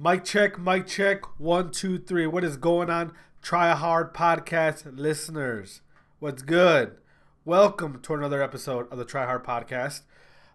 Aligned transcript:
Mic 0.00 0.24
check, 0.24 0.60
mic 0.60 0.86
check. 0.86 1.22
One, 1.40 1.72
two, 1.72 1.98
three. 1.98 2.24
What 2.24 2.44
is 2.44 2.56
going 2.56 2.88
on? 2.88 3.12
Try 3.42 3.74
hard 3.74 4.14
podcast 4.14 4.96
listeners. 4.96 5.80
What's 6.20 6.42
good? 6.42 6.98
Welcome 7.44 8.00
to 8.02 8.14
another 8.14 8.40
episode 8.40 8.86
of 8.92 8.98
the 8.98 9.04
Try 9.04 9.24
Hard 9.24 9.44
Podcast. 9.44 10.02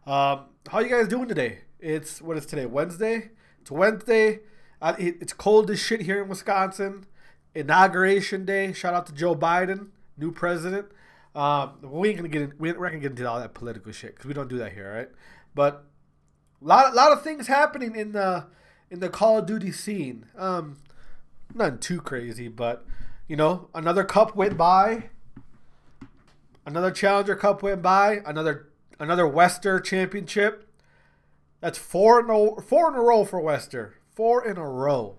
Um, 0.08 0.46
how 0.70 0.80
you 0.80 0.88
guys 0.88 1.10
doing 1.10 1.28
today? 1.28 1.64
It's 1.82 2.22
what 2.22 2.38
is 2.38 2.46
today? 2.46 2.66
Wednesday. 2.66 3.32
It's 3.60 3.70
Wednesday. 3.70 4.40
Uh, 4.82 4.96
it, 4.98 5.18
it's 5.20 5.34
cold 5.34 5.70
as 5.70 5.78
shit 5.78 6.04
here 6.04 6.24
in 6.24 6.30
Wisconsin. 6.30 7.06
Inauguration 7.54 8.46
day. 8.46 8.72
Shout 8.72 8.94
out 8.94 9.08
to 9.08 9.14
Joe 9.14 9.36
Biden, 9.36 9.90
new 10.18 10.32
president. 10.32 10.86
Um, 11.36 11.80
we 11.82 12.08
ain't 12.08 12.18
gonna 12.18 12.30
get 12.30 12.44
in, 12.44 12.54
we 12.60 12.70
ain't, 12.70 12.80
we're 12.80 12.88
gonna 12.88 13.02
get 13.02 13.12
into 13.12 13.30
all 13.30 13.42
that 13.42 13.54
political 13.54 13.92
shit 13.92 14.12
because 14.16 14.26
we 14.26 14.34
don't 14.34 14.48
do 14.48 14.60
that 14.60 14.72
here, 14.72 14.90
right? 14.96 15.10
But 15.54 15.84
a 16.62 16.66
lot, 16.66 16.96
lot 16.96 17.12
of 17.12 17.24
things 17.24 17.48
happening 17.48 17.94
in 17.98 18.14
the 18.14 18.46
in 18.94 19.00
the 19.00 19.10
Call 19.10 19.40
of 19.40 19.48
Duty 19.48 19.72
scene. 19.72 20.28
Um, 20.38 20.78
nothing 21.54 21.80
too 21.80 22.00
crazy, 22.00 22.48
but 22.48 22.86
you 23.28 23.36
know, 23.36 23.70
another 23.74 24.04
cup 24.04 24.36
went 24.36 24.56
by. 24.56 25.10
Another 26.66 26.92
Challenger 26.92 27.36
Cup 27.36 27.64
went 27.64 27.82
by. 27.82 28.22
Another 28.26 28.70
another 29.00 29.28
Wester 29.28 29.80
Championship. 29.80 30.70
That's 31.60 31.78
four 31.78 32.20
in 32.20 32.30
a 32.30 32.62
four 32.62 32.88
in 32.88 32.94
a 32.94 33.02
row 33.02 33.26
for 33.26 33.42
Wester. 33.42 33.96
Four 34.14 34.46
in 34.48 34.58
a 34.58 34.70
row. 34.70 35.18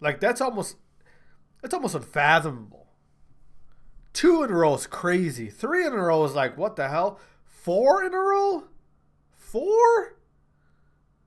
Like 0.00 0.18
that's 0.18 0.40
almost 0.40 0.76
that's 1.62 1.72
almost 1.72 1.94
unfathomable. 1.94 2.88
Two 4.12 4.42
in 4.42 4.50
a 4.50 4.54
row 4.54 4.74
is 4.74 4.88
crazy. 4.88 5.48
Three 5.48 5.86
in 5.86 5.92
a 5.92 5.96
row 5.96 6.24
is 6.24 6.34
like 6.34 6.58
what 6.58 6.74
the 6.74 6.88
hell? 6.88 7.20
Four 7.44 8.04
in 8.04 8.12
a 8.12 8.18
row? 8.18 8.64
Four? 9.32 10.16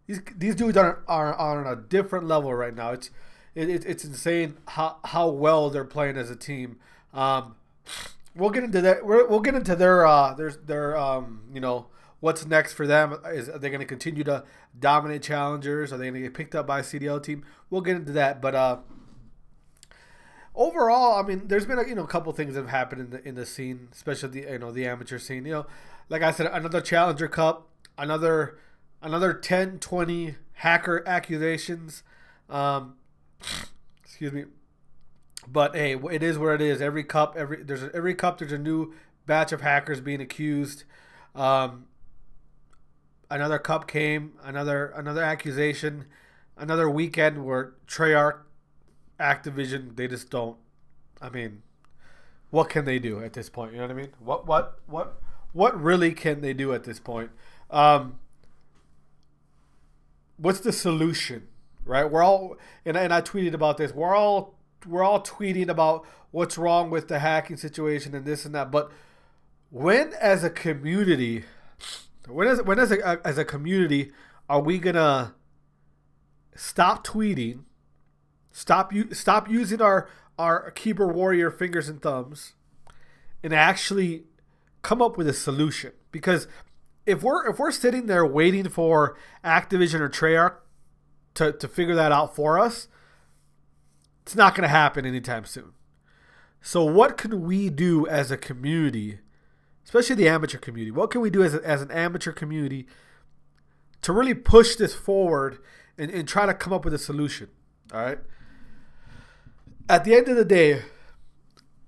These 0.07 0.21
these 0.35 0.55
dudes 0.55 0.77
are 0.77 1.03
are, 1.07 1.33
are 1.33 1.65
on 1.65 1.71
a 1.71 1.75
different 1.75 2.27
level 2.27 2.53
right 2.53 2.75
now. 2.75 2.91
It's 2.91 3.09
it, 3.55 3.69
it, 3.69 3.85
it's 3.85 4.05
insane 4.05 4.57
how 4.69 4.97
how 5.03 5.29
well 5.29 5.70
they're 5.70 5.85
playing 5.85 6.17
as 6.17 6.29
a 6.29 6.35
team. 6.35 6.77
Um, 7.13 7.55
we'll 8.35 8.49
get 8.49 8.63
into 8.63 8.81
that. 8.81 9.05
we 9.05 9.23
will 9.23 9.39
get 9.39 9.55
into 9.55 9.75
their 9.75 10.05
uh 10.05 10.34
their 10.34 10.51
their 10.51 10.97
um 10.97 11.43
you 11.53 11.59
know 11.59 11.87
what's 12.20 12.45
next 12.45 12.73
for 12.73 12.85
them. 12.85 13.17
Is 13.25 13.49
are 13.49 13.57
they 13.57 13.70
going 13.70 13.79
to 13.79 13.85
continue 13.85 14.23
to 14.25 14.43
dominate 14.77 15.23
challengers? 15.23 15.91
Are 15.91 15.97
they 15.97 16.05
going 16.05 16.15
to 16.15 16.21
get 16.21 16.34
picked 16.34 16.55
up 16.55 16.67
by 16.67 16.79
a 16.79 16.84
CDL 16.84 17.21
team? 17.23 17.43
We'll 17.69 17.81
get 17.81 17.95
into 17.95 18.12
that, 18.13 18.41
but 18.41 18.55
uh. 18.55 18.77
Overall, 20.57 21.19
I 21.21 21.27
mean, 21.27 21.49
there's 21.49 21.65
been 21.65 21.79
a 21.79 21.85
you 21.85 21.95
know 21.95 22.05
a 22.05 22.07
couple 22.07 22.31
things 22.31 22.53
that 22.53 22.62
have 22.62 22.69
happened 22.69 23.01
in 23.01 23.09
the 23.09 23.27
in 23.27 23.35
the 23.35 23.45
scene, 23.45 23.90
especially 23.91 24.29
the 24.29 24.51
you 24.53 24.57
know 24.57 24.71
the 24.71 24.85
amateur 24.85 25.19
scene. 25.19 25.45
You 25.45 25.51
know, 25.51 25.65
like 26.07 26.21
I 26.21 26.31
said, 26.31 26.45
another 26.45 26.79
Challenger 26.79 27.27
Cup, 27.27 27.67
another 27.97 28.57
another 29.01 29.34
10, 29.34 29.79
20 29.79 30.35
hacker 30.54 31.04
accusations. 31.07 32.04
Um, 32.49 32.96
excuse 34.04 34.32
me. 34.32 34.46
But 35.48 35.76
hey, 35.76 35.96
it 36.12 36.24
is 36.24 36.37
what 36.37 36.55
it 36.55 36.62
is. 36.62 36.82
Every 36.82 37.04
cup, 37.04 37.35
every 37.37 37.63
there's 37.63 37.84
a, 37.84 37.91
every 37.93 38.15
cup, 38.15 38.40
there's 38.40 38.52
a 38.52 38.57
new 38.57 38.93
batch 39.26 39.52
of 39.52 39.62
hackers 39.62 40.02
being 40.02 40.21
accused. 40.21 40.84
Um, 41.35 41.85
another 43.29 43.60
cup 43.60 43.87
came, 43.87 44.34
another 44.43 44.87
another 44.87 45.24
accusation, 45.24 46.05
another 46.57 46.90
weekend 46.90 47.46
where 47.46 47.74
Treyarch, 47.87 48.40
Activision, 49.20 49.96
they 49.96 50.07
just 50.07 50.30
don't. 50.30 50.57
I 51.21 51.30
mean, 51.30 51.62
what 52.49 52.70
can 52.70 52.85
they 52.85 52.99
do 52.99 53.24
at 53.24 53.34
this 53.34 53.49
point? 53.49 53.74
You 53.74 53.80
know 53.80 53.84
what 53.84 53.91
I 53.91 53.96
mean? 53.96 54.13
What 54.20 54.48
what 54.48 54.80
what 54.87 55.21
what 55.54 55.80
really 55.80 56.13
can 56.13 56.41
they 56.41 56.54
do 56.54 56.74
at 56.74 56.84
this 56.84 56.99
point? 56.99 57.32
Um, 57.70 58.20
what's 60.37 60.59
the 60.59 60.71
solution? 60.71 61.47
Right? 61.83 62.09
We're 62.09 62.23
all 62.23 62.57
and, 62.85 62.97
and 62.97 63.13
I 63.13 63.21
tweeted 63.21 63.53
about 63.53 63.77
this. 63.77 63.93
We're 63.93 64.16
all 64.16 64.55
we're 64.88 65.03
all 65.03 65.22
tweeting 65.22 65.69
about 65.69 66.05
what's 66.31 66.57
wrong 66.57 66.89
with 66.89 67.07
the 67.07 67.19
hacking 67.19 67.57
situation 67.57 68.16
and 68.16 68.25
this 68.25 68.45
and 68.45 68.53
that. 68.56 68.72
But 68.72 68.91
when 69.69 70.13
as 70.19 70.44
a 70.44 70.50
community 70.50 71.44
when 72.28 72.47
as 72.47 72.62
when 72.62 72.79
as 72.79 72.91
a 72.91 73.22
as 73.25 73.38
a 73.38 73.45
community 73.45 74.12
are 74.50 74.62
we 74.62 74.78
gonna 74.78 75.35
stop 76.56 77.06
tweeting, 77.06 77.63
stop 78.51 78.94
you 78.94 79.13
stop 79.13 79.50
using 79.50 79.81
our 79.81 80.09
our 80.38 80.72
keyboard 80.72 81.16
warrior 81.16 81.51
fingers 81.51 81.90
and 81.90 82.01
thumbs, 82.01 82.53
and 83.44 83.53
actually 83.53 84.24
come 84.81 85.01
up 85.01 85.18
with 85.18 85.28
a 85.28 85.34
solution? 85.34 85.91
Because 86.12 86.47
if 87.06 87.22
we're 87.22 87.50
if 87.50 87.60
we're 87.60 87.72
sitting 87.72 88.08
there 88.08 88.26
waiting 88.26 88.68
for 88.70 89.18
Activision 89.44 90.00
or 90.00 90.10
Treyarch 90.10 90.56
to, 91.36 91.52
to 91.52 91.68
figure 91.68 91.96
that 91.96 92.12
out 92.12 92.36
for 92.36 92.60
us, 92.60 92.88
it's 94.24 94.36
not 94.36 94.56
going 94.56 94.64
to 94.64 94.70
happen 94.70 95.06
anytime 95.06 95.46
soon. 95.46 95.74
So 96.62 96.84
what 96.84 97.18
can 97.18 97.44
we 97.44 97.70
do 97.70 98.08
as 98.08 98.32
a 98.32 98.38
community, 98.38 99.20
especially 99.84 100.16
the 100.16 100.28
amateur 100.28 100.58
community? 100.58 100.92
What 100.92 101.12
can 101.12 101.22
we 101.22 101.30
do 101.30 101.44
as, 101.44 101.54
a, 101.54 101.64
as 101.64 101.82
an 101.84 101.92
amateur 101.92 102.32
community 102.32 102.88
to 104.02 104.12
really 104.12 104.34
push 104.34 104.76
this 104.76 104.96
forward 104.96 105.60
and, 105.98 106.10
and 106.10 106.28
try 106.28 106.48
to 106.48 106.56
come 106.56 106.74
up 106.74 106.84
with 106.84 106.94
a 106.94 106.98
solution? 106.98 107.50
All 107.94 108.02
right. 108.02 108.20
At 109.88 110.06
the 110.06 110.16
end 110.16 110.28
of 110.28 110.38
the 110.38 110.46
day, 110.46 110.82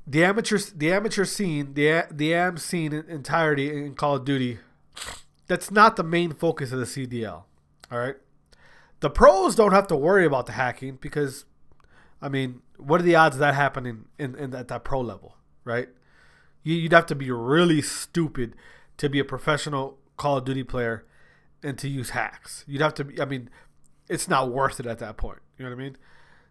the 0.05 0.23
amateur 0.23 0.59
the 0.75 0.93
amateur 0.93 1.25
scene, 1.25 1.73
the 1.73 2.05
the 2.11 2.33
AM 2.33 2.57
scene 2.57 2.93
in 2.93 3.09
entirety 3.09 3.75
in 3.75 3.95
Call 3.95 4.15
of 4.15 4.25
Duty 4.25 4.59
that's 5.47 5.71
not 5.71 5.95
the 5.95 6.03
main 6.03 6.33
focus 6.33 6.71
of 6.71 6.79
the 6.79 6.85
CDL. 6.85 7.43
All 7.91 7.99
right. 7.99 8.15
The 8.99 9.09
pros 9.09 9.55
don't 9.55 9.73
have 9.73 9.87
to 9.87 9.95
worry 9.95 10.25
about 10.25 10.45
the 10.45 10.53
hacking 10.53 10.97
because, 10.99 11.45
I 12.21 12.29
mean, 12.29 12.61
what 12.77 12.99
are 12.99 13.03
the 13.03 13.15
odds 13.15 13.35
of 13.35 13.39
that 13.39 13.53
happening 13.53 14.05
in, 14.17 14.35
in 14.35 14.53
at 14.55 14.67
that 14.69 14.83
pro 14.83 15.01
level, 15.01 15.35
right? 15.63 15.89
You'd 16.63 16.91
have 16.91 17.05
to 17.07 17.15
be 17.15 17.31
really 17.31 17.81
stupid 17.81 18.55
to 18.97 19.09
be 19.09 19.19
a 19.19 19.25
professional 19.25 19.99
Call 20.17 20.37
of 20.37 20.45
Duty 20.45 20.63
player 20.63 21.05
and 21.63 21.77
to 21.77 21.87
use 21.87 22.09
hacks. 22.09 22.65
You'd 22.67 22.81
have 22.81 22.95
to 22.95 23.05
be, 23.05 23.21
I 23.21 23.25
mean, 23.25 23.49
it's 24.09 24.27
not 24.27 24.51
worth 24.51 24.79
it 24.79 24.85
at 24.85 24.99
that 24.99 25.17
point. 25.17 25.39
You 25.57 25.65
know 25.65 25.71
what 25.71 25.79
I 25.79 25.83
mean? 25.83 25.97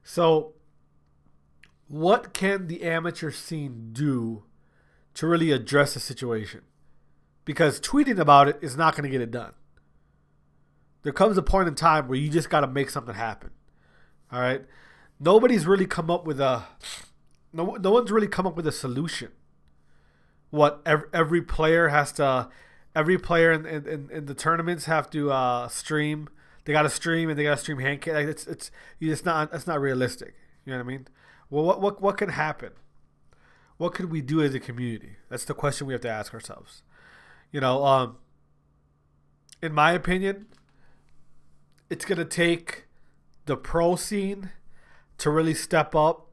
So, 0.02 0.54
what 1.88 2.32
can 2.32 2.68
the 2.68 2.82
amateur 2.82 3.30
scene 3.30 3.90
do 3.92 4.44
to 5.14 5.26
really 5.26 5.52
address 5.52 5.94
the 5.94 6.00
situation? 6.00 6.62
Because 7.46 7.80
tweeting 7.80 8.18
about 8.18 8.48
it 8.48 8.58
is 8.60 8.76
not 8.76 8.94
going 8.94 9.04
to 9.04 9.08
get 9.08 9.22
it 9.22 9.30
done. 9.30 9.54
There 11.02 11.12
comes 11.14 11.38
a 11.38 11.42
point 11.42 11.68
in 11.68 11.74
time 11.74 12.08
where 12.08 12.18
you 12.18 12.28
just 12.28 12.50
got 12.50 12.60
to 12.60 12.66
make 12.66 12.90
something 12.90 13.14
happen. 13.14 13.50
All 14.30 14.40
right. 14.40 14.66
Nobody's 15.18 15.66
really 15.66 15.86
come 15.86 16.10
up 16.10 16.26
with 16.26 16.40
a 16.40 16.64
no, 17.54 17.76
no 17.76 17.90
one's 17.92 18.10
really 18.10 18.28
come 18.28 18.46
up 18.46 18.56
with 18.56 18.66
a 18.66 18.72
solution. 18.72 19.30
What 20.50 20.82
every, 20.84 21.08
every 21.14 21.40
player 21.40 21.88
has 21.88 22.12
to 22.14 22.48
every 22.94 23.16
player 23.16 23.52
in, 23.52 23.64
in, 23.64 24.10
in 24.10 24.26
the 24.26 24.34
tournaments 24.34 24.86
have 24.86 25.08
to 25.10 25.30
uh, 25.30 25.68
stream. 25.68 26.28
They 26.64 26.72
got 26.72 26.82
to 26.82 26.90
stream 26.90 27.30
and 27.30 27.38
they 27.38 27.44
got 27.44 27.54
to 27.54 27.60
stream 27.62 27.78
hand. 27.78 28.04
Like 28.06 28.26
it's 28.26 28.46
it's 28.46 28.70
it's 29.00 29.24
not 29.24 29.54
it's 29.54 29.66
not 29.66 29.80
realistic. 29.80 30.34
You 30.64 30.72
know 30.72 30.78
what 30.78 30.84
I 30.84 30.88
mean? 30.88 31.08
Well, 31.48 31.64
what 31.64 31.80
what 31.80 32.02
what 32.02 32.18
can 32.18 32.30
happen? 32.30 32.72
What 33.76 33.94
could 33.94 34.10
we 34.10 34.20
do 34.20 34.42
as 34.42 34.54
a 34.54 34.60
community? 34.60 35.16
That's 35.28 35.44
the 35.44 35.54
question 35.54 35.86
we 35.86 35.92
have 35.94 36.02
to 36.02 36.10
ask 36.10 36.34
ourselves. 36.34 36.82
You 37.56 37.62
know, 37.62 37.86
um, 37.86 38.18
in 39.62 39.72
my 39.72 39.92
opinion, 39.92 40.44
it's 41.88 42.04
going 42.04 42.18
to 42.18 42.26
take 42.26 42.84
the 43.46 43.56
pro 43.56 43.96
scene 43.96 44.50
to 45.16 45.30
really 45.30 45.54
step 45.54 45.94
up 45.94 46.26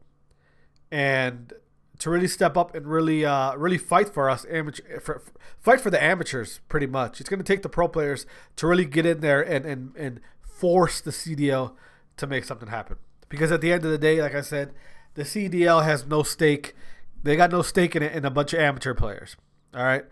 and 0.92 1.54
to 2.00 2.10
really 2.10 2.28
step 2.28 2.58
up 2.58 2.76
and 2.76 2.86
really 2.86 3.24
uh, 3.24 3.56
really 3.56 3.78
fight 3.78 4.10
for 4.10 4.30
us 4.30 4.46
amateur 4.50 5.00
for, 5.00 5.20
for, 5.20 5.32
fight 5.62 5.80
for 5.80 5.90
the 5.90 6.04
amateurs 6.04 6.60
pretty 6.68 6.88
much. 6.88 7.22
It's 7.22 7.30
going 7.30 7.40
to 7.40 7.46
take 7.46 7.62
the 7.62 7.70
pro 7.70 7.88
players 7.88 8.26
to 8.58 8.68
really 8.68 8.84
get 8.84 9.06
in 9.06 9.22
there 9.22 9.42
and, 9.42 9.66
and 9.66 9.96
and 9.96 10.20
force 10.42 11.00
the 11.00 11.12
CDL 11.12 11.74
to 12.18 12.28
make 12.28 12.44
something 12.44 12.68
happen. 12.68 12.98
Because 13.30 13.50
at 13.50 13.62
the 13.62 13.72
end 13.72 13.86
of 13.86 13.92
the 13.92 13.98
day 13.98 14.22
like 14.22 14.36
I 14.36 14.42
said 14.42 14.74
the 15.14 15.24
CDL 15.24 15.86
has 15.86 16.06
no 16.06 16.22
stake 16.22 16.76
they 17.24 17.38
got 17.38 17.50
no 17.50 17.62
stake 17.62 17.96
in 17.96 18.04
it 18.04 18.12
in 18.12 18.26
a 18.26 18.30
bunch 18.30 18.52
of 18.52 18.60
amateur 18.60 18.94
players 18.94 19.38
all 19.74 19.86
right 19.86 20.04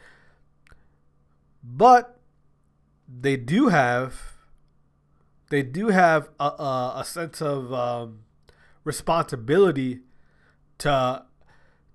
but 1.63 2.19
they 3.07 3.37
do 3.37 3.67
have 3.69 4.21
they 5.49 5.61
do 5.61 5.87
have 5.87 6.29
a, 6.39 6.45
a, 6.45 6.93
a 6.97 7.03
sense 7.05 7.41
of 7.41 7.73
um, 7.73 8.19
responsibility 8.83 9.99
to 10.77 11.23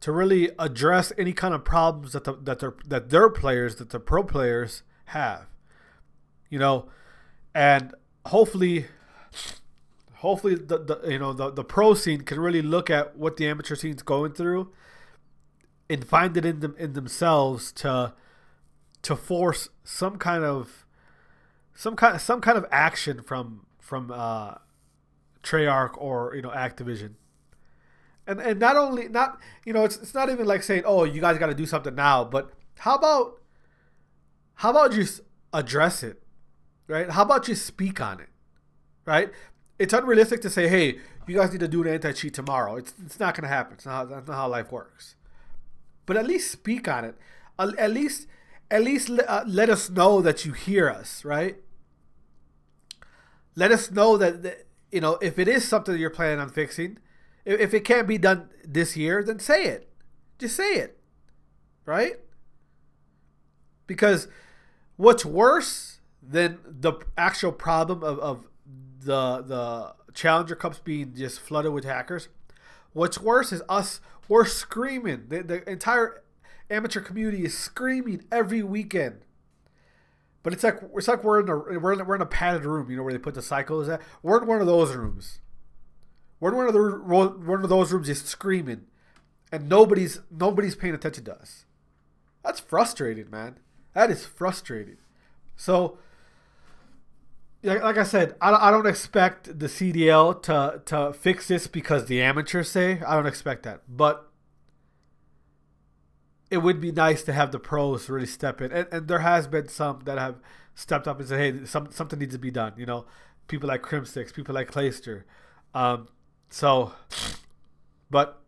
to 0.00 0.12
really 0.12 0.50
address 0.58 1.12
any 1.16 1.32
kind 1.32 1.54
of 1.54 1.64
problems 1.64 2.12
that 2.12 2.24
the, 2.24 2.34
that 2.34 2.60
their 2.60 2.74
that 2.86 3.10
their 3.10 3.28
players 3.30 3.76
that 3.76 3.90
the 3.90 4.00
pro 4.00 4.22
players 4.22 4.82
have 5.06 5.46
you 6.50 6.58
know? 6.58 6.86
And 7.54 7.94
hopefully 8.26 8.86
hopefully 10.14 10.54
the, 10.54 10.78
the 10.78 11.10
you 11.10 11.18
know 11.18 11.32
the, 11.32 11.50
the 11.50 11.64
pro 11.64 11.94
scene 11.94 12.22
can 12.22 12.40
really 12.40 12.62
look 12.62 12.90
at 12.90 13.16
what 13.16 13.36
the 13.36 13.46
amateur 13.46 13.74
scene's 13.74 14.02
going 14.02 14.32
through 14.32 14.72
and 15.88 16.04
find 16.04 16.36
it 16.36 16.44
in 16.44 16.60
them 16.60 16.74
in 16.78 16.92
themselves 16.94 17.72
to 17.72 18.12
to 19.06 19.14
force 19.14 19.68
some 19.84 20.18
kind 20.18 20.42
of 20.42 20.84
some 21.76 21.94
kind 21.94 22.20
some 22.20 22.40
kind 22.40 22.58
of 22.58 22.66
action 22.72 23.22
from 23.22 23.64
from 23.78 24.10
uh, 24.10 24.54
Treyarch 25.44 25.92
or 25.96 26.34
you 26.34 26.42
know 26.42 26.50
Activision. 26.50 27.12
And 28.26 28.40
and 28.40 28.58
not 28.58 28.76
only 28.76 29.06
not 29.08 29.38
you 29.64 29.72
know 29.72 29.84
it's 29.84 29.96
it's 29.98 30.12
not 30.12 30.28
even 30.28 30.44
like 30.44 30.64
saying 30.64 30.82
oh 30.84 31.04
you 31.04 31.20
guys 31.20 31.38
got 31.38 31.46
to 31.46 31.54
do 31.54 31.66
something 31.66 31.94
now, 31.94 32.24
but 32.24 32.50
how 32.78 32.96
about 32.96 33.40
how 34.54 34.70
about 34.70 34.90
just 34.90 35.20
address 35.52 36.02
it, 36.02 36.20
right? 36.88 37.08
How 37.08 37.22
about 37.22 37.46
you 37.46 37.54
speak 37.54 38.00
on 38.00 38.18
it, 38.18 38.30
right? 39.04 39.30
It's 39.78 39.94
unrealistic 39.94 40.40
to 40.40 40.50
say 40.50 40.66
hey 40.66 40.98
you 41.28 41.36
guys 41.36 41.52
need 41.52 41.60
to 41.60 41.68
do 41.68 41.82
an 41.82 41.88
anti 41.88 42.10
cheat 42.10 42.34
tomorrow. 42.34 42.74
It's 42.74 42.92
it's 43.04 43.20
not 43.20 43.36
gonna 43.36 43.46
happen. 43.46 43.74
It's 43.74 43.86
not 43.86 44.10
that's 44.10 44.26
not 44.26 44.34
how 44.34 44.48
life 44.48 44.72
works. 44.72 45.14
But 46.06 46.16
at 46.16 46.26
least 46.26 46.50
speak 46.50 46.88
on 46.88 47.04
it. 47.04 47.14
At 47.56 47.92
least 47.92 48.26
at 48.70 48.82
least 48.82 49.10
uh, 49.10 49.44
let 49.46 49.70
us 49.70 49.90
know 49.90 50.20
that 50.20 50.44
you 50.44 50.52
hear 50.52 50.88
us, 50.88 51.24
right? 51.24 51.56
Let 53.54 53.70
us 53.72 53.90
know 53.90 54.16
that, 54.16 54.42
that 54.42 54.66
you 54.90 55.00
know 55.00 55.18
if 55.22 55.38
it 55.38 55.48
is 55.48 55.66
something 55.66 55.96
you're 55.96 56.10
planning 56.10 56.40
on 56.40 56.48
fixing 56.48 56.98
if 57.46 57.72
it 57.72 57.84
can't 57.84 58.08
be 58.08 58.18
done 58.18 58.50
this 58.64 58.96
year, 58.96 59.22
then 59.22 59.38
say 59.38 59.66
it. 59.66 59.88
Just 60.38 60.56
say 60.56 60.74
it. 60.74 60.98
Right? 61.86 62.16
Because 63.86 64.26
what's 64.96 65.24
worse 65.24 66.00
than 66.20 66.58
the 66.66 66.94
actual 67.16 67.52
problem 67.52 68.02
of, 68.02 68.18
of 68.18 68.48
the 69.00 69.42
the 69.42 69.94
Challenger 70.12 70.56
Cups 70.56 70.80
being 70.80 71.14
just 71.14 71.38
flooded 71.38 71.72
with 71.72 71.84
hackers, 71.84 72.28
what's 72.92 73.20
worse 73.20 73.52
is 73.52 73.62
us 73.68 74.00
we're 74.28 74.44
screaming. 74.44 75.26
The, 75.28 75.42
the 75.42 75.70
entire 75.70 76.24
amateur 76.70 77.00
community 77.00 77.44
is 77.44 77.56
screaming 77.56 78.24
every 78.30 78.62
weekend. 78.62 79.22
But 80.42 80.52
it's 80.52 80.62
like 80.62 80.78
it's 80.94 81.08
like 81.08 81.24
we're 81.24 81.40
in 81.40 81.48
a 81.48 81.56
we're 81.56 81.92
in, 81.92 82.06
we're 82.06 82.14
in 82.14 82.22
a 82.22 82.26
padded 82.26 82.64
room, 82.64 82.88
you 82.88 82.96
know, 82.96 83.02
where 83.02 83.12
they 83.12 83.18
put 83.18 83.34
the 83.34 83.42
cycles 83.42 83.88
at. 83.88 84.00
We're 84.22 84.40
in 84.40 84.46
one 84.46 84.60
of 84.60 84.66
those 84.66 84.94
rooms. 84.94 85.40
We're 86.38 86.50
in 86.50 86.56
one 86.56 86.66
of 86.68 86.72
the 86.72 86.80
one 87.44 87.64
of 87.64 87.68
those 87.68 87.92
rooms 87.92 88.06
just 88.06 88.26
screaming, 88.26 88.82
and 89.50 89.68
nobody's 89.68 90.20
nobody's 90.30 90.76
paying 90.76 90.94
attention 90.94 91.24
to 91.24 91.34
us. 91.34 91.64
That's 92.44 92.60
frustrating, 92.60 93.28
man. 93.28 93.58
That 93.94 94.10
is 94.10 94.24
frustrating. 94.24 94.98
So, 95.56 95.98
like 97.64 97.98
I 97.98 98.04
said, 98.04 98.36
I 98.40 98.70
don't 98.70 98.86
expect 98.86 99.58
the 99.58 99.66
CDL 99.66 100.40
to 100.42 100.80
to 100.84 101.12
fix 101.12 101.48
this 101.48 101.66
because 101.66 102.06
the 102.06 102.22
amateurs 102.22 102.70
say. 102.70 103.00
I 103.04 103.16
don't 103.16 103.26
expect 103.26 103.64
that, 103.64 103.80
but 103.88 104.25
it 106.56 106.62
would 106.62 106.80
be 106.80 106.90
nice 106.90 107.22
to 107.24 107.34
have 107.34 107.52
the 107.52 107.58
pros 107.58 108.08
really 108.08 108.26
step 108.26 108.62
in, 108.62 108.72
and, 108.72 108.88
and 108.90 109.08
there 109.08 109.18
has 109.18 109.46
been 109.46 109.68
some 109.68 110.00
that 110.06 110.16
have 110.16 110.36
stepped 110.74 111.06
up 111.06 111.20
and 111.20 111.28
said, 111.28 111.38
"Hey, 111.38 111.66
some, 111.66 111.92
something 111.92 112.18
needs 112.18 112.32
to 112.32 112.38
be 112.38 112.50
done." 112.50 112.72
You 112.78 112.86
know, 112.86 113.04
people 113.46 113.68
like 113.68 113.82
Crimsix, 113.82 114.32
people 114.32 114.54
like 114.54 114.70
Clayster. 114.70 115.24
Um, 115.74 116.08
so, 116.48 116.92
but 118.10 118.40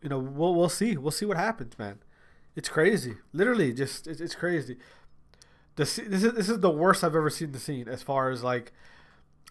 you 0.00 0.08
know, 0.08 0.20
we'll 0.20 0.54
we'll 0.54 0.68
see. 0.68 0.96
We'll 0.96 1.10
see 1.10 1.26
what 1.26 1.36
happens, 1.36 1.76
man. 1.76 1.98
It's 2.54 2.68
crazy. 2.68 3.16
Literally, 3.32 3.72
just 3.72 4.06
it's, 4.06 4.20
it's 4.20 4.36
crazy. 4.36 4.76
This 5.74 5.96
this 5.96 6.22
is 6.22 6.34
this 6.34 6.48
is 6.48 6.60
the 6.60 6.70
worst 6.70 7.02
I've 7.02 7.16
ever 7.16 7.30
seen 7.30 7.50
the 7.50 7.58
scene 7.58 7.88
as 7.88 8.00
far 8.00 8.30
as 8.30 8.44
like 8.44 8.72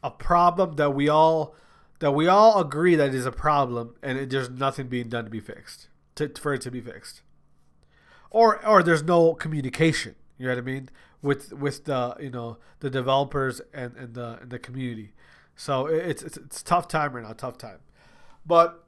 a 0.01 0.09
problem 0.09 0.77
that 0.77 0.91
we 0.91 1.09
all 1.09 1.53
that 1.99 2.11
we 2.11 2.29
all 2.29 2.61
agree 2.61 2.95
that 2.95 3.13
is 3.13 3.25
a 3.25 3.31
problem 3.31 3.95
and 4.01 4.17
it, 4.17 4.29
there's 4.29 4.49
nothing 4.49 4.87
being 4.87 5.09
done 5.09 5.25
to 5.25 5.29
be 5.29 5.41
fixed 5.41 5.89
to, 6.15 6.29
for 6.29 6.53
it 6.53 6.61
to 6.61 6.71
be 6.71 6.81
fixed 6.81 7.21
or 8.33 8.65
or 8.65 8.83
there's 8.83 9.03
no 9.03 9.33
communication 9.33 10.15
you 10.37 10.45
know 10.45 10.51
what 10.51 10.57
i 10.57 10.61
mean 10.61 10.89
with 11.21 11.53
with 11.53 11.85
the 11.85 12.15
you 12.19 12.29
know 12.29 12.57
the 12.81 12.89
developers 12.89 13.61
and, 13.73 13.95
and 13.95 14.13
the 14.13 14.37
and 14.41 14.51
the 14.51 14.59
community 14.59 15.13
so 15.55 15.85
it's, 15.85 16.23
it's 16.23 16.37
it's 16.37 16.63
tough 16.63 16.87
time 16.87 17.13
right 17.13 17.23
now, 17.23 17.33
tough 17.33 17.57
time. 17.57 17.79
But 18.45 18.83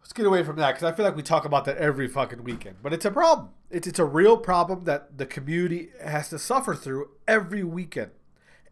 let's 0.00 0.12
get 0.12 0.26
away 0.26 0.42
from 0.42 0.56
that 0.56 0.74
because 0.74 0.84
I 0.84 0.94
feel 0.94 1.04
like 1.04 1.16
we 1.16 1.22
talk 1.22 1.44
about 1.44 1.64
that 1.66 1.76
every 1.78 2.08
fucking 2.08 2.44
weekend. 2.44 2.76
But 2.82 2.92
it's 2.92 3.04
a 3.04 3.10
problem. 3.10 3.50
It's 3.70 3.86
it's 3.86 3.98
a 3.98 4.04
real 4.04 4.36
problem 4.36 4.84
that 4.84 5.18
the 5.18 5.26
community 5.26 5.90
has 6.04 6.30
to 6.30 6.38
suffer 6.38 6.74
through 6.74 7.10
every 7.26 7.62
weekend. 7.62 8.10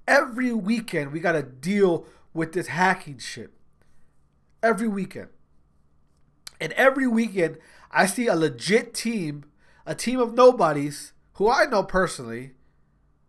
Every 0.08 0.52
weekend 0.52 1.12
we 1.12 1.20
got 1.20 1.32
to 1.32 1.42
deal 1.42 2.06
with 2.32 2.52
this 2.52 2.68
hacking 2.68 3.18
shit. 3.18 3.50
Every 4.62 4.88
weekend. 4.88 5.28
And 6.60 6.72
every 6.72 7.06
weekend 7.06 7.58
I 7.90 8.06
see 8.06 8.26
a 8.26 8.34
legit 8.34 8.94
team, 8.94 9.44
a 9.86 9.94
team 9.94 10.20
of 10.20 10.34
nobodies 10.34 11.12
who 11.34 11.48
I 11.48 11.66
know 11.66 11.82
personally, 11.82 12.52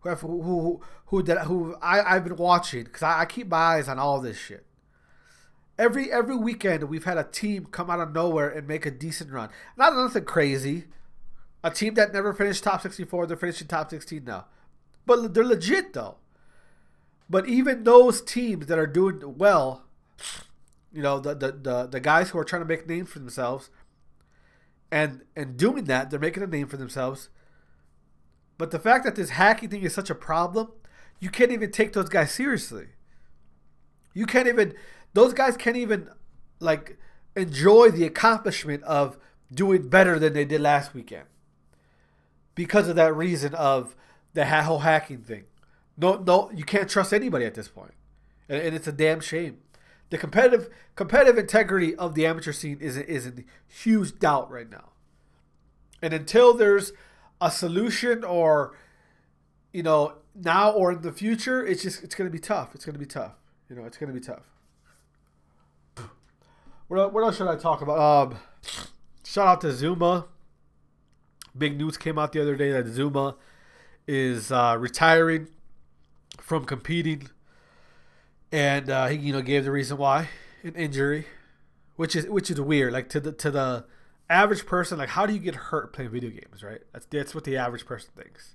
who 0.00 0.08
have, 0.08 0.20
who 0.20 0.42
who 0.42 0.80
who 1.06 1.22
that 1.22 1.46
who 1.46 1.76
I 1.80 2.02
I've 2.02 2.24
been 2.24 2.36
watching 2.36 2.84
because 2.84 3.02
I, 3.02 3.20
I 3.20 3.24
keep 3.26 3.48
my 3.48 3.56
eyes 3.56 3.88
on 3.88 3.98
all 3.98 4.20
this 4.20 4.36
shit. 4.36 4.66
Every 5.78 6.12
every 6.12 6.36
weekend 6.36 6.84
we've 6.84 7.04
had 7.04 7.18
a 7.18 7.24
team 7.24 7.66
come 7.66 7.88
out 7.88 8.00
of 8.00 8.12
nowhere 8.12 8.48
and 8.48 8.66
make 8.66 8.84
a 8.84 8.90
decent 8.90 9.30
run. 9.30 9.50
Not 9.76 9.94
nothing 9.94 10.24
crazy. 10.24 10.84
A 11.62 11.70
team 11.70 11.94
that 11.94 12.12
never 12.12 12.32
finished 12.32 12.62
top 12.62 12.82
64, 12.82 13.26
they're 13.26 13.36
finishing 13.36 13.66
top 13.66 13.90
16 13.90 14.24
now. 14.24 14.46
But 15.06 15.34
they're 15.34 15.44
legit 15.44 15.92
though. 15.92 16.16
But 17.30 17.46
even 17.46 17.84
those 17.84 18.22
teams 18.22 18.66
that 18.66 18.78
are 18.78 18.86
doing 18.86 19.36
well, 19.36 19.84
you 20.92 21.02
know, 21.02 21.20
the 21.20 21.34
the, 21.34 21.52
the, 21.52 21.86
the 21.86 22.00
guys 22.00 22.30
who 22.30 22.38
are 22.38 22.44
trying 22.44 22.62
to 22.62 22.68
make 22.68 22.88
names 22.88 23.10
for 23.10 23.18
themselves 23.18 23.70
and 24.90 25.22
and 25.36 25.56
doing 25.56 25.84
that, 25.84 26.10
they're 26.10 26.20
making 26.20 26.42
a 26.42 26.46
name 26.46 26.68
for 26.68 26.76
themselves 26.76 27.28
but 28.58 28.72
the 28.72 28.80
fact 28.80 29.04
that 29.04 29.14
this 29.14 29.30
hacking 29.30 29.70
thing 29.70 29.82
is 29.82 29.94
such 29.94 30.10
a 30.10 30.14
problem, 30.14 30.72
you 31.20 31.30
can't 31.30 31.52
even 31.52 31.70
take 31.70 31.92
those 31.92 32.08
guys 32.08 32.32
seriously. 32.32 32.88
You 34.12 34.26
can't 34.26 34.48
even 34.48 34.74
those 35.14 35.32
guys 35.32 35.56
can't 35.56 35.76
even 35.76 36.10
like 36.58 36.98
enjoy 37.36 37.90
the 37.90 38.04
accomplishment 38.04 38.82
of 38.82 39.16
doing 39.52 39.88
better 39.88 40.18
than 40.18 40.32
they 40.32 40.44
did 40.44 40.60
last 40.60 40.92
weekend. 40.92 41.26
Because 42.56 42.88
of 42.88 42.96
that 42.96 43.14
reason 43.14 43.54
of 43.54 43.94
the 44.34 44.44
whole 44.44 44.80
hacking 44.80 45.22
thing. 45.22 45.44
No 45.96 46.16
no 46.16 46.50
you 46.52 46.64
can't 46.64 46.90
trust 46.90 47.12
anybody 47.12 47.44
at 47.44 47.54
this. 47.54 47.70
And, 48.48 48.60
and 48.60 48.74
it's 48.74 48.88
a 48.88 48.92
damn 48.92 49.20
shame. 49.20 49.58
The 50.10 50.18
competitive 50.18 50.68
competitive 50.96 51.38
integrity 51.38 51.94
of 51.94 52.14
the 52.14 52.26
amateur 52.26 52.52
scene 52.52 52.78
is 52.80 52.96
is 52.96 53.26
in 53.26 53.44
huge 53.66 54.18
doubt 54.18 54.50
right 54.50 54.70
now. 54.70 54.90
And 56.00 56.14
until 56.14 56.54
there's 56.54 56.92
a 57.40 57.50
solution 57.50 58.24
or 58.24 58.74
you 59.72 59.82
know 59.82 60.14
now 60.34 60.70
or 60.70 60.92
in 60.92 61.02
the 61.02 61.12
future 61.12 61.64
it's 61.64 61.82
just 61.82 62.02
it's 62.02 62.14
going 62.14 62.28
to 62.28 62.32
be 62.32 62.40
tough. 62.40 62.74
It's 62.74 62.84
going 62.84 62.94
to 62.94 63.00
be 63.00 63.06
tough. 63.06 63.32
You 63.68 63.76
know 63.76 63.84
it's 63.84 63.98
going 63.98 64.12
to 64.12 64.18
be 64.18 64.24
tough. 64.24 64.44
What, 66.88 67.12
what 67.12 67.22
else 67.22 67.36
should 67.36 67.48
i 67.48 67.56
talk 67.56 67.82
about? 67.82 67.98
Um 67.98 68.38
shout 69.24 69.46
out 69.46 69.60
to 69.60 69.72
zuma. 69.72 70.26
Big 71.56 71.76
news 71.76 71.98
came 71.98 72.18
out 72.18 72.32
the 72.32 72.40
other 72.40 72.56
day 72.56 72.70
that 72.70 72.86
zuma 72.86 73.36
is 74.06 74.50
uh, 74.50 74.74
retiring 74.78 75.48
from 76.40 76.64
competing 76.64 77.28
and 78.50 78.90
uh, 78.90 79.06
he 79.06 79.16
you 79.16 79.32
know 79.32 79.42
gave 79.42 79.64
the 79.64 79.70
reason 79.70 79.96
why 79.96 80.28
an 80.62 80.74
injury 80.74 81.26
which 81.96 82.16
is 82.16 82.26
which 82.26 82.50
is 82.50 82.60
weird 82.60 82.92
like 82.92 83.08
to 83.08 83.20
the 83.20 83.32
to 83.32 83.50
the 83.50 83.84
average 84.30 84.66
person, 84.66 84.98
like, 84.98 85.10
how 85.10 85.26
do 85.26 85.32
you 85.32 85.38
get 85.38 85.54
hurt 85.54 85.92
playing 85.92 86.10
video 86.10 86.30
games, 86.30 86.62
right? 86.62 86.80
That's 86.92 87.06
that's 87.06 87.34
what 87.34 87.44
the 87.44 87.56
average 87.56 87.86
person 87.86 88.10
thinks. 88.16 88.54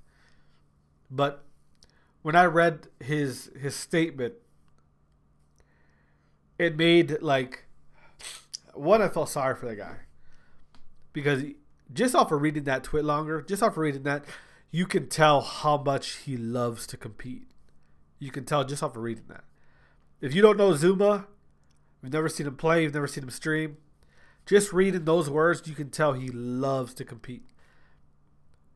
But 1.10 1.44
when 2.22 2.36
I 2.36 2.46
read 2.46 2.88
his 3.00 3.52
his 3.60 3.76
statement, 3.76 4.36
it 6.58 6.78
made 6.78 7.22
like 7.22 7.66
one. 8.74 9.02
I 9.02 9.10
felt 9.10 9.30
sorry 9.30 9.56
for 9.56 9.68
the 9.68 9.76
guy 9.76 9.96
because 11.12 11.44
just 11.92 12.16
off 12.16 12.32
of 12.32 12.42
reading 12.42 12.64
that 12.64 12.84
tweet 12.84 13.04
longer, 13.04 13.42
just 13.42 13.64
off 13.64 13.74
of 13.74 13.78
reading 13.78 14.04
that, 14.04 14.26
you 14.72 14.86
can 14.86 15.08
tell 15.08 15.42
how 15.42 15.78
much 15.78 16.18
he 16.18 16.38
loves 16.38 16.88
to 16.88 16.98
compete. 16.98 17.48
You 18.20 18.32
can 18.32 18.46
tell 18.46 18.64
just 18.64 18.82
off 18.82 18.96
of 18.96 19.02
reading 19.02 19.26
that. 19.30 19.44
If 20.24 20.34
you 20.34 20.42
don't 20.42 20.56
know 20.56 20.74
Zuma, 20.74 21.28
you've 22.02 22.14
never 22.14 22.30
seen 22.30 22.48
him 22.48 22.56
play, 22.56 22.84
you've 22.84 22.94
never 22.94 23.08
seen 23.08 23.26
him 23.26 23.30
stream, 23.30 23.76
just 24.46 24.72
reading 24.72 25.04
those 25.04 25.30
words, 25.30 25.68
you 25.68 25.76
can 25.76 25.90
tell 25.90 26.14
he 26.14 26.30
loves 26.30 26.94
to 26.94 27.04
compete. 27.04 27.44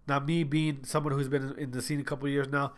Now, 0.09 0.19
me 0.19 0.43
being 0.43 0.83
someone 0.83 1.13
who's 1.13 1.29
been 1.29 1.55
in 1.57 1.71
the 1.71 1.81
scene 1.81 2.01
a 2.01 2.03
couple 2.03 2.27
years 2.27 2.49
now, 2.49 2.73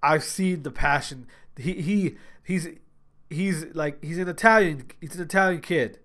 I've 0.00 0.22
seen 0.22 0.62
the 0.62 0.70
passion. 0.70 1.26
He 1.56 1.82
he 1.82 2.16
he's 2.44 2.68
he's 3.28 3.64
like 3.74 4.00
he's 4.02 4.18
an 4.18 4.28
Italian. 4.28 4.86
He's 5.00 5.16
an 5.16 5.22
Italian 5.22 5.60
kid, 5.60 5.98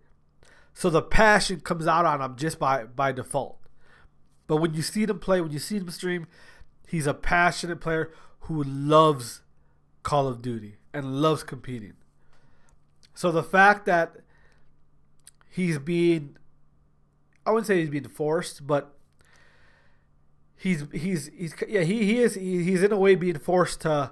so 0.73 0.89
the 0.89 1.03
passion 1.03 1.59
comes 1.59 1.85
out 1.85 2.07
on 2.07 2.21
him 2.21 2.37
just 2.37 2.57
by 2.57 2.85
by 2.85 3.11
default. 3.11 3.59
But 4.47 4.57
when 4.57 4.73
you 4.73 4.81
see 4.81 5.03
him 5.03 5.19
play, 5.19 5.41
when 5.41 5.51
you 5.51 5.59
see 5.59 5.77
him 5.77 5.91
stream, 5.91 6.25
he's 6.87 7.05
a 7.05 7.13
passionate 7.13 7.81
player 7.81 8.11
who 8.41 8.63
loves 8.63 9.41
Call 10.03 10.27
of 10.27 10.41
Duty 10.41 10.75
and 10.93 11.22
loves 11.22 11.43
competing. 11.43 11.93
So 13.13 13.31
the 13.31 13.43
fact 13.43 13.86
that 13.86 14.15
he's 15.50 15.77
being 15.77 16.38
I 17.46 17.51
wouldn't 17.51 17.67
say 17.67 17.79
he's 17.79 17.89
being 17.89 18.08
forced, 18.08 18.67
but 18.67 18.96
he's 20.55 20.86
he's 20.91 21.29
he's 21.36 21.55
yeah 21.67 21.81
he, 21.81 22.05
he 22.05 22.20
is 22.20 22.36
he, 22.36 22.63
he's 22.63 22.84
in 22.84 22.91
a 22.91 22.98
way 22.98 23.15
being 23.15 23.39
forced 23.39 23.81
to 23.81 24.12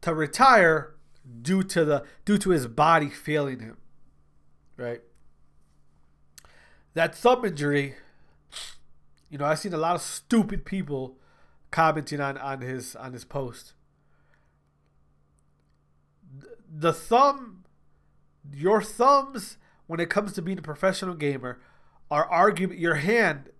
to 0.00 0.14
retire 0.14 0.94
due 1.42 1.62
to 1.62 1.84
the 1.84 2.04
due 2.24 2.38
to 2.38 2.50
his 2.50 2.66
body 2.66 3.08
failing 3.08 3.60
him. 3.60 3.76
Right? 4.76 5.02
That 6.94 7.14
thumb 7.14 7.44
injury, 7.44 7.94
you 9.30 9.38
know, 9.38 9.44
I've 9.44 9.58
seen 9.58 9.72
a 9.72 9.78
lot 9.78 9.94
of 9.94 10.02
stupid 10.02 10.64
people 10.64 11.16
commenting 11.70 12.20
on, 12.20 12.38
on 12.38 12.60
his 12.60 12.96
on 12.96 13.12
his 13.12 13.24
post. 13.24 13.73
The 16.76 16.92
thumb 16.92 17.64
your 18.52 18.82
thumbs 18.82 19.56
when 19.86 20.00
it 20.00 20.10
comes 20.10 20.32
to 20.34 20.42
being 20.42 20.58
a 20.58 20.62
professional 20.62 21.14
gamer 21.14 21.60
are 22.10 22.28
arguably 22.28 22.78
your 22.78 22.96
hand 22.96 23.50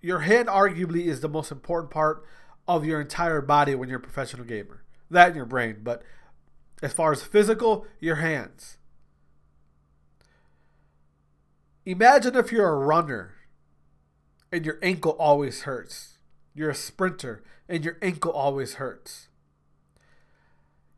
your 0.00 0.20
hand 0.20 0.48
arguably 0.48 1.06
is 1.06 1.20
the 1.20 1.28
most 1.28 1.50
important 1.50 1.90
part 1.90 2.24
of 2.68 2.84
your 2.84 3.00
entire 3.00 3.40
body 3.40 3.74
when 3.74 3.88
you're 3.88 3.98
a 3.98 4.02
professional 4.02 4.44
gamer. 4.44 4.84
That 5.10 5.28
and 5.28 5.36
your 5.36 5.46
brain, 5.46 5.78
but 5.82 6.02
as 6.82 6.92
far 6.92 7.12
as 7.12 7.22
physical, 7.22 7.86
your 8.00 8.16
hands. 8.16 8.76
Imagine 11.86 12.36
if 12.36 12.52
you're 12.52 12.68
a 12.68 12.76
runner 12.76 13.34
and 14.52 14.66
your 14.66 14.78
ankle 14.82 15.12
always 15.12 15.62
hurts. 15.62 16.18
You're 16.54 16.70
a 16.70 16.74
sprinter 16.74 17.42
and 17.66 17.82
your 17.82 17.96
ankle 18.02 18.32
always 18.32 18.74
hurts. 18.74 19.28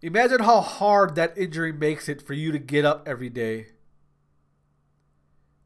Imagine 0.06 0.38
how 0.38 0.60
hard 0.60 1.16
that 1.16 1.36
injury 1.36 1.72
makes 1.72 2.08
it 2.08 2.22
for 2.22 2.32
you 2.32 2.52
to 2.52 2.60
get 2.60 2.84
up 2.84 3.08
every 3.08 3.28
day 3.28 3.66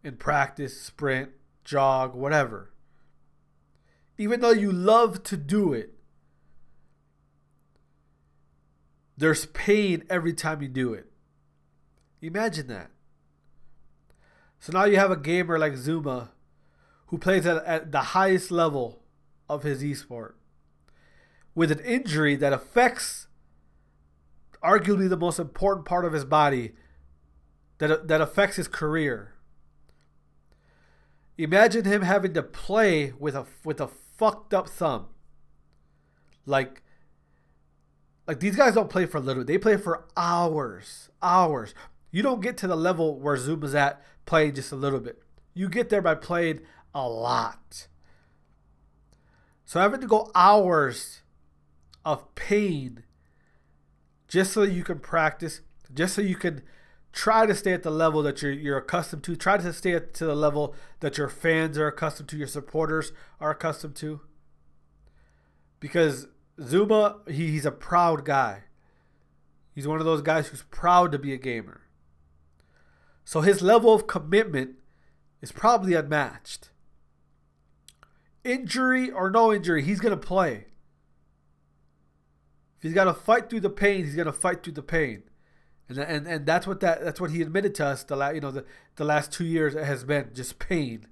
and 0.03 0.19
practice, 0.19 0.81
sprint, 0.81 1.33
jog, 1.63 2.15
whatever. 2.15 2.73
Even 4.17 4.41
though 4.41 4.53
you 4.53 4.73
love 4.73 5.23
to 5.25 5.37
do 5.37 5.75
it, 5.75 5.93
there's 9.15 9.45
pain 9.45 10.05
every 10.09 10.33
time 10.33 10.63
you 10.63 10.69
do 10.69 10.95
it. 10.95 11.13
Imagine 12.23 12.69
that. 12.69 12.91
So 14.59 14.73
now 14.73 14.85
you 14.85 14.97
have 14.97 15.11
a 15.11 15.19
gamer 15.19 15.59
like 15.59 15.77
Zuma 15.77 16.31
who 17.09 17.19
plays 17.19 17.45
at, 17.45 17.63
at 17.67 17.93
the 17.93 18.17
highest 18.17 18.51
level 18.51 19.03
of 19.51 19.65
his 19.65 19.83
esport 19.83 20.33
with 21.55 21.71
an 21.71 21.81
injury 21.81 22.37
that 22.37 22.55
affects 22.55 23.27
arguably 24.63 25.09
the 25.09 25.17
most 25.17 25.39
important 25.39 25.87
part 25.87 26.05
of 26.05 26.13
his 26.13 26.25
body 26.25 26.73
that, 27.79 28.09
that 28.09 28.21
affects 28.21 28.57
his 28.57 28.69
career. 28.69 29.35
Imagine 31.39 31.85
him 31.85 32.03
having 32.03 32.35
to 32.35 32.43
play 32.43 33.13
with 33.19 33.35
a 33.35 33.47
with 33.65 33.81
a 33.81 33.89
fucked 34.19 34.53
up 34.53 34.69
thumb. 34.69 35.07
Like 36.45 36.83
like 38.27 38.41
these 38.41 38.57
guys 38.57 38.75
don't 38.75 38.91
play 38.91 39.07
for 39.07 39.17
a 39.17 39.21
little. 39.21 39.43
Bit. 39.43 39.47
They 39.47 39.59
play 39.59 39.77
for 39.77 40.07
hours, 40.17 41.09
hours. 41.23 41.75
You 42.11 42.23
don't 42.23 42.43
get 42.43 42.57
to 42.59 42.67
the 42.67 42.77
level 42.77 43.19
where 43.19 43.37
Zuma's 43.37 43.75
at 43.75 44.03
playing 44.27 44.55
just 44.55 44.71
a 44.71 44.77
little 44.77 45.01
bit. 45.01 45.23
You 45.55 45.69
get 45.69 45.89
there 45.89 46.03
by 46.03 46.15
playing 46.15 46.61
a 46.95 47.09
lot. 47.09 47.89
So 49.65 49.81
having 49.81 50.01
to 50.01 50.07
go 50.07 50.31
hours 50.35 51.23
of 52.05 52.35
pain 52.35 53.05
just 54.31 54.53
so 54.53 54.63
you 54.63 54.85
can 54.85 55.01
practice, 55.01 55.61
just 55.93 56.15
so 56.15 56.23
you 56.23 56.37
can 56.37 56.63
try 57.13 57.45
to 57.45 57.55
stay 57.55 57.73
at 57.73 57.83
the 57.83 57.91
level 57.91 58.23
that 58.23 58.41
you're 58.41 58.53
you're 58.53 58.79
accustomed 58.79 59.25
to. 59.25 59.35
Try 59.35 59.59
to 59.59 59.73
stay 59.73 59.93
at 59.93 60.15
to 60.15 60.25
the 60.25 60.37
level 60.37 60.75
that 61.01 61.19
your 61.19 61.29
fans 61.29 61.77
are 61.77 61.89
accustomed 61.89 62.29
to, 62.31 62.39
your 62.39 62.47
supporters 62.47 63.13
are 63.41 63.51
accustomed 63.51 63.97
to. 63.97 64.21
Because 65.81 66.29
Zuma, 66.63 67.17
he, 67.27 67.49
he's 67.49 67.67
a 67.67 67.73
proud 67.73 68.25
guy. 68.25 68.65
He's 69.75 69.89
one 69.89 69.99
of 69.99 70.05
those 70.05 70.23
guys 70.23 70.49
who's 70.49 70.63
proud 70.71 71.11
to 71.11 71.19
be 71.19 71.33
a 71.33 71.39
gamer. 71.39 71.81
So 73.25 73.41
his 73.41 73.63
level 73.63 73.93
of 73.93 74.07
commitment 74.07 74.77
is 75.43 75.51
probably 75.51 75.95
unmatched. 75.95 76.71
Injury 78.45 79.11
or 79.11 79.29
no 79.31 79.53
injury, 79.53 79.83
he's 79.83 80.01
gonna 80.01 80.17
play. 80.17 80.67
If 82.81 82.85
he's 82.85 82.95
got 82.95 83.05
to 83.05 83.13
fight 83.13 83.51
through 83.51 83.61
the 83.61 83.69
pain, 83.69 84.05
he's 84.05 84.17
got 84.17 84.25
to 84.25 84.33
fight 84.33 84.63
through 84.63 84.73
the 84.73 84.83
pain, 84.83 85.25
and 85.87 85.99
and 85.99 86.27
and 86.27 86.47
that's 86.47 86.67
what 86.67 86.81
that 86.81 87.05
that's 87.05 87.21
what 87.21 87.31
he 87.31 87.43
admitted 87.43 87.75
to 87.75 87.85
us 87.85 88.03
the 88.03 88.17
last 88.17 88.35
you 88.35 88.41
know 88.41 88.51
the 88.51 88.65
the 88.97 89.05
last 89.05 89.31
two 89.31 89.45
years 89.45 89.75
has 89.75 90.03
been 90.03 90.31
just 90.33 90.59
pain, 90.59 91.07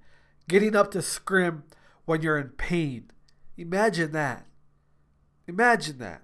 getting 0.49 0.75
up 0.75 0.91
to 0.93 1.03
scrim 1.03 1.65
when 2.07 2.23
you're 2.23 2.39
in 2.39 2.49
pain. 2.49 3.11
Imagine 3.59 4.13
that. 4.13 4.47
Imagine 5.47 5.99
that. 5.99 6.23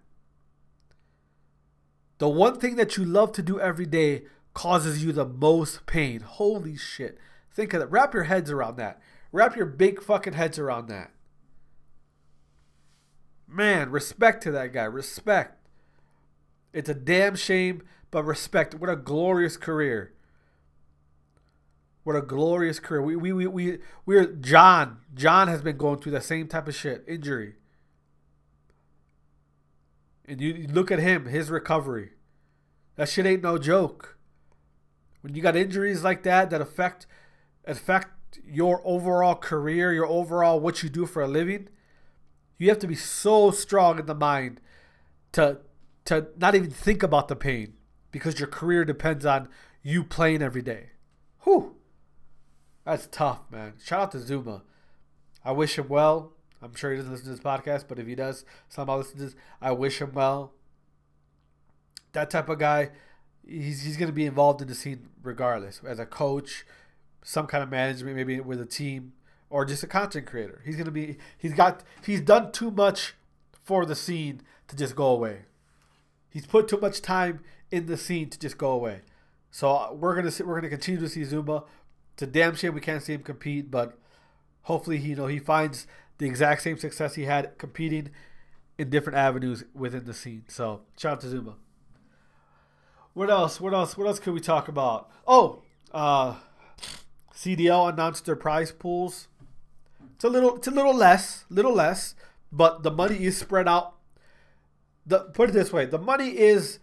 The 2.16 2.28
one 2.30 2.58
thing 2.58 2.76
that 2.76 2.96
you 2.96 3.04
love 3.04 3.32
to 3.32 3.42
do 3.42 3.60
every 3.60 3.84
day 3.84 4.22
causes 4.54 5.04
you 5.04 5.12
the 5.12 5.26
most 5.26 5.84
pain. 5.84 6.20
Holy 6.20 6.76
shit. 6.76 7.18
Think 7.52 7.74
of 7.74 7.80
that. 7.80 7.90
Wrap 7.90 8.14
your 8.14 8.24
heads 8.24 8.50
around 8.50 8.76
that. 8.76 8.98
Wrap 9.30 9.56
your 9.56 9.66
big 9.66 10.00
fucking 10.02 10.32
heads 10.32 10.58
around 10.58 10.88
that. 10.88 11.10
Man, 13.54 13.90
respect 13.90 14.42
to 14.42 14.50
that 14.50 14.72
guy. 14.72 14.82
Respect. 14.82 15.68
It's 16.72 16.88
a 16.88 16.94
damn 16.94 17.36
shame, 17.36 17.82
but 18.10 18.24
respect. 18.24 18.74
What 18.74 18.90
a 18.90 18.96
glorious 18.96 19.56
career. 19.56 20.12
What 22.02 22.16
a 22.16 22.20
glorious 22.20 22.80
career. 22.80 23.00
We 23.00 23.14
we 23.14 23.32
we 23.32 23.46
we 23.46 23.78
we're 24.04 24.26
John. 24.26 24.98
John 25.14 25.46
has 25.46 25.62
been 25.62 25.76
going 25.76 26.00
through 26.00 26.12
the 26.12 26.20
same 26.20 26.48
type 26.48 26.66
of 26.66 26.74
shit, 26.74 27.04
injury. 27.06 27.54
And 30.26 30.40
you, 30.40 30.66
look 30.68 30.90
at 30.90 30.98
him, 30.98 31.26
his 31.26 31.48
recovery. 31.48 32.10
That 32.96 33.08
shit 33.08 33.24
ain't 33.24 33.42
no 33.42 33.56
joke. 33.56 34.18
When 35.20 35.34
you 35.34 35.42
got 35.42 35.54
injuries 35.54 36.02
like 36.02 36.24
that 36.24 36.50
that 36.50 36.60
affect 36.60 37.06
affect 37.64 38.40
your 38.44 38.82
overall 38.84 39.36
career, 39.36 39.92
your 39.92 40.06
overall 40.06 40.58
what 40.58 40.82
you 40.82 40.88
do 40.88 41.06
for 41.06 41.22
a 41.22 41.28
living, 41.28 41.68
you 42.58 42.68
have 42.68 42.78
to 42.80 42.86
be 42.86 42.94
so 42.94 43.50
strong 43.50 43.98
in 43.98 44.06
the 44.06 44.14
mind 44.14 44.60
to 45.32 45.58
to 46.06 46.26
not 46.36 46.54
even 46.54 46.70
think 46.70 47.02
about 47.02 47.28
the 47.28 47.36
pain 47.36 47.74
because 48.10 48.38
your 48.38 48.48
career 48.48 48.84
depends 48.84 49.24
on 49.24 49.48
you 49.82 50.04
playing 50.04 50.42
every 50.42 50.62
day. 50.62 50.90
Whew. 51.40 51.76
That's 52.84 53.06
tough, 53.06 53.40
man. 53.50 53.74
Shout 53.82 54.00
out 54.00 54.12
to 54.12 54.20
Zuma. 54.20 54.62
I 55.44 55.52
wish 55.52 55.78
him 55.78 55.88
well. 55.88 56.32
I'm 56.62 56.74
sure 56.74 56.90
he 56.90 56.96
doesn't 56.96 57.10
listen 57.10 57.26
to 57.26 57.32
this 57.32 57.40
podcast, 57.40 57.84
but 57.88 57.98
if 57.98 58.06
he 58.06 58.14
does, 58.14 58.44
somehow 58.68 58.98
listen 58.98 59.18
to 59.18 59.24
this, 59.24 59.36
I 59.60 59.72
wish 59.72 60.00
him 60.00 60.12
well. 60.12 60.52
That 62.12 62.30
type 62.30 62.48
of 62.48 62.58
guy, 62.58 62.90
he's, 63.46 63.82
he's 63.82 63.96
going 63.96 64.08
to 64.08 64.14
be 64.14 64.24
involved 64.24 64.62
in 64.62 64.68
the 64.68 64.74
scene 64.74 65.08
regardless. 65.22 65.80
As 65.86 65.98
a 65.98 66.06
coach, 66.06 66.64
some 67.22 67.46
kind 67.46 67.62
of 67.62 67.70
management, 67.70 68.16
maybe 68.16 68.40
with 68.40 68.60
a 68.60 68.66
team 68.66 69.12
or 69.54 69.64
just 69.64 69.84
a 69.84 69.86
content 69.86 70.26
creator. 70.26 70.60
He's 70.64 70.74
gonna 70.74 70.90
be 70.90 71.16
he's 71.38 71.54
got 71.54 71.84
he's 72.04 72.20
done 72.20 72.50
too 72.50 72.72
much 72.72 73.14
for 73.62 73.86
the 73.86 73.94
scene 73.94 74.42
to 74.66 74.74
just 74.74 74.96
go 74.96 75.06
away. 75.06 75.42
He's 76.28 76.44
put 76.44 76.66
too 76.66 76.78
much 76.78 77.00
time 77.00 77.38
in 77.70 77.86
the 77.86 77.96
scene 77.96 78.28
to 78.30 78.38
just 78.38 78.58
go 78.58 78.72
away. 78.72 79.02
So 79.52 79.70
uh, 79.70 79.92
we're 79.92 80.16
gonna 80.16 80.32
see, 80.32 80.42
we're 80.42 80.56
gonna 80.56 80.70
continue 80.70 81.00
to 81.00 81.08
see 81.08 81.22
Zuma. 81.22 81.62
It's 82.14 82.22
a 82.24 82.26
damn 82.26 82.56
shame 82.56 82.74
we 82.74 82.80
can't 82.80 83.00
see 83.00 83.12
him 83.12 83.22
compete, 83.22 83.70
but 83.70 83.96
hopefully 84.62 84.98
he 84.98 85.10
you 85.10 85.14
know 85.14 85.28
he 85.28 85.38
finds 85.38 85.86
the 86.18 86.26
exact 86.26 86.62
same 86.62 86.76
success 86.76 87.14
he 87.14 87.26
had 87.26 87.56
competing 87.56 88.10
in 88.76 88.90
different 88.90 89.16
avenues 89.16 89.62
within 89.72 90.04
the 90.04 90.14
scene. 90.14 90.46
So 90.48 90.80
shout 90.98 91.12
out 91.12 91.20
to 91.20 91.28
Zuma. 91.28 91.54
What 93.12 93.30
else? 93.30 93.60
What 93.60 93.72
else? 93.72 93.96
What 93.96 94.08
else 94.08 94.18
could 94.18 94.34
we 94.34 94.40
talk 94.40 94.66
about? 94.66 95.12
Oh, 95.28 95.62
uh, 95.92 96.38
CDL 97.32 97.92
announced 97.92 98.26
their 98.26 98.34
prize 98.34 98.72
pools 98.72 99.28
it's 100.24 100.30
a 100.30 100.32
little 100.32 100.56
it's 100.56 100.68
a 100.68 100.70
little 100.70 100.94
less, 100.94 101.44
little 101.50 101.74
less, 101.74 102.14
but 102.50 102.82
the 102.82 102.90
money 102.90 103.24
is 103.24 103.36
spread 103.36 103.68
out. 103.68 103.96
The 105.06 105.20
put 105.20 105.50
it 105.50 105.52
this 105.52 105.70
way, 105.70 105.84
the 105.84 105.98
money 105.98 106.38
is 106.38 106.78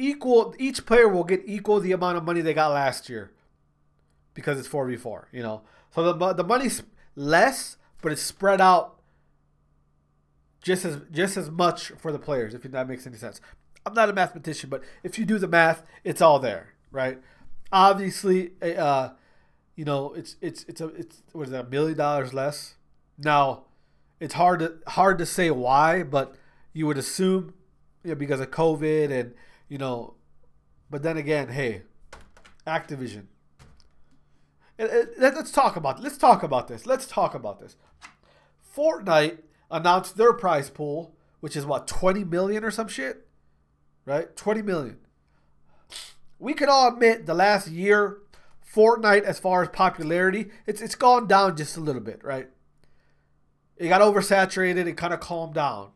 equal 0.00 0.52
each 0.58 0.84
player 0.84 1.06
will 1.06 1.22
get 1.22 1.42
equal 1.46 1.78
the 1.78 1.92
amount 1.92 2.16
of 2.16 2.24
money 2.24 2.40
they 2.40 2.54
got 2.54 2.72
last 2.72 3.08
year 3.08 3.30
because 4.34 4.58
it's 4.58 4.68
4v4, 4.68 5.26
you 5.30 5.44
know. 5.44 5.62
So 5.94 6.12
the 6.12 6.32
the 6.32 6.42
money's 6.42 6.82
less, 7.14 7.76
but 8.00 8.10
it's 8.10 8.22
spread 8.22 8.60
out 8.60 8.98
just 10.60 10.84
as 10.84 10.98
just 11.12 11.36
as 11.36 11.52
much 11.52 11.90
for 11.90 12.10
the 12.10 12.18
players 12.18 12.52
if 12.52 12.62
that 12.62 12.88
makes 12.88 13.06
any 13.06 13.16
sense. 13.16 13.40
I'm 13.86 13.94
not 13.94 14.08
a 14.08 14.12
mathematician, 14.12 14.70
but 14.70 14.82
if 15.04 15.20
you 15.20 15.24
do 15.24 15.38
the 15.38 15.46
math, 15.46 15.84
it's 16.02 16.20
all 16.20 16.40
there, 16.40 16.74
right? 16.90 17.18
Obviously, 17.70 18.52
uh, 18.60 19.10
you 19.76 19.84
know, 19.84 20.12
it's 20.14 20.36
it's 20.40 20.64
it's 20.64 20.80
a 20.80 20.88
it's 20.88 21.22
what 21.32 21.44
is 21.44 21.50
that 21.50 21.66
a 21.66 21.68
million 21.68 21.96
dollars 21.96 22.34
less. 22.34 22.74
Now, 23.18 23.64
it's 24.20 24.34
hard 24.34 24.60
to 24.60 24.78
hard 24.88 25.18
to 25.18 25.26
say 25.26 25.50
why, 25.50 26.02
but 26.02 26.34
you 26.72 26.86
would 26.86 26.98
assume, 26.98 27.54
you 28.04 28.10
know, 28.10 28.14
because 28.14 28.40
of 28.40 28.50
COVID 28.50 29.10
and 29.10 29.34
you 29.68 29.78
know, 29.78 30.14
but 30.90 31.02
then 31.02 31.16
again, 31.16 31.48
hey, 31.48 31.82
Activision. 32.66 33.24
let's 34.78 35.50
talk 35.50 35.76
about 35.76 36.02
let's 36.02 36.18
talk 36.18 36.42
about 36.42 36.68
this. 36.68 36.86
Let's 36.86 37.06
talk 37.06 37.34
about 37.34 37.60
this. 37.60 37.76
Fortnite 38.76 39.38
announced 39.70 40.16
their 40.16 40.32
prize 40.32 40.70
pool, 40.70 41.14
which 41.40 41.56
is 41.56 41.64
what 41.64 41.86
twenty 41.86 42.24
million 42.24 42.64
or 42.64 42.70
some 42.70 42.88
shit, 42.88 43.26
right? 44.04 44.34
Twenty 44.36 44.62
million. 44.62 44.98
we 46.38 46.54
can 46.54 46.68
all 46.68 46.88
admit 46.88 47.26
the 47.26 47.34
last 47.34 47.68
year, 47.68 48.18
Fortnite, 48.74 49.22
as 49.22 49.38
far 49.38 49.62
as 49.62 49.68
popularity, 49.68 50.50
it's 50.66 50.80
it's 50.80 50.94
gone 50.94 51.26
down 51.26 51.56
just 51.56 51.76
a 51.76 51.80
little 51.80 52.00
bit, 52.00 52.22
right? 52.24 52.48
It 53.76 53.88
got 53.88 54.00
oversaturated. 54.00 54.86
It 54.86 54.96
kind 54.96 55.12
of 55.12 55.20
calmed 55.20 55.54
down. 55.54 55.90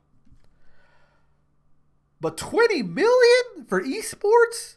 But 2.21 2.37
20 2.37 2.83
million 2.83 3.67
for 3.69 3.83
esports? 3.83 4.77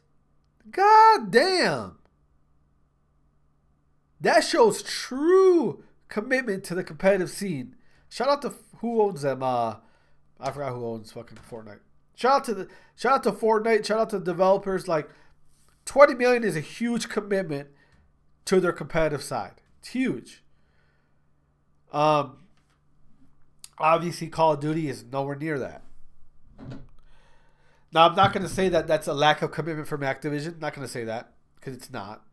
God 0.69 1.31
damn. 1.31 1.97
That 4.21 4.43
shows 4.43 4.83
true 4.83 5.83
commitment 6.09 6.63
to 6.65 6.75
the 6.75 6.83
competitive 6.83 7.29
scene. 7.29 7.75
Shout 8.09 8.27
out 8.27 8.41
to 8.43 8.53
who 8.77 9.01
owns 9.01 9.21
them. 9.21 9.41
Uh, 9.41 9.75
I 10.39 10.51
forgot 10.51 10.73
who 10.73 10.85
owns 10.85 11.11
fucking 11.11 11.37
Fortnite. 11.49 11.79
Shout 12.15 12.33
out 12.33 12.43
to 12.45 12.53
the 12.53 12.67
shout 12.95 13.13
out 13.13 13.23
to 13.23 13.31
Fortnite. 13.31 13.85
Shout 13.85 13.99
out 13.99 14.09
to 14.11 14.19
the 14.19 14.25
developers. 14.25 14.87
Like, 14.87 15.09
20 15.85 16.15
million 16.15 16.43
is 16.43 16.55
a 16.55 16.61
huge 16.61 17.07
commitment 17.07 17.69
to 18.49 18.59
their 18.59 18.71
competitive 18.71 19.21
side. 19.21 19.61
It's 19.77 19.89
huge. 19.89 20.43
Um, 21.93 22.37
obviously, 23.77 24.27
Call 24.27 24.53
of 24.53 24.59
Duty 24.59 24.89
is 24.89 25.03
nowhere 25.03 25.35
near 25.35 25.59
that. 25.59 25.83
Now, 27.93 28.09
I'm 28.09 28.15
not 28.15 28.33
going 28.33 28.41
to 28.41 28.49
say 28.49 28.67
that 28.69 28.87
that's 28.87 29.07
a 29.07 29.13
lack 29.13 29.43
of 29.43 29.51
commitment 29.51 29.87
from 29.87 30.01
Activision. 30.01 30.55
I'm 30.55 30.59
not 30.59 30.73
going 30.73 30.85
to 30.85 30.91
say 30.91 31.03
that 31.03 31.33
because 31.55 31.75
it's 31.75 31.91
not. 31.91 32.23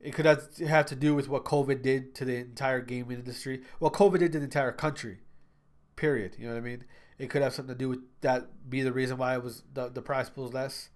It 0.00 0.14
could 0.14 0.24
have, 0.24 0.86
to 0.86 0.96
do 0.96 1.14
with 1.14 1.28
what 1.28 1.44
COVID 1.44 1.82
did 1.82 2.14
to 2.14 2.24
the 2.24 2.36
entire 2.36 2.80
gaming 2.80 3.18
industry. 3.18 3.60
Well, 3.78 3.90
COVID 3.90 4.20
did 4.20 4.32
to 4.32 4.38
the 4.38 4.44
entire 4.44 4.72
country. 4.72 5.18
Period. 5.96 6.36
You 6.38 6.46
know 6.46 6.54
what 6.54 6.60
I 6.60 6.62
mean? 6.62 6.84
It 7.18 7.28
could 7.28 7.42
have 7.42 7.52
something 7.52 7.74
to 7.74 7.78
do 7.78 7.90
with 7.90 8.00
that. 8.22 8.70
Be 8.70 8.80
the 8.80 8.92
reason 8.92 9.18
why 9.18 9.34
it 9.34 9.44
was 9.44 9.64
the 9.74 9.90
the 9.90 10.00
price 10.00 10.30
pool 10.30 10.48
less. 10.48 10.88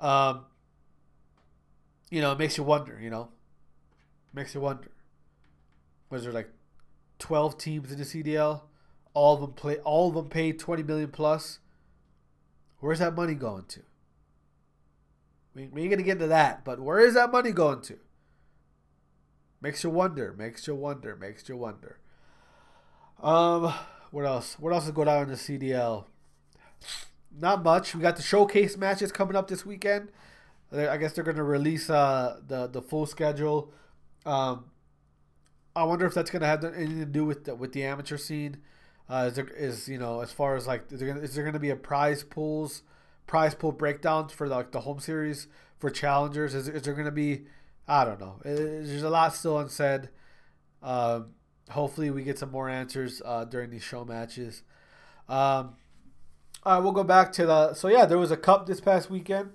Um. 0.00 0.44
You 2.12 2.20
know, 2.20 2.32
it 2.32 2.38
makes 2.38 2.58
you 2.58 2.62
wonder. 2.62 2.98
You 3.00 3.08
know, 3.08 3.30
makes 4.34 4.54
you 4.54 4.60
wonder. 4.60 4.90
Was 6.10 6.24
there 6.24 6.32
like 6.32 6.50
twelve 7.18 7.56
teams 7.56 7.90
in 7.90 7.96
the 7.96 8.04
CDL? 8.04 8.64
All 9.14 9.36
of 9.36 9.40
them 9.40 9.52
play. 9.54 9.78
All 9.78 10.10
of 10.10 10.14
them 10.14 10.28
paid 10.28 10.58
twenty 10.58 10.82
million 10.82 11.10
plus. 11.10 11.58
Where's 12.80 12.98
that 12.98 13.14
money 13.14 13.32
going 13.32 13.64
to? 13.68 13.80
We, 15.54 15.68
we 15.68 15.82
ain't 15.82 15.90
gonna 15.90 16.02
get 16.02 16.12
into 16.12 16.26
that, 16.26 16.66
but 16.66 16.80
where 16.80 17.00
is 17.00 17.14
that 17.14 17.32
money 17.32 17.50
going 17.50 17.80
to? 17.82 17.98
Makes 19.62 19.82
you 19.82 19.88
wonder. 19.88 20.34
Makes 20.36 20.66
you 20.66 20.74
wonder. 20.74 21.16
Makes 21.16 21.48
you 21.48 21.56
wonder. 21.56 21.98
Um, 23.22 23.72
what 24.10 24.26
else? 24.26 24.58
What 24.58 24.74
else 24.74 24.84
is 24.84 24.90
going 24.90 25.08
on 25.08 25.22
in 25.22 25.28
the 25.30 25.36
CDL? 25.36 26.04
Not 27.34 27.62
much. 27.62 27.94
We 27.94 28.02
got 28.02 28.16
the 28.16 28.22
showcase 28.22 28.76
matches 28.76 29.12
coming 29.12 29.34
up 29.34 29.48
this 29.48 29.64
weekend. 29.64 30.10
I 30.74 30.96
guess 30.96 31.12
they're 31.12 31.24
gonna 31.24 31.44
release 31.44 31.90
uh 31.90 32.40
the 32.46 32.66
the 32.66 32.82
full 32.82 33.06
schedule. 33.06 33.72
Um, 34.24 34.66
I 35.74 35.84
wonder 35.84 36.06
if 36.06 36.14
that's 36.14 36.30
gonna 36.30 36.46
have 36.46 36.64
anything 36.64 37.00
to 37.00 37.06
do 37.06 37.24
with 37.24 37.44
the, 37.44 37.54
with 37.54 37.72
the 37.72 37.84
amateur 37.84 38.16
scene. 38.16 38.58
Uh, 39.08 39.28
is 39.30 39.36
there 39.36 39.48
is 39.48 39.88
you 39.88 39.98
know 39.98 40.20
as 40.20 40.32
far 40.32 40.56
as 40.56 40.66
like 40.66 40.90
is 40.90 41.00
there 41.00 41.14
there 41.14 41.44
gonna 41.44 41.58
be 41.58 41.70
a 41.70 41.76
prize 41.76 42.22
pools, 42.22 42.82
prize 43.26 43.54
pool 43.54 43.72
breakdowns 43.72 44.32
for 44.32 44.46
like 44.46 44.72
the 44.72 44.80
home 44.80 45.00
series 45.00 45.48
for 45.78 45.90
challengers? 45.90 46.54
Is, 46.54 46.68
is 46.68 46.82
there 46.82 46.94
gonna 46.94 47.10
be 47.10 47.42
I 47.88 48.04
don't 48.04 48.20
know. 48.20 48.36
There's 48.44 49.02
a 49.02 49.10
lot 49.10 49.34
still 49.34 49.58
unsaid. 49.58 50.08
Um, 50.82 51.34
hopefully 51.70 52.10
we 52.10 52.22
get 52.22 52.38
some 52.38 52.50
more 52.50 52.68
answers 52.68 53.20
uh, 53.24 53.44
during 53.44 53.70
these 53.70 53.82
show 53.82 54.04
matches. 54.04 54.62
Um, 55.28 55.76
all 56.64 56.74
right, 56.74 56.78
we'll 56.78 56.92
go 56.92 57.04
back 57.04 57.32
to 57.32 57.46
the. 57.46 57.74
So 57.74 57.88
yeah, 57.88 58.06
there 58.06 58.18
was 58.18 58.30
a 58.30 58.36
cup 58.36 58.66
this 58.66 58.80
past 58.80 59.10
weekend. 59.10 59.50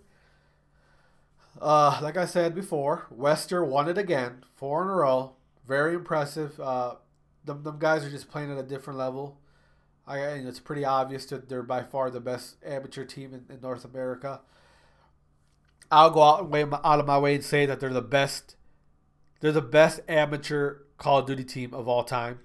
Uh, 1.62 2.00
like 2.02 2.18
I 2.18 2.26
said 2.26 2.54
before, 2.54 3.08
Wester 3.10 3.64
won 3.64 3.90
it 3.90 3.98
again, 3.98 4.44
four 4.55 4.84
in 4.84 4.90
a 4.90 4.94
row. 4.94 5.34
Very 5.68 5.96
impressive. 5.96 6.60
Uh, 6.60 6.96
them, 7.46 7.64
them 7.64 7.77
guys 7.79 8.05
are 8.05 8.10
just 8.10 8.29
playing 8.29 8.51
at 8.51 8.58
a 8.58 8.64
different 8.64 9.00
level. 9.00 9.40
I, 10.05 10.20
it's 10.20 10.60
pretty 10.60 10.86
obvious 10.86 11.25
that 11.27 11.50
they're 11.50 11.64
by 11.64 11.84
far 11.84 12.10
the 12.10 12.22
best 12.22 12.55
amateur 12.66 13.03
team 13.03 13.34
in, 13.34 13.46
in 13.53 13.62
North 13.62 13.84
America. 13.84 14.42
I'll 15.92 16.12
go 16.12 16.22
out, 16.22 16.50
way, 16.50 16.64
out 16.64 17.00
of 17.00 17.05
my 17.05 17.18
way 17.18 17.36
and 17.36 17.44
say 17.44 17.66
that 17.66 17.79
they're 17.79 17.90
the 17.90 18.01
best. 18.01 18.55
They're 19.40 19.51
the 19.51 19.62
best 19.62 20.00
amateur 20.08 20.79
Call 20.98 21.20
of 21.20 21.27
Duty 21.27 21.44
team 21.44 21.74
of 21.74 21.88
all 21.88 22.03
time. 22.03 22.40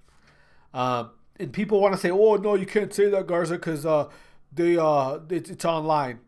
Um, 0.75 1.11
and 1.39 1.53
people 1.53 1.81
want 1.81 1.95
to 1.95 2.01
say, 2.01 2.11
"Oh 2.11 2.37
no, 2.37 2.55
you 2.55 2.67
can't 2.67 2.93
say 2.93 3.09
that, 3.09 3.27
Garza, 3.27 3.55
because 3.55 3.85
uh, 3.87 4.09
they 4.53 4.77
uh, 4.77 5.21
it's, 5.31 5.51
it's 5.51 5.65
online." 5.65 6.21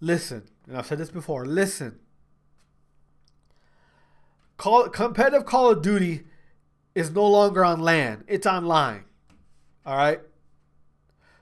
Listen, 0.00 0.48
and 0.66 0.76
I've 0.76 0.86
said 0.86 0.98
this 0.98 1.10
before. 1.10 1.44
Listen, 1.46 1.98
Call 4.56 4.88
competitive 4.88 5.44
Call 5.44 5.70
of 5.70 5.82
Duty 5.82 6.24
is 6.94 7.10
no 7.10 7.26
longer 7.26 7.64
on 7.64 7.80
LAN, 7.80 8.24
it's 8.28 8.46
online. 8.46 9.04
All 9.84 9.96
right. 9.96 10.20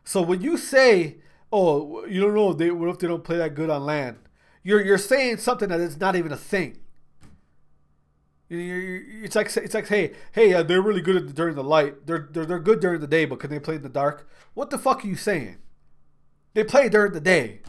So 0.05 0.23
when 0.23 0.41
you 0.41 0.57
say, 0.57 1.19
"Oh, 1.53 2.05
you 2.07 2.21
don't 2.21 2.35
know," 2.35 2.53
they 2.53 2.71
what 2.71 2.89
if 2.89 2.99
they 2.99 3.07
don't 3.07 3.25
play 3.25 3.37
that 3.37 3.55
good 3.55 3.71
on 3.71 3.85
LAN? 3.85 4.19
You're 4.63 4.83
you're 4.83 4.99
saying 4.99 5.39
something 5.39 5.69
that 5.69 5.81
is 5.81 5.99
not 6.01 6.17
even 6.17 6.33
a 6.33 6.37
thing. 6.37 6.79
It's 8.49 9.37
like 9.37 9.55
it's 9.57 9.75
like 9.75 9.87
hey 9.87 10.15
hey 10.33 10.53
uh, 10.55 10.63
they're 10.65 10.83
really 10.83 11.03
good 11.03 11.35
during 11.35 11.55
the 11.55 11.63
light. 11.63 12.07
They're, 12.07 12.29
they're 12.33 12.47
they're 12.47 12.59
good 12.59 12.81
during 12.81 13.01
the 13.01 13.07
day, 13.07 13.25
but 13.25 13.39
can 13.39 13.51
they 13.51 13.61
play 13.61 13.77
in 13.77 13.83
the 13.83 13.89
dark? 13.89 14.29
What 14.55 14.71
the 14.71 14.79
fuck 14.79 15.05
are 15.05 15.09
you 15.09 15.15
saying? 15.15 15.59
They 16.55 16.65
play 16.65 16.89
during 16.89 17.13
the 17.13 17.21
day. 17.21 17.61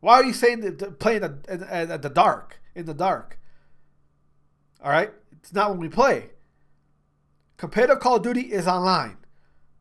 Why 0.00 0.14
are 0.14 0.24
you 0.24 0.32
saying 0.32 0.60
that 0.60 0.98
playing 0.98 1.22
at, 1.22 2.02
the 2.02 2.10
dark 2.12 2.60
in 2.74 2.86
the 2.86 2.94
dark? 2.94 3.38
All 4.82 4.90
right, 4.90 5.10
it's 5.32 5.52
not 5.52 5.70
when 5.70 5.78
we 5.78 5.88
play. 5.88 6.30
Competitive 7.58 8.00
Call 8.00 8.16
of 8.16 8.22
Duty 8.22 8.52
is 8.52 8.66
online. 8.66 9.18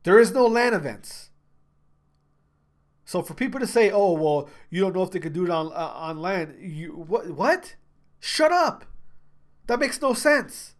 There 0.03 0.19
is 0.19 0.34
no 0.34 0.45
LAN 0.45 0.73
events. 0.73 1.29
So 3.05 3.21
for 3.21 3.34
people 3.34 3.60
to 3.60 3.67
say, 3.67 3.89
"Oh, 3.89 4.12
well, 4.13 4.49
you 4.69 4.82
don't 4.82 4.93
know 4.93 5.03
if 5.03 5.12
they 5.12 5.19
could 5.19 5.34
do 5.34 5.45
it 5.45 5.49
on 5.49 5.67
uh, 5.67 5.93
on 5.95 6.19
LAN," 6.19 6.55
you 6.60 6.91
what? 6.91 7.32
What? 7.32 7.75
Shut 8.19 8.51
up. 8.51 8.86
That 9.67 9.79
makes 9.79 10.01
no 10.01 10.13
sense. 10.13 10.75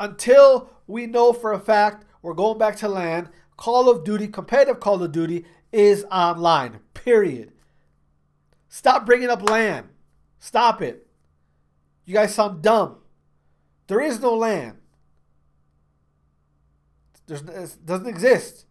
Until 0.00 0.70
we 0.86 1.06
know 1.06 1.32
for 1.32 1.52
a 1.52 1.60
fact 1.60 2.04
we're 2.22 2.34
going 2.34 2.58
back 2.58 2.76
to 2.76 2.88
LAN, 2.88 3.28
Call 3.56 3.88
of 3.88 4.04
Duty, 4.04 4.28
competitive 4.28 4.80
Call 4.80 5.02
of 5.02 5.12
Duty 5.12 5.44
is 5.72 6.04
online. 6.10 6.80
Period. 6.94 7.52
Stop 8.68 9.06
bringing 9.06 9.30
up 9.30 9.48
LAN. 9.48 9.88
Stop 10.38 10.82
it. 10.82 11.06
You 12.04 12.14
guys 12.14 12.34
sound 12.34 12.62
dumb. 12.62 12.96
There 13.86 14.00
is 14.00 14.20
no 14.20 14.34
LAN. 14.34 14.78
There's, 17.26 17.42
it 17.42 17.84
doesn't 17.84 18.06
exist. 18.06 18.66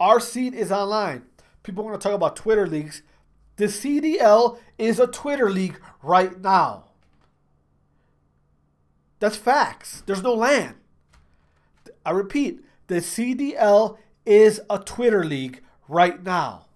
Our 0.00 0.20
seat 0.20 0.54
is 0.54 0.72
online. 0.72 1.24
People 1.62 1.84
want 1.84 2.00
to 2.00 2.02
talk 2.02 2.14
about 2.14 2.36
Twitter 2.36 2.66
leagues. 2.66 3.02
The 3.56 3.66
CDL 3.66 4.58
is 4.78 4.98
a 4.98 5.06
Twitter 5.06 5.50
league 5.50 5.80
right 6.02 6.40
now. 6.40 6.84
That's 9.20 9.36
facts. 9.36 10.02
There's 10.06 10.22
no 10.22 10.34
LAN. 10.34 10.76
I 12.04 12.10
repeat, 12.10 12.60
the 12.88 12.96
CDL 12.96 13.96
is 14.26 14.60
a 14.68 14.78
Twitter 14.78 15.24
league 15.24 15.62
right 15.88 16.22
now. 16.22 16.66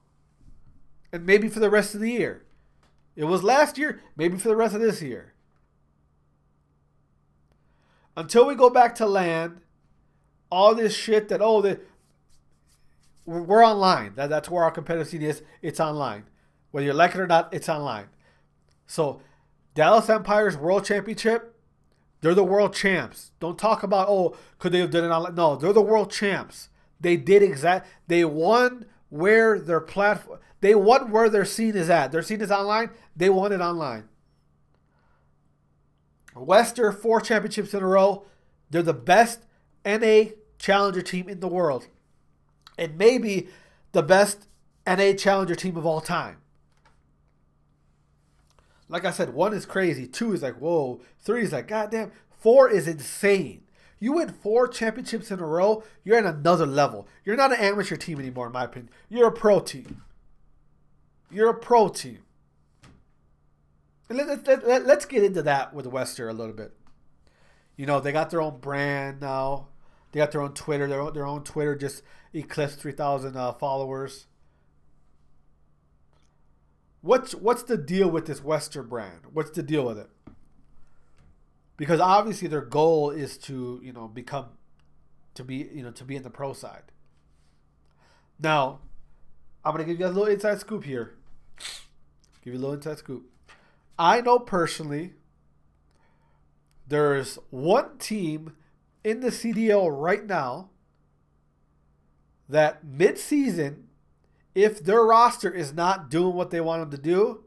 And 1.12 1.24
maybe 1.24 1.48
for 1.48 1.60
the 1.60 1.70
rest 1.70 1.94
of 1.94 2.00
the 2.00 2.10
year. 2.10 2.44
It 3.16 3.24
was 3.24 3.42
last 3.42 3.78
year, 3.78 4.00
maybe 4.16 4.38
for 4.38 4.48
the 4.48 4.56
rest 4.56 4.74
of 4.74 4.80
this 4.80 5.02
year. 5.02 5.34
Until 8.16 8.46
we 8.46 8.54
go 8.54 8.70
back 8.70 8.94
to 8.96 9.06
LAN, 9.06 9.60
all 10.50 10.74
this 10.74 10.94
shit 10.94 11.28
that, 11.28 11.40
oh, 11.40 11.60
the, 11.60 11.80
we're 13.24 13.64
online. 13.64 14.14
That, 14.14 14.30
that's 14.30 14.48
where 14.48 14.64
our 14.64 14.70
competitive 14.70 15.22
is. 15.22 15.42
It's 15.62 15.80
online. 15.80 16.24
Whether 16.70 16.86
you 16.86 16.92
like 16.92 17.14
it 17.14 17.20
or 17.20 17.26
not, 17.26 17.52
it's 17.52 17.68
online. 17.68 18.06
So, 18.86 19.20
Dallas 19.74 20.08
Empire's 20.08 20.56
World 20.56 20.84
Championship, 20.84 21.54
they're 22.20 22.34
the 22.34 22.44
world 22.44 22.74
champs. 22.74 23.32
Don't 23.38 23.58
talk 23.58 23.82
about, 23.82 24.08
oh, 24.08 24.36
could 24.58 24.72
they 24.72 24.80
have 24.80 24.90
done 24.90 25.04
it 25.04 25.08
online? 25.08 25.34
No, 25.34 25.56
they're 25.56 25.72
the 25.72 25.80
world 25.80 26.10
champs. 26.10 26.68
They 27.00 27.16
did 27.16 27.42
exact. 27.42 27.88
They 28.08 28.24
won 28.24 28.86
where 29.08 29.58
their 29.58 29.80
platform. 29.80 30.40
They 30.60 30.74
won 30.74 31.10
where 31.10 31.28
their 31.28 31.44
scene 31.44 31.76
is 31.76 31.88
at. 31.88 32.12
Their 32.12 32.22
scene 32.22 32.40
is 32.40 32.50
online. 32.50 32.90
They 33.16 33.30
want 33.30 33.54
it 33.54 33.60
online. 33.60 34.08
Wester 36.34 36.92
four 36.92 37.20
championships 37.20 37.74
in 37.74 37.82
a 37.82 37.86
row. 37.86 38.24
They're 38.70 38.82
the 38.82 38.94
best 38.94 39.46
NA 39.84 40.30
challenger 40.58 41.02
team 41.02 41.28
in 41.28 41.40
the 41.40 41.48
world, 41.48 41.86
and 42.76 42.98
maybe 42.98 43.48
the 43.92 44.02
best 44.02 44.46
NA 44.86 45.12
challenger 45.12 45.54
team 45.54 45.76
of 45.76 45.86
all 45.86 46.00
time 46.00 46.38
like 48.88 49.04
I 49.04 49.10
said, 49.10 49.34
one 49.34 49.52
is 49.52 49.66
crazy. 49.66 50.06
Two 50.06 50.32
is 50.32 50.42
like, 50.42 50.56
whoa. 50.56 51.00
Three 51.20 51.42
is 51.42 51.52
like, 51.52 51.68
goddamn. 51.68 52.12
Four 52.40 52.70
is 52.70 52.88
insane. 52.88 53.62
You 54.00 54.12
win 54.12 54.28
four 54.28 54.68
championships 54.68 55.30
in 55.30 55.40
a 55.40 55.46
row, 55.46 55.82
you're 56.04 56.18
at 56.18 56.24
another 56.24 56.66
level. 56.66 57.08
You're 57.24 57.36
not 57.36 57.52
an 57.52 57.58
amateur 57.58 57.96
team 57.96 58.20
anymore, 58.20 58.46
in 58.46 58.52
my 58.52 58.64
opinion. 58.64 58.90
You're 59.08 59.28
a 59.28 59.32
pro 59.32 59.60
team. 59.60 60.02
you're 61.30 61.50
a 61.50 61.54
pro 61.54 61.88
team. 61.88 62.20
Let, 64.08 64.46
let, 64.46 64.66
let, 64.66 64.86
let's 64.86 65.04
get 65.04 65.24
into 65.24 65.42
that 65.42 65.74
with 65.74 65.86
Wester 65.86 66.28
a 66.28 66.32
little 66.32 66.54
bit. 66.54 66.72
You 67.76 67.86
know, 67.86 68.00
they 68.00 68.12
got 68.12 68.30
their 68.30 68.40
own 68.40 68.58
brand 68.58 69.20
now. 69.20 69.68
They 70.12 70.18
got 70.18 70.32
their 70.32 70.40
own 70.40 70.54
Twitter. 70.54 70.88
Their 70.88 71.00
own, 71.00 71.12
their 71.12 71.26
own 71.26 71.44
Twitter 71.44 71.74
just 71.74 72.02
eclipsed 72.32 72.80
3,000 72.80 73.36
uh, 73.36 73.52
followers. 73.52 74.26
What's 77.00 77.34
what's 77.34 77.62
the 77.62 77.76
deal 77.78 78.10
with 78.10 78.26
this 78.26 78.42
Wester 78.42 78.82
brand? 78.82 79.20
What's 79.32 79.50
the 79.50 79.62
deal 79.62 79.84
with 79.84 79.98
it? 79.98 80.10
Because 81.78 82.00
obviously 82.00 82.48
their 82.48 82.60
goal 82.60 83.08
is 83.10 83.38
to 83.38 83.80
you 83.82 83.94
know 83.94 84.06
become 84.06 84.48
to 85.34 85.44
be 85.44 85.70
you 85.72 85.82
know 85.82 85.92
to 85.92 86.04
be 86.04 86.16
in 86.16 86.22
the 86.22 86.28
pro 86.30 86.52
side. 86.52 86.92
Now, 88.38 88.80
I'm 89.64 89.72
gonna 89.72 89.84
give 89.84 89.98
you 89.98 90.06
a 90.06 90.08
little 90.08 90.26
inside 90.26 90.60
scoop 90.60 90.84
here. 90.84 91.14
Give 92.44 92.52
you 92.52 92.58
a 92.58 92.60
little 92.60 92.74
inside 92.74 92.98
scoop. 92.98 93.30
I 93.98 94.20
know 94.20 94.38
personally 94.38 95.14
there's 96.86 97.38
one 97.48 97.96
team 97.98 98.52
in 99.02 99.20
the 99.20 99.28
CDL 99.28 99.88
right 99.90 100.26
now 100.26 100.68
that 102.48 102.84
mid-season 102.84 103.88
if 104.58 104.82
their 104.82 105.04
roster 105.04 105.50
is 105.50 105.72
not 105.72 106.10
doing 106.10 106.34
what 106.34 106.50
they 106.50 106.60
want 106.60 106.82
them 106.82 106.90
to 106.90 106.98
do, 106.98 107.44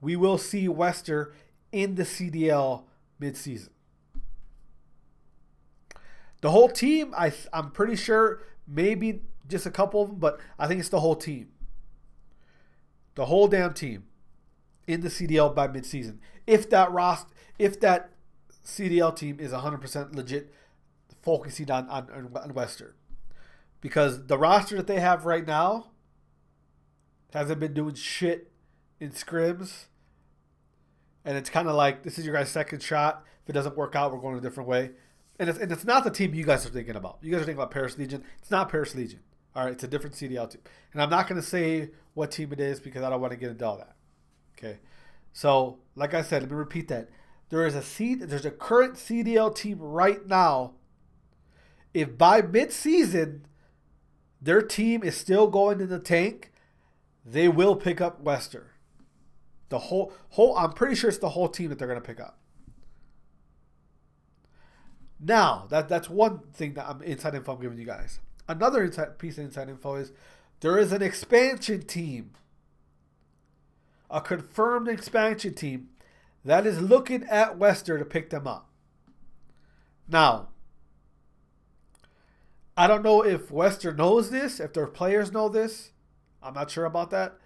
we 0.00 0.14
will 0.14 0.36
see 0.36 0.68
Wester 0.68 1.32
in 1.76 1.96
the 1.96 2.04
CDL 2.04 2.84
midseason. 3.20 3.68
The 6.40 6.50
whole 6.50 6.70
team, 6.70 7.12
I 7.14 7.34
I'm 7.52 7.70
pretty 7.70 7.96
sure 7.96 8.40
maybe 8.66 9.20
just 9.46 9.66
a 9.66 9.70
couple 9.70 10.00
of 10.00 10.08
them, 10.08 10.18
but 10.18 10.40
I 10.58 10.66
think 10.66 10.80
it's 10.80 10.88
the 10.88 11.00
whole 11.00 11.16
team. 11.16 11.48
The 13.14 13.26
whole 13.26 13.46
damn 13.46 13.74
team 13.74 14.04
in 14.86 15.02
the 15.02 15.08
CDL 15.08 15.54
by 15.54 15.68
midseason. 15.68 16.16
If 16.46 16.70
that 16.70 16.90
roster, 16.92 17.30
if 17.58 17.78
that 17.80 18.10
CDL 18.64 19.14
team 19.14 19.38
is 19.38 19.52
100% 19.52 20.16
legit 20.16 20.50
focusing 21.22 21.70
on, 21.70 21.88
on, 21.90 22.30
on 22.34 22.54
Wester 22.54 22.94
because 23.82 24.28
the 24.28 24.38
roster 24.38 24.76
that 24.76 24.86
they 24.86 25.00
have 25.00 25.26
right 25.26 25.46
now 25.46 25.90
hasn't 27.34 27.60
been 27.60 27.74
doing 27.74 27.94
shit 27.94 28.50
in 28.98 29.10
scrims. 29.10 29.86
And 31.26 31.36
it's 31.36 31.50
kind 31.50 31.68
of 31.68 31.74
like 31.74 32.04
this 32.04 32.18
is 32.18 32.24
your 32.24 32.34
guys' 32.34 32.48
second 32.48 32.82
shot. 32.82 33.24
If 33.42 33.50
it 33.50 33.52
doesn't 33.52 33.76
work 33.76 33.94
out, 33.94 34.12
we're 34.12 34.20
going 34.20 34.38
a 34.38 34.40
different 34.40 34.68
way. 34.68 34.92
And 35.38 35.50
it's, 35.50 35.58
and 35.58 35.70
it's 35.70 35.84
not 35.84 36.04
the 36.04 36.10
team 36.10 36.34
you 36.34 36.44
guys 36.44 36.64
are 36.64 36.70
thinking 36.70 36.96
about. 36.96 37.18
You 37.20 37.30
guys 37.30 37.42
are 37.42 37.44
thinking 37.44 37.58
about 37.58 37.72
Paris 37.72 37.98
Legion. 37.98 38.24
It's 38.38 38.50
not 38.50 38.70
Paris 38.70 38.94
Legion. 38.94 39.20
All 39.54 39.64
right, 39.64 39.72
it's 39.72 39.84
a 39.84 39.88
different 39.88 40.16
CDL 40.16 40.48
team. 40.48 40.62
And 40.92 41.02
I'm 41.02 41.10
not 41.10 41.28
going 41.28 41.40
to 41.40 41.46
say 41.46 41.90
what 42.14 42.30
team 42.30 42.52
it 42.52 42.60
is 42.60 42.80
because 42.80 43.02
I 43.02 43.10
don't 43.10 43.20
want 43.20 43.32
to 43.32 43.36
get 43.36 43.50
into 43.50 43.66
all 43.66 43.76
that. 43.76 43.96
Okay. 44.56 44.78
So, 45.32 45.78
like 45.94 46.14
I 46.14 46.22
said, 46.22 46.42
let 46.42 46.50
me 46.50 46.56
repeat 46.56 46.88
that. 46.88 47.10
There 47.50 47.66
is 47.66 47.74
a 47.74 47.82
C, 47.82 48.14
there's 48.14 48.46
a 48.46 48.50
current 48.50 48.94
CDL 48.94 49.54
team 49.54 49.78
right 49.80 50.26
now. 50.26 50.72
If 51.92 52.16
by 52.16 52.40
mid-season 52.40 53.46
their 54.40 54.62
team 54.62 55.02
is 55.02 55.16
still 55.16 55.48
going 55.48 55.78
to 55.78 55.86
the 55.86 55.98
tank, 55.98 56.52
they 57.24 57.48
will 57.48 57.76
pick 57.76 58.00
up 58.00 58.20
Wester. 58.20 58.72
The 59.68 59.78
whole 59.78 60.12
whole 60.30 60.56
I'm 60.56 60.72
pretty 60.72 60.94
sure 60.94 61.08
it's 61.08 61.18
the 61.18 61.30
whole 61.30 61.48
team 61.48 61.70
that 61.70 61.78
they're 61.78 61.88
going 61.88 62.00
to 62.00 62.06
pick 62.06 62.20
up. 62.20 62.38
Now, 65.18 65.66
that 65.70 65.88
that's 65.88 66.10
one 66.10 66.40
thing 66.52 66.74
that 66.74 66.88
I'm 66.88 67.02
inside 67.02 67.34
info 67.34 67.54
I'm 67.54 67.60
giving 67.60 67.78
you 67.78 67.86
guys. 67.86 68.20
Another 68.48 68.84
inside 68.84 69.18
piece 69.18 69.38
of 69.38 69.44
inside 69.44 69.68
info 69.68 69.96
is 69.96 70.12
there 70.60 70.78
is 70.78 70.92
an 70.92 71.02
expansion 71.02 71.82
team. 71.82 72.32
A 74.10 74.20
confirmed 74.20 74.88
expansion 74.88 75.54
team 75.54 75.88
that 76.44 76.64
is 76.64 76.80
looking 76.80 77.24
at 77.24 77.58
Wester 77.58 77.98
to 77.98 78.04
pick 78.04 78.30
them 78.30 78.46
up. 78.46 78.68
Now, 80.08 80.50
I 82.76 82.86
don't 82.86 83.02
know 83.02 83.22
if 83.22 83.50
Wester 83.50 83.92
knows 83.92 84.30
this, 84.30 84.60
if 84.60 84.72
their 84.72 84.86
players 84.86 85.32
know 85.32 85.48
this. 85.48 85.90
I'm 86.42 86.54
not 86.54 86.70
sure 86.70 86.84
about 86.84 87.10
that. 87.10 87.38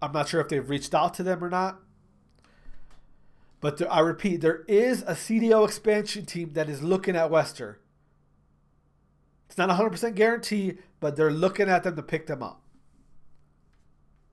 I'm 0.00 0.12
not 0.12 0.28
sure 0.28 0.40
if 0.40 0.48
they've 0.48 0.68
reached 0.68 0.94
out 0.94 1.14
to 1.14 1.22
them 1.22 1.42
or 1.42 1.50
not. 1.50 1.80
But 3.60 3.78
there, 3.78 3.92
I 3.92 4.00
repeat, 4.00 4.40
there 4.40 4.64
is 4.68 5.02
a 5.02 5.12
CDL 5.12 5.66
expansion 5.66 6.24
team 6.24 6.52
that 6.52 6.68
is 6.68 6.82
looking 6.82 7.16
at 7.16 7.30
Wester. 7.30 7.80
It's 9.48 9.58
not 9.58 9.68
100% 9.70 10.14
guarantee, 10.14 10.78
but 11.00 11.16
they're 11.16 11.32
looking 11.32 11.68
at 11.68 11.82
them 11.82 11.96
to 11.96 12.02
pick 12.02 12.26
them 12.26 12.42
up. 12.42 12.62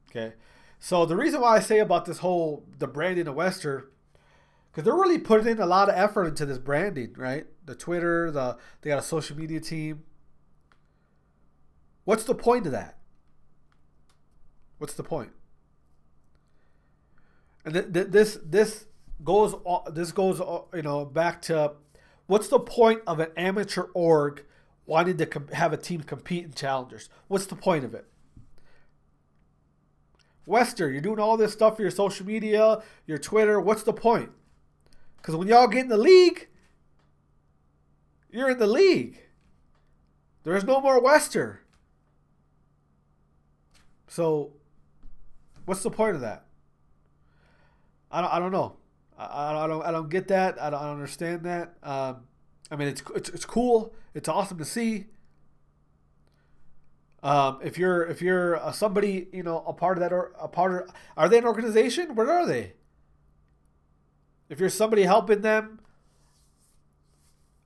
Okay. 0.09 0.33
So 0.79 1.05
the 1.05 1.15
reason 1.15 1.41
why 1.41 1.55
I 1.55 1.59
say 1.59 1.79
about 1.79 2.05
this 2.05 2.19
whole 2.19 2.65
the 2.77 2.87
branding 2.87 3.27
of 3.27 3.35
Wester 3.35 3.91
because 4.71 4.83
they're 4.83 4.93
really 4.93 5.17
putting 5.17 5.47
in 5.47 5.61
a 5.61 5.65
lot 5.65 5.87
of 5.87 5.95
effort 5.95 6.25
into 6.25 6.45
this 6.45 6.57
branding, 6.57 7.13
right? 7.15 7.47
The 7.65 7.75
Twitter, 7.75 8.29
the 8.29 8.57
they 8.81 8.89
got 8.89 8.99
a 8.99 9.03
social 9.03 9.37
media 9.37 9.61
team. 9.61 10.03
What's 12.03 12.25
the 12.25 12.35
point 12.35 12.65
of 12.65 12.73
that? 12.73 12.97
What's 14.77 14.93
the 14.93 15.03
point? 15.03 15.31
And 17.65 17.73
th- 17.73 17.93
th- 17.93 18.07
this 18.07 18.39
this 18.45 18.85
goes 19.23 19.55
this 19.91 20.11
goes 20.11 20.39
uh, 20.39 20.61
you 20.73 20.83
know 20.83 21.03
back 21.03 21.41
to 21.43 21.73
what's 22.27 22.47
the 22.47 22.59
point 22.59 23.01
of 23.07 23.19
an 23.19 23.31
amateur 23.35 23.87
org 23.93 24.45
wanting 24.85 25.17
to 25.17 25.43
have 25.53 25.73
a 25.73 25.77
team 25.77 26.03
compete 26.03 26.45
in 26.45 26.53
challengers? 26.53 27.09
What's 27.27 27.47
the 27.47 27.55
point 27.55 27.83
of 27.83 27.93
it? 27.95 28.05
Wester, 30.45 30.91
you're 30.91 31.01
doing 31.01 31.19
all 31.19 31.37
this 31.37 31.53
stuff 31.53 31.75
for 31.75 31.81
your 31.81 31.89
social 31.89 32.25
media, 32.25 32.83
your 33.07 33.17
Twitter. 33.17 33.59
What's 33.59 33.81
the 33.81 33.93
point? 33.93 34.29
Because 35.17 35.35
when 35.35 35.47
y'all 35.47 35.67
get 35.67 35.85
in 35.85 35.89
the 35.89 35.97
league, 35.97 36.49
you're 38.29 38.51
in 38.51 38.59
the 38.59 38.67
league. 38.67 39.21
There's 40.43 40.63
no 40.63 40.79
more 40.79 41.01
Wester. 41.01 41.61
So, 44.07 44.53
what's 45.65 45.81
the 45.81 45.89
point 45.89 46.13
of 46.13 46.21
that? 46.21 46.44
I 48.15 48.21
don't, 48.21 48.33
I 48.33 48.39
don't 48.39 48.51
know. 48.51 48.77
I, 49.17 49.63
I 49.63 49.67
don't 49.67 49.85
I 49.85 49.91
don't 49.91 50.09
get 50.09 50.27
that. 50.29 50.61
I 50.61 50.69
don't, 50.69 50.79
I 50.79 50.83
don't 50.83 50.93
understand 50.93 51.43
that. 51.43 51.75
Um, 51.83 52.21
I 52.71 52.75
mean, 52.75 52.87
it's, 52.87 53.03
it's 53.15 53.29
it's 53.29 53.45
cool. 53.45 53.93
It's 54.13 54.29
awesome 54.29 54.57
to 54.57 54.65
see. 54.65 55.05
Um, 57.23 57.59
if 57.63 57.77
you're 57.77 58.03
if 58.05 58.21
you're 58.21 58.57
uh, 58.57 58.71
somebody 58.71 59.27
you 59.33 59.43
know 59.43 59.63
a 59.65 59.73
part 59.73 59.97
of 59.97 60.01
that 60.01 60.13
or 60.13 60.33
a 60.39 60.47
part 60.47 60.83
of 60.83 60.95
are 61.17 61.27
they 61.29 61.37
an 61.39 61.45
organization? 61.45 62.15
Where 62.15 62.29
are 62.31 62.45
they? 62.45 62.73
if 64.49 64.59
you're 64.59 64.69
somebody 64.69 65.03
helping 65.03 65.41
them 65.41 65.79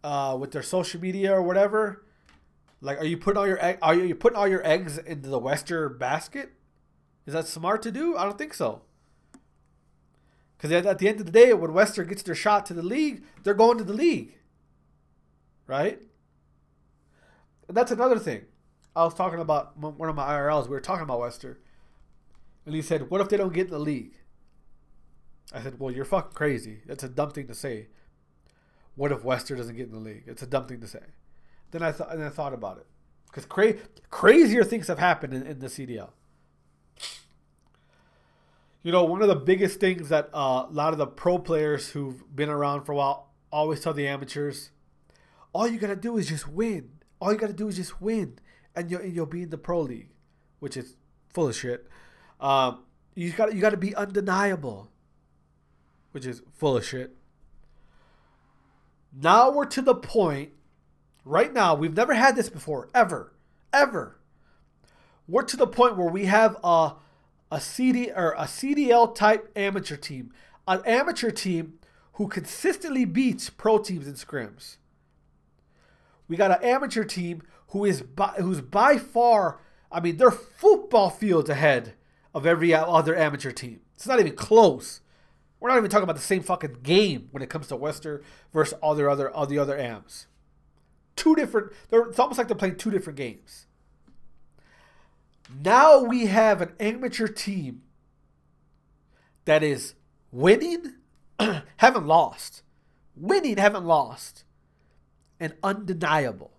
uh, 0.04 0.38
with 0.40 0.52
their 0.52 0.64
social 0.64 1.00
media 1.02 1.34
or 1.34 1.42
whatever, 1.42 2.06
like, 2.82 2.98
are 3.00 3.06
you 3.06 3.18
putting 3.18 3.38
all 3.38 3.48
your 3.48 3.64
egg, 3.64 3.78
are 3.82 3.96
you 3.96 4.16
putting 4.16 4.38
all 4.38 4.48
your 4.48 4.66
eggs 4.66 4.98
into 4.98 5.30
the 5.30 5.40
Wester 5.40 5.90
basket? 5.90 6.54
Is 7.26 7.34
that 7.34 7.48
smart 7.48 7.82
to 7.84 7.92
do? 7.92 8.16
I 8.18 8.24
don't 8.24 8.38
think 8.38 8.54
so. 8.54 8.84
Because 10.60 10.86
at, 10.86 11.00
the 11.00 11.08
end 11.08 11.22
of 11.22 11.26
the 11.26 11.32
day, 11.32 11.54
when 11.54 11.74
Wester 11.74 12.04
gets 12.04 12.22
their 12.22 12.36
shot 12.36 12.66
to 12.66 12.74
the 12.74 12.84
league, 12.84 13.24
they're 13.44 13.54
going 13.54 13.78
to 13.78 13.84
the 13.84 13.94
league, 13.94 14.34
right? 15.66 16.00
And 17.68 17.78
that's 17.78 17.92
another 17.92 18.20
thing. 18.20 18.44
I 18.96 19.06
was 19.06 19.14
talking 19.14 19.40
about 19.40 19.78
one 19.78 20.10
of 20.10 20.16
my 20.16 20.28
IRLs. 20.28 20.66
We 20.66 20.72
were 20.72 20.82
talking 20.82 21.04
about 21.04 21.22
Wester, 21.22 21.60
and 22.66 22.76
he 22.76 22.82
said, 22.82 23.10
"What 23.10 23.22
if 23.22 23.30
they 23.30 23.38
don't 23.38 23.54
get 23.54 23.68
in 23.68 23.72
the 23.72 23.80
league?" 23.80 24.20
I 25.54 25.62
said, 25.62 25.80
well, 25.80 25.94
you're 25.94 26.06
fucking 26.06 26.34
crazy. 26.34 26.82
That's 26.86 27.04
a 27.04 27.10
dumb 27.10 27.32
thing 27.32 27.48
to 27.48 27.56
say. 27.56 27.88
What 28.96 29.12
if 29.12 29.24
Wester 29.24 29.56
doesn't 29.56 29.76
get 29.76 29.88
in 29.88 29.94
the 29.94 30.00
league? 30.00 30.24
It's 30.28 30.44
a 30.44 30.48
dumb 30.48 30.68
thing 30.68 30.82
to 30.82 30.88
say. 30.88 31.02
Then 31.72 31.82
I 31.82 31.92
thought, 31.92 32.12
and 32.12 32.24
I 32.24 32.30
thought 32.30 32.54
about 32.54 32.78
it 32.78 32.86
because 33.28 33.46
cra- 33.46 33.76
crazier 34.10 34.64
things 34.64 34.88
have 34.88 35.00
happened 35.00 35.34
in, 35.34 35.44
in 35.44 35.60
the 35.60 35.68
CDL. 35.68 36.10
You 38.82 38.92
know, 38.92 39.04
one 39.04 39.22
of 39.22 39.28
the 39.28 39.36
biggest 39.36 39.80
things 39.80 40.10
that 40.10 40.30
uh, 40.34 40.66
a 40.70 40.72
lot 40.72 40.94
of 40.94 41.00
the 41.00 41.08
pro 41.08 41.38
players 41.38 41.90
who've 41.90 42.24
been 42.36 42.50
around 42.50 42.84
for 42.84 42.94
a 42.94 42.96
while 42.96 43.32
always 43.52 43.82
tell 43.82 43.94
the 43.94 44.08
amateurs, 44.08 44.72
all 45.54 45.68
you 45.68 45.80
gotta 45.80 45.96
do 45.96 46.18
is 46.18 46.28
just 46.28 46.48
win. 46.48 46.90
All 47.20 47.32
you 47.32 47.38
gotta 47.38 47.54
do 47.54 47.68
is 47.68 47.76
just 47.76 48.02
win, 48.02 48.40
and 48.76 48.90
you'll, 48.90 49.02
and 49.02 49.14
you'll 49.14 49.26
be 49.26 49.44
in 49.44 49.50
the 49.50 49.58
pro 49.58 49.82
league, 49.82 50.10
which 50.60 50.78
is 50.78 50.96
full 51.34 51.50
of 51.50 51.56
shit. 51.56 51.88
Um, 52.40 52.84
you 53.16 53.32
got 53.32 53.54
you 53.54 53.60
got 53.60 53.72
to 53.72 53.78
be 53.78 53.94
undeniable 53.96 54.90
which 56.12 56.26
is 56.26 56.42
full 56.54 56.78
of 56.78 56.86
shit. 56.86 57.16
Now 59.14 59.52
we're 59.52 59.66
to 59.66 59.82
the 59.82 59.96
point, 59.96 60.52
right 61.26 61.54
now, 61.54 61.76
we've 61.76 61.96
never 61.96 62.14
had 62.14 62.36
this 62.36 62.50
before, 62.50 62.90
ever, 62.94 63.34
ever. 63.74 64.20
We're 65.28 65.44
to 65.44 65.58
the 65.58 65.68
point 65.68 65.98
where 65.98 66.10
we 66.10 66.26
have 66.26 66.58
a, 66.64 66.94
a 67.52 67.60
CD 67.60 68.12
or 68.12 68.32
a 68.34 68.44
CDL 68.44 69.14
type 69.14 69.52
amateur 69.56 69.96
team, 69.96 70.32
an 70.68 70.82
amateur 70.86 71.32
team 71.32 71.80
who 72.14 72.28
consistently 72.28 73.06
beats 73.06 73.50
pro 73.50 73.78
teams 73.78 74.08
in 74.08 74.14
scrims. 74.14 74.78
We 76.28 76.38
got 76.38 76.52
an 76.52 76.64
amateur 76.64 77.04
team 77.04 77.42
who 77.70 77.86
is 77.86 78.02
by, 78.02 78.36
who's 78.38 78.62
by 78.62 78.98
far 78.98 79.60
I 79.92 80.00
mean, 80.00 80.18
they're 80.18 80.32
football 80.32 81.10
fields 81.10 81.50
ahead 81.50 81.94
of 82.34 82.46
every 82.46 82.74
other 82.74 83.16
amateur 83.16 83.52
team. 83.52 83.82
It's 83.96 84.08
not 84.08 84.20
even 84.20 84.36
close. 84.36 85.02
We're 85.60 85.70
not 85.70 85.78
even 85.78 85.90
talking 85.90 86.04
about 86.04 86.16
the 86.16 86.22
same 86.22 86.44
fucking 86.44 86.78
game 86.84 87.30
when 87.32 87.44
it 87.44 87.50
comes 87.50 87.68
to 87.68 87.76
Wester 87.76 88.22
versus 88.54 88.78
all 88.82 88.96
their 88.96 89.10
other 89.10 89.30
all 89.30 89.46
the 89.46 89.60
other 89.60 89.78
AMs. 89.78 90.28
Two 91.16 91.36
different. 91.36 91.74
It's 91.92 92.20
almost 92.20 92.38
like 92.38 92.48
they're 92.48 92.56
playing 92.56 92.78
two 92.78 92.92
different 92.92 93.18
games. 93.18 93.66
Now 95.50 96.04
we 96.04 96.28
have 96.28 96.62
an 96.62 96.74
amateur 96.80 97.28
team 97.28 97.82
that 99.46 99.64
is 99.64 99.96
winning, 100.32 100.96
haven't 101.78 102.06
lost, 102.06 102.62
winning, 103.16 103.58
haven't 103.58 103.86
lost, 103.86 104.44
and 105.40 105.56
undeniable. 105.64 106.52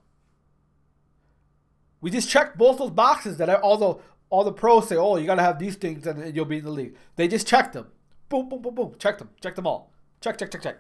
We 2.00 2.10
just 2.10 2.28
checked 2.28 2.58
both 2.58 2.78
those 2.78 2.90
boxes 2.90 3.36
that 3.36 3.48
all 3.60 3.76
the 3.76 4.00
all 4.30 4.44
the 4.44 4.52
pros 4.52 4.88
say, 4.88 4.96
oh, 4.96 5.16
you 5.16 5.26
got 5.26 5.34
to 5.34 5.42
have 5.42 5.58
these 5.58 5.74
things 5.74 6.06
and 6.06 6.34
you'll 6.34 6.44
be 6.44 6.58
in 6.58 6.64
the 6.64 6.70
league. 6.70 6.94
They 7.16 7.26
just 7.26 7.46
checked 7.48 7.72
them. 7.72 7.88
Boom, 8.28 8.48
boom, 8.48 8.62
boom, 8.62 8.74
boom. 8.74 8.94
Check 8.98 9.18
them. 9.18 9.30
Check 9.42 9.56
them 9.56 9.66
all. 9.66 9.92
Check, 10.20 10.38
check, 10.38 10.52
check, 10.52 10.62
check. 10.62 10.78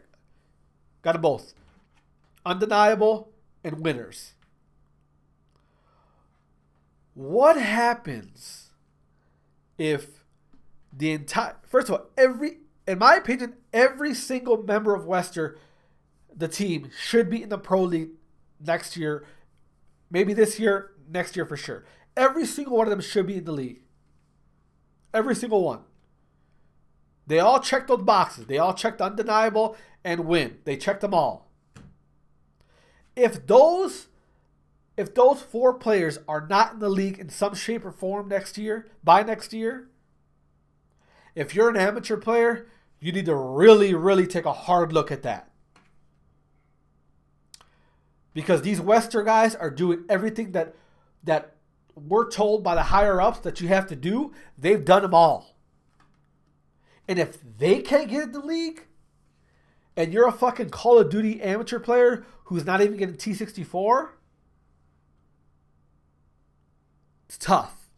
Got 1.02 1.12
them 1.14 1.22
both. 1.22 1.52
Undeniable 2.46 3.32
and 3.64 3.80
winners. 3.80 4.34
What 7.14 7.56
happens 7.56 8.70
if 9.78 10.24
the 10.92 11.12
entire 11.12 11.56
first 11.66 11.88
of 11.88 11.94
all, 11.94 12.06
every 12.16 12.58
in 12.86 12.98
my 12.98 13.14
opinion, 13.14 13.54
every 13.72 14.14
single 14.14 14.62
member 14.62 14.94
of 14.94 15.06
Wester, 15.06 15.58
the 16.34 16.48
team, 16.48 16.90
should 16.98 17.30
be 17.30 17.42
in 17.42 17.48
the 17.48 17.58
pro 17.58 17.82
league 17.82 18.10
next 18.60 18.96
year. 18.96 19.24
Maybe 20.10 20.34
this 20.34 20.58
year, 20.58 20.92
next 21.08 21.36
year 21.36 21.46
for 21.46 21.56
sure. 21.56 21.84
Every 22.16 22.44
single 22.44 22.76
one 22.76 22.86
of 22.86 22.90
them 22.90 23.00
should 23.00 23.26
be 23.26 23.36
in 23.36 23.44
the 23.44 23.52
league. 23.52 23.82
Every 25.14 25.34
single 25.34 25.64
one. 25.64 25.80
They 27.26 27.38
all 27.38 27.60
checked 27.60 27.88
those 27.88 28.02
boxes. 28.02 28.46
They 28.46 28.58
all 28.58 28.74
checked 28.74 29.00
undeniable 29.00 29.76
and 30.04 30.26
win. 30.26 30.58
They 30.64 30.76
checked 30.76 31.00
them 31.00 31.14
all. 31.14 31.48
If 33.14 33.46
those 33.46 34.08
if 34.96 35.14
those 35.14 35.40
four 35.40 35.74
players 35.74 36.18
are 36.28 36.46
not 36.46 36.74
in 36.74 36.78
the 36.80 36.88
league 36.88 37.18
in 37.18 37.28
some 37.28 37.54
shape 37.54 37.84
or 37.84 37.92
form 37.92 38.28
next 38.28 38.58
year, 38.58 38.86
by 39.02 39.22
next 39.22 39.52
year, 39.52 39.88
if 41.34 41.54
you're 41.54 41.70
an 41.70 41.76
amateur 41.76 42.16
player, 42.16 42.66
you 43.00 43.12
need 43.12 43.26
to 43.26 43.34
really, 43.34 43.94
really 43.94 44.26
take 44.26 44.44
a 44.44 44.52
hard 44.52 44.92
look 44.92 45.10
at 45.10 45.22
that. 45.22 45.50
Because 48.34 48.62
these 48.62 48.80
Wester 48.80 49.22
guys 49.22 49.54
are 49.54 49.70
doing 49.70 50.04
everything 50.08 50.52
that 50.52 50.74
that 51.24 51.56
we're 51.94 52.30
told 52.30 52.62
by 52.62 52.74
the 52.74 52.84
higher 52.84 53.20
ups 53.20 53.40
that 53.40 53.60
you 53.60 53.68
have 53.68 53.86
to 53.88 53.96
do. 53.96 54.32
They've 54.56 54.84
done 54.84 55.02
them 55.02 55.14
all. 55.14 55.56
And 57.08 57.18
if 57.18 57.38
they 57.58 57.80
can't 57.80 58.08
get 58.08 58.22
in 58.24 58.32
the 58.32 58.40
league, 58.40 58.86
and 59.96 60.12
you're 60.12 60.28
a 60.28 60.32
fucking 60.32 60.70
Call 60.70 60.98
of 60.98 61.10
Duty 61.10 61.42
amateur 61.42 61.78
player 61.78 62.24
who's 62.44 62.64
not 62.64 62.80
even 62.80 62.96
getting 62.96 63.16
T64, 63.16 64.10
it's 67.30 67.38
tough. 67.38 67.88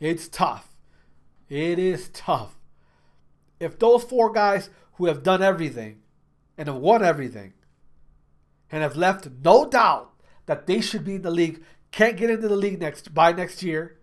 It's 0.00 0.26
tough. 0.26 0.74
It 1.48 1.78
is 1.78 2.08
tough. 2.08 2.58
If 3.60 3.78
those 3.78 4.02
four 4.02 4.32
guys 4.32 4.68
who 4.94 5.06
have 5.06 5.22
done 5.22 5.44
everything 5.44 6.00
and 6.56 6.66
have 6.66 6.78
won 6.78 7.04
everything 7.04 7.52
and 8.72 8.82
have 8.82 8.96
left 8.96 9.28
no 9.44 9.64
doubt 9.64 10.10
that 10.46 10.66
they 10.66 10.80
should 10.80 11.04
be 11.04 11.14
in 11.14 11.22
the 11.22 11.30
league 11.30 11.62
can't 11.92 12.16
get 12.16 12.30
into 12.30 12.48
the 12.48 12.56
league 12.56 12.80
next 12.80 13.14
by 13.14 13.30
next 13.30 13.62
year. 13.62 14.00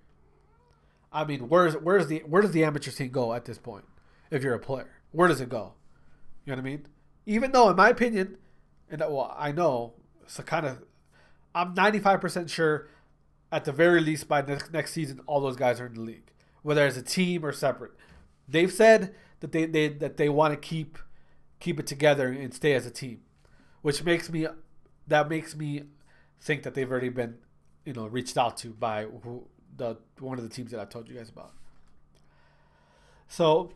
I 1.12 1.26
mean, 1.26 1.50
where's 1.50 1.74
where's 1.76 2.08
the 2.08 2.20
where 2.20 2.42
does 2.42 2.52
the 2.52 2.64
amateur 2.64 2.92
scene 2.92 3.12
go 3.12 3.34
at 3.34 3.44
this 3.44 3.58
point? 3.58 3.84
If 4.32 4.42
you're 4.42 4.56
a 4.56 4.60
player, 4.60 5.02
where 5.12 5.28
does 5.28 5.42
it 5.42 5.50
go? 5.50 5.74
You 6.46 6.52
know 6.52 6.62
what 6.62 6.66
I 6.66 6.72
mean? 6.72 6.88
Even 7.26 7.52
though, 7.52 7.70
in 7.72 7.76
my 7.76 7.90
opinion, 7.90 8.38
and 8.90 9.02
well, 9.02 9.36
I 9.38 9.52
know 9.52 9.96
a 10.40 10.44
kind 10.44 10.66
of, 10.66 10.82
I'm 11.54 11.76
95% 11.76 12.50
sure, 12.50 12.88
at 13.56 13.64
the 13.64 13.72
very 13.72 14.02
least 14.02 14.28
by 14.28 14.42
next 14.42 14.74
next 14.74 14.92
season, 14.92 15.22
all 15.28 15.40
those 15.40 15.56
guys 15.56 15.80
are 15.80 15.86
in 15.86 15.94
the 15.94 16.02
league, 16.02 16.32
whether 16.62 16.86
as 16.86 16.98
a 16.98 17.02
team 17.02 17.46
or 17.46 17.54
separate. 17.54 17.92
They've 18.50 18.72
said 18.72 19.16
that 19.40 19.54
they, 19.54 19.66
they 19.66 19.88
that 19.88 20.18
they 20.18 20.28
want 20.28 20.54
to 20.54 20.58
keep 20.58 20.98
keep 21.62 21.80
it 21.80 21.88
together 21.88 22.28
and 22.28 22.54
stay 22.54 22.74
as 22.74 22.86
a 22.86 22.92
team, 22.92 23.22
which 23.82 24.04
makes 24.04 24.30
me 24.30 24.46
that 25.08 25.30
makes 25.30 25.56
me 25.56 25.84
think 26.42 26.64
that 26.64 26.74
they've 26.74 26.92
already 26.92 27.08
been 27.08 27.38
you 27.86 27.94
know 27.94 28.08
reached 28.08 28.38
out 28.38 28.58
to 28.58 28.72
by 28.72 29.06
who, 29.24 29.48
the 29.78 29.96
one 30.20 30.38
of 30.38 30.44
the 30.44 30.54
teams 30.54 30.72
that 30.72 30.82
I 30.82 30.86
told 30.86 31.08
you 31.08 31.16
guys 31.16 31.30
about. 31.30 31.54
So 33.30 33.72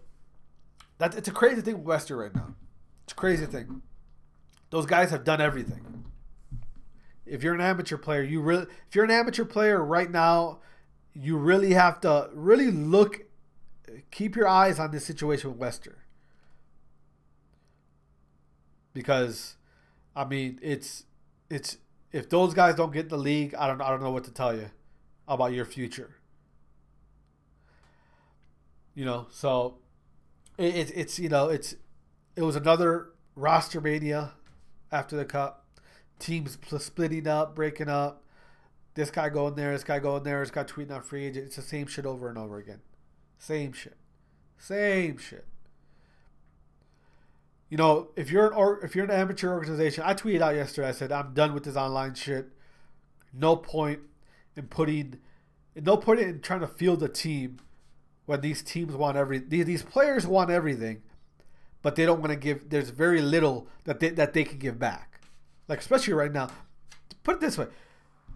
that 0.97 1.15
it's 1.15 1.29
a 1.29 1.31
crazy 1.31 1.61
thing 1.61 1.77
with 1.77 1.85
Wester 1.85 2.17
right 2.17 2.35
now. 2.35 2.53
It's 3.05 3.13
a 3.13 3.15
crazy 3.15 3.45
thing. 3.45 3.81
Those 4.71 4.85
guys 4.85 5.09
have 5.11 5.23
done 5.23 5.39
everything. 5.39 6.03
If 7.29 7.43
you're 7.43 7.53
an 7.53 7.61
amateur 7.61 7.97
player, 7.97 8.23
you 8.23 8.41
really 8.41 8.67
if 8.87 8.95
you're 8.95 9.05
an 9.05 9.11
amateur 9.11 9.45
player 9.45 9.83
right 9.83 10.09
now, 10.09 10.59
you 11.13 11.37
really 11.37 11.73
have 11.73 12.01
to 12.01 12.29
really 12.33 12.71
look 12.71 13.21
keep 14.11 14.35
your 14.35 14.47
eyes 14.47 14.79
on 14.79 14.91
this 14.91 15.05
situation 15.05 15.51
with 15.51 15.59
Wester. 15.59 15.99
Because 18.93 19.55
I 20.15 20.25
mean, 20.25 20.59
it's 20.61 21.05
it's 21.49 21.77
if 22.11 22.29
those 22.29 22.53
guys 22.53 22.75
don't 22.75 22.93
get 22.93 23.09
the 23.09 23.17
league, 23.17 23.53
I 23.55 23.67
don't 23.67 23.81
I 23.81 23.89
don't 23.89 24.01
know 24.01 24.11
what 24.11 24.23
to 24.25 24.31
tell 24.31 24.55
you 24.55 24.71
about 25.27 25.53
your 25.53 25.65
future. 25.65 26.15
You 28.95 29.05
know, 29.05 29.27
so 29.31 29.77
it, 30.57 30.75
it, 30.75 30.91
it's 30.95 31.19
you 31.19 31.29
know 31.29 31.49
it's 31.49 31.75
it 32.35 32.41
was 32.41 32.55
another 32.55 33.09
roster 33.35 33.79
mania 33.79 34.33
after 34.91 35.15
the 35.15 35.25
cup. 35.25 35.65
Teams 36.19 36.57
splitting 36.77 37.27
up, 37.27 37.55
breaking 37.55 37.89
up. 37.89 38.23
This 38.95 39.09
guy 39.09 39.29
going 39.29 39.55
there, 39.55 39.71
this 39.71 39.83
guy 39.83 39.99
going 39.99 40.23
there, 40.23 40.41
this 40.41 40.51
guy 40.51 40.63
tweeting 40.63 40.91
out 40.91 41.05
free 41.05 41.25
agent. 41.25 41.45
It's 41.45 41.55
the 41.55 41.61
same 41.61 41.87
shit 41.87 42.05
over 42.05 42.27
and 42.27 42.37
over 42.37 42.57
again. 42.57 42.81
Same 43.37 43.71
shit. 43.71 43.95
Same 44.57 45.17
shit. 45.17 45.45
You 47.69 47.77
know, 47.77 48.09
if 48.15 48.31
you're 48.31 48.47
an 48.47 48.53
or, 48.53 48.83
if 48.83 48.95
you're 48.95 49.05
an 49.05 49.11
amateur 49.11 49.53
organization, 49.53 50.03
I 50.05 50.13
tweeted 50.13 50.41
out 50.41 50.55
yesterday. 50.55 50.89
I 50.89 50.91
said 50.91 51.11
I'm 51.11 51.33
done 51.33 51.53
with 51.53 51.63
this 51.63 51.75
online 51.75 52.15
shit. 52.15 52.49
No 53.31 53.55
point 53.55 53.99
in 54.55 54.67
putting, 54.67 55.19
no 55.75 55.95
point 55.95 56.19
in 56.19 56.41
trying 56.41 56.61
to 56.61 56.67
field 56.67 57.03
a 57.03 57.07
team 57.07 57.59
when 58.25 58.41
these 58.41 58.61
teams 58.61 58.95
want 58.95 59.17
every 59.17 59.37
these, 59.37 59.65
these 59.65 59.83
players 59.83 60.27
want 60.27 60.49
everything, 60.49 61.03
but 61.81 61.95
they 61.95 62.05
don't 62.05 62.21
want 62.21 62.31
to 62.31 62.35
give. 62.35 62.69
There's 62.69 62.89
very 62.89 63.21
little 63.21 63.67
that 63.85 63.99
they 63.99 64.09
that 64.09 64.33
they 64.33 64.43
can 64.43 64.57
give 64.57 64.79
back. 64.79 65.08
Like 65.69 65.79
especially 65.79 66.15
right 66.15 66.33
now, 66.33 66.49
put 67.23 67.35
it 67.35 67.41
this 67.41 67.57
way, 67.57 67.67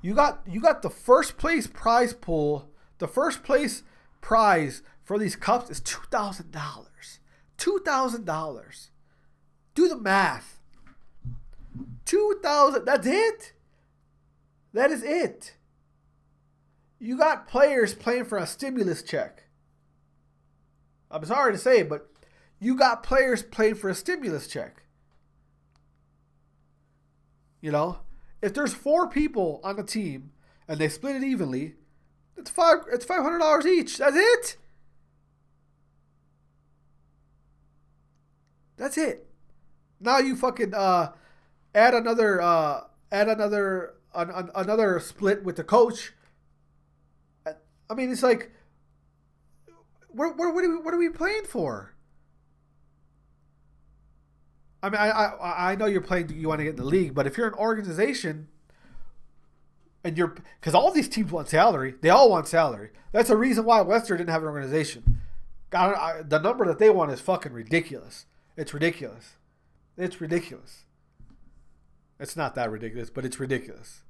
you 0.04 0.14
got 0.14 0.42
you 0.48 0.62
got 0.62 0.84
the 0.84 0.90
first 0.90 1.38
place 1.38 1.66
prize 1.68 2.14
pool. 2.14 2.70
The 3.00 3.08
first 3.08 3.44
place 3.44 3.84
prize 4.22 4.84
for 5.04 5.18
these 5.18 5.36
cups 5.36 5.70
is 5.72 5.80
two 5.80 6.04
thousand 6.12 6.52
dollars. 6.52 7.20
Two 7.58 7.82
thousand 7.84 8.26
dollars. 8.26 8.92
Do 9.74 9.90
the 9.90 9.98
math. 9.98 10.60
2000 12.06 12.86
that's 12.86 13.08
it. 13.08 13.54
That 14.74 14.92
is 14.92 15.02
it. 15.02 15.56
You 17.00 17.18
got 17.18 17.48
players 17.48 17.96
playing 17.96 18.26
for 18.26 18.38
a 18.38 18.46
stimulus 18.46 19.02
check. 19.02 19.46
I'm 21.10 21.26
sorry 21.26 21.52
to 21.52 21.58
say, 21.58 21.82
but 21.82 22.08
you 22.60 22.76
got 22.76 23.02
players 23.02 23.42
playing 23.42 23.76
for 23.76 23.90
a 23.90 23.96
stimulus 23.96 24.48
check. 24.48 24.83
You 27.64 27.72
know, 27.72 28.00
if 28.42 28.54
there's 28.54 28.74
four 28.74 29.08
people 29.08 29.62
on 29.64 29.78
the 29.78 29.84
team 29.84 30.32
and 30.68 30.78
they 30.78 30.90
split 30.90 31.16
it 31.16 31.24
evenly, 31.24 31.76
it's 32.36 32.50
five. 32.52 32.80
It's 32.92 33.06
five 33.06 33.24
hundred 33.24 33.40
dollars 33.40 33.66
each. 33.66 34.00
That's 34.00 34.18
it. 34.18 34.58
That's 38.76 38.98
it. 38.98 39.30
Now 40.02 40.18
you 40.18 40.36
fucking 40.36 40.74
uh, 40.74 41.14
add 41.74 41.94
another 41.94 42.42
uh, 42.42 42.82
add 43.14 43.30
another 43.30 43.94
an, 44.14 44.30
an, 44.32 44.50
another 44.56 45.00
split 45.00 45.46
with 45.46 45.56
the 45.56 45.64
coach. 45.64 46.12
I 47.48 47.94
mean, 47.94 48.12
it's 48.12 48.24
like, 48.24 48.52
what 50.10 50.38
what 50.38 50.54
what 50.54 50.66
are 50.66 50.70
we, 50.70 50.84
what 50.84 50.94
are 50.94 50.98
we 50.98 51.08
playing 51.08 51.46
for? 51.46 51.93
I 54.84 54.90
mean, 54.90 55.00
I, 55.00 55.10
I 55.10 55.72
I 55.72 55.76
know 55.76 55.86
you're 55.86 56.02
playing. 56.02 56.30
You 56.30 56.50
want 56.50 56.60
to 56.60 56.66
get 56.66 56.72
in 56.72 56.76
the 56.76 56.84
league, 56.84 57.16
but 57.16 57.26
if 57.26 57.38
you're 57.38 57.48
an 57.48 57.54
organization, 57.54 58.50
and 60.04 60.18
you're 60.18 60.36
because 60.60 60.76
all 60.76 60.92
these 60.92 61.08
teams 61.08 61.32
want 61.32 61.48
salary, 61.48 61.96
they 62.02 62.10
all 62.10 62.30
want 62.30 62.48
salary. 62.48 62.90
That's 63.14 63.30
a 63.30 63.38
reason 63.38 63.64
why 63.64 63.82
Wester 63.82 64.18
didn't 64.18 64.30
have 64.30 64.44
an 64.44 64.50
organization. 64.50 65.22
God, 65.70 65.96
I, 65.96 66.22
the 66.22 66.40
number 66.40 66.66
that 66.66 66.80
they 66.80 66.90
want 66.90 67.12
is 67.12 67.22
fucking 67.22 67.54
ridiculous. 67.54 68.26
It's 68.58 68.74
ridiculous. 68.74 69.38
It's 69.98 70.20
ridiculous. 70.20 70.84
It's 72.20 72.36
not 72.36 72.54
that 72.56 72.70
ridiculous, 72.70 73.10
but 73.10 73.26
it's 73.26 73.40
ridiculous. 73.40 74.02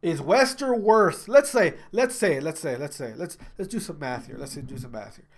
Is 0.00 0.20
Wester 0.20 0.74
worth? 0.74 1.28
Let's 1.28 1.50
say, 1.50 1.74
let's 1.90 2.14
say, 2.14 2.38
let's 2.38 2.60
say, 2.60 2.76
let's 2.76 2.96
say, 2.96 3.14
let's 3.16 3.36
let's 3.58 3.70
do 3.70 3.80
some 3.80 3.98
math 3.98 4.26
here. 4.26 4.36
Let's 4.38 4.54
do 4.54 4.78
some 4.78 4.92
math 4.92 5.16
here. 5.16 5.28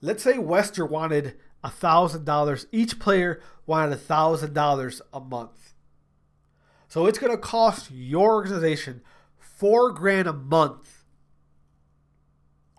Let's 0.00 0.22
say 0.22 0.38
Wester 0.38 0.86
wanted 0.86 1.36
a 1.62 1.70
thousand 1.70 2.24
dollars. 2.24 2.66
Each 2.72 2.98
player 2.98 3.40
wanted 3.66 3.92
a 3.92 3.96
thousand 3.96 4.54
dollars 4.54 5.02
a 5.12 5.20
month. 5.20 5.74
So 6.88 7.06
it's 7.06 7.18
going 7.18 7.32
to 7.32 7.38
cost 7.38 7.90
your 7.90 8.32
organization 8.34 9.02
four 9.38 9.92
grand 9.92 10.26
a 10.28 10.32
month. 10.32 11.04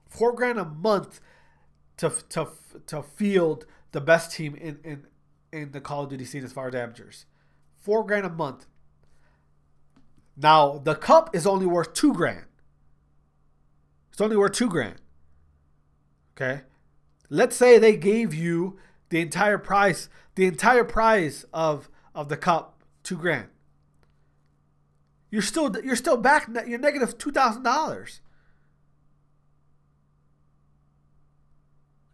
Four 0.09 0.33
grand 0.33 0.57
a 0.57 0.65
month 0.65 1.19
to 1.97 2.11
to 2.29 2.47
to 2.87 3.03
field 3.03 3.65
the 3.91 4.01
best 4.01 4.31
team 4.31 4.55
in 4.55 4.79
in 4.83 5.07
in 5.51 5.71
the 5.71 5.81
Call 5.81 6.03
of 6.03 6.09
Duty 6.09 6.25
scene 6.25 6.43
as 6.43 6.53
far 6.53 6.67
as 6.67 6.75
amateurs. 6.75 7.25
Four 7.75 8.05
grand 8.05 8.25
a 8.25 8.29
month. 8.29 8.65
Now 10.35 10.77
the 10.77 10.95
cup 10.95 11.35
is 11.35 11.45
only 11.45 11.65
worth 11.65 11.93
two 11.93 12.13
grand. 12.13 12.45
It's 14.11 14.21
only 14.21 14.37
worth 14.37 14.53
two 14.53 14.69
grand. 14.69 15.01
Okay. 16.35 16.61
Let's 17.29 17.55
say 17.55 17.77
they 17.77 17.95
gave 17.95 18.33
you 18.33 18.77
the 19.09 19.19
entire 19.19 19.57
price, 19.57 20.09
the 20.35 20.45
entire 20.45 20.83
price 20.83 21.45
of 21.53 21.89
of 22.15 22.29
the 22.29 22.37
cup, 22.37 22.83
two 23.03 23.17
grand. 23.17 23.49
You're 25.29 25.41
still 25.41 25.75
you're 25.83 25.95
still 25.95 26.17
back. 26.17 26.49
You're 26.67 26.79
negative 26.79 27.17
two 27.17 27.31
thousand 27.31 27.63
dollars. 27.63 28.21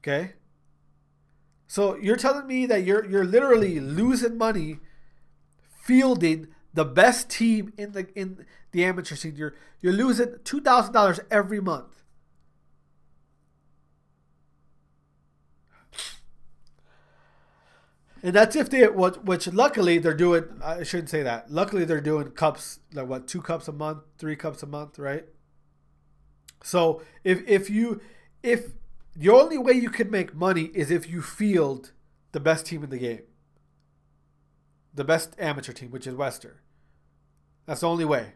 Okay. 0.02 0.34
So 1.68 1.98
you're 1.98 2.16
telling 2.18 2.48
me 2.48 2.66
that 2.66 2.84
you're 2.84 3.06
you're 3.06 3.26
literally 3.26 3.80
losing 3.80 4.38
money 4.38 4.80
fielding 5.82 6.48
the 6.74 6.86
best 6.86 7.30
team 7.30 7.74
in 7.78 7.94
the 7.94 8.08
in 8.16 8.46
the 8.72 8.84
amateur 8.84 9.16
scene. 9.16 9.36
You're 9.36 9.56
you're 9.82 9.94
losing 9.94 10.36
two 10.44 10.62
thousand 10.62 10.94
dollars 10.94 11.20
every 11.32 11.62
month. 11.62 11.95
And 18.26 18.34
that's 18.34 18.56
if 18.56 18.72
they 18.72 18.88
what 18.88 19.24
which 19.24 19.46
luckily 19.54 20.00
they're 20.00 20.16
doing. 20.16 20.46
I 20.64 20.82
shouldn't 20.82 21.12
say 21.12 21.22
that. 21.22 21.52
Luckily 21.52 21.86
they're 21.86 22.02
doing 22.02 22.32
cups 22.32 22.80
like 22.92 23.06
what 23.06 23.28
two 23.28 23.40
cups 23.40 23.68
a 23.68 23.72
month, 23.72 24.00
three 24.18 24.36
cups 24.36 24.64
a 24.64 24.66
month, 24.66 24.98
right? 24.98 25.26
So 26.64 27.04
if 27.24 27.48
if 27.48 27.70
you 27.70 28.02
if 28.42 28.72
the 29.16 29.30
only 29.30 29.60
way 29.60 29.74
you 29.74 29.92
can 29.92 30.10
make 30.10 30.34
money 30.34 30.72
is 30.74 30.90
if 30.90 31.08
you 31.08 31.22
field 31.22 31.92
the 32.32 32.40
best 32.40 32.66
team 32.66 32.84
in 32.84 32.90
the 32.90 32.98
game, 32.98 33.22
the 34.92 35.04
best 35.04 35.36
amateur 35.38 35.72
team, 35.72 35.92
which 35.92 36.08
is 36.08 36.16
Wester. 36.16 36.64
That's 37.68 37.82
the 37.82 37.88
only 37.88 38.06
way. 38.06 38.34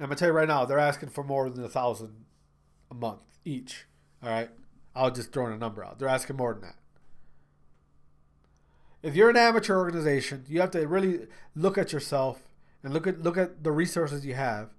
I'm 0.00 0.06
gonna 0.06 0.16
tell 0.16 0.30
you 0.30 0.34
right 0.34 0.48
now, 0.48 0.64
they're 0.64 0.80
asking 0.80 1.10
for 1.10 1.22
more 1.22 1.48
than 1.48 1.62
a 1.62 1.68
thousand 1.68 2.24
a 2.90 2.94
month 2.94 3.38
each. 3.44 3.86
All 4.20 4.30
right, 4.30 4.50
I'll 4.96 5.12
just 5.12 5.32
throw 5.32 5.46
in 5.46 5.52
a 5.52 5.58
number 5.58 5.84
out. 5.84 6.00
They're 6.00 6.08
asking 6.08 6.38
more 6.38 6.54
than 6.54 6.62
that 6.62 6.79
if 9.02 9.14
you're 9.14 9.30
an 9.30 9.36
amateur 9.36 9.78
organization, 9.78 10.44
you 10.48 10.60
have 10.60 10.70
to 10.72 10.86
really 10.86 11.26
look 11.54 11.78
at 11.78 11.92
yourself 11.92 12.42
and 12.82 12.92
look 12.92 13.06
at 13.06 13.22
look 13.22 13.38
at 13.38 13.64
the 13.64 13.72
resources 13.72 14.26
you 14.26 14.34
have. 14.34 14.70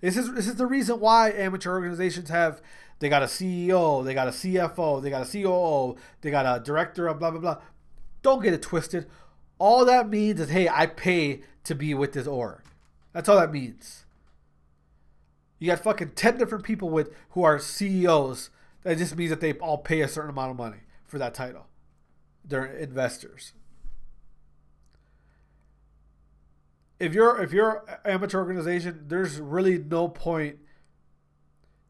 This 0.00 0.16
is 0.16 0.32
this 0.34 0.46
is 0.46 0.56
the 0.56 0.66
reason 0.66 1.00
why 1.00 1.30
amateur 1.30 1.72
organizations 1.72 2.28
have 2.28 2.62
they 3.00 3.08
got 3.08 3.22
a 3.22 3.26
CEO, 3.26 4.04
they 4.04 4.14
got 4.14 4.28
a 4.28 4.32
CFO, 4.32 5.02
they 5.02 5.10
got 5.10 5.26
a 5.28 5.30
COO, 5.30 5.96
they 6.20 6.30
got 6.30 6.46
a 6.46 6.62
director 6.62 7.08
of 7.08 7.18
blah 7.18 7.30
blah 7.30 7.40
blah. 7.40 7.58
Don't 8.22 8.42
get 8.42 8.54
it 8.54 8.62
twisted. 8.62 9.06
All 9.58 9.84
that 9.84 10.08
means 10.08 10.40
is 10.40 10.50
hey, 10.50 10.68
I 10.68 10.86
pay 10.86 11.42
to 11.64 11.74
be 11.74 11.94
with 11.94 12.12
this 12.12 12.26
org. 12.26 12.60
That's 13.12 13.28
all 13.28 13.38
that 13.38 13.52
means. 13.52 14.04
You 15.58 15.68
got 15.68 15.80
fucking 15.80 16.10
ten 16.10 16.38
different 16.38 16.64
people 16.64 16.90
with 16.90 17.12
who 17.30 17.42
are 17.42 17.58
CEOs. 17.58 18.50
That 18.82 18.98
just 18.98 19.16
means 19.16 19.30
that 19.30 19.40
they 19.40 19.54
all 19.54 19.78
pay 19.78 20.02
a 20.02 20.08
certain 20.08 20.30
amount 20.30 20.50
of 20.50 20.56
money 20.56 20.80
for 21.06 21.18
that 21.18 21.34
title 21.34 21.66
they're 22.44 22.66
investors. 22.66 23.52
If 27.00 27.12
you're 27.14 27.42
if 27.42 27.52
you're 27.52 27.84
amateur 28.04 28.38
organization, 28.38 29.04
there's 29.08 29.40
really 29.40 29.78
no 29.78 30.08
point. 30.08 30.58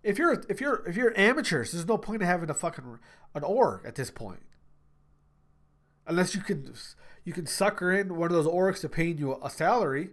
If 0.03 0.19
you're 0.19 0.45
if 0.49 0.61
you're 0.61 0.87
if 0.87 0.97
you're 0.97 1.19
amateurs, 1.19 1.73
there's 1.73 1.87
no 1.87 1.99
point 1.99 2.23
in 2.23 2.29
having 2.29 2.49
a 2.49 2.55
fucking 2.55 2.99
an 3.35 3.45
org 3.45 3.85
at 3.85 3.97
this 3.97 4.11
point. 4.11 4.43
Unless 6.07 6.35
you 6.35 6.41
can 6.41 6.73
you 7.25 7.33
can 7.33 7.47
sucker 7.47 7.93
in 7.93 8.17
one 8.17 8.31
of 8.31 8.37
those 8.37 8.47
orgs 8.47 8.81
to 8.81 8.89
paying 8.89 9.19
you 9.19 9.39
a 9.43 9.51
salary, 9.51 10.11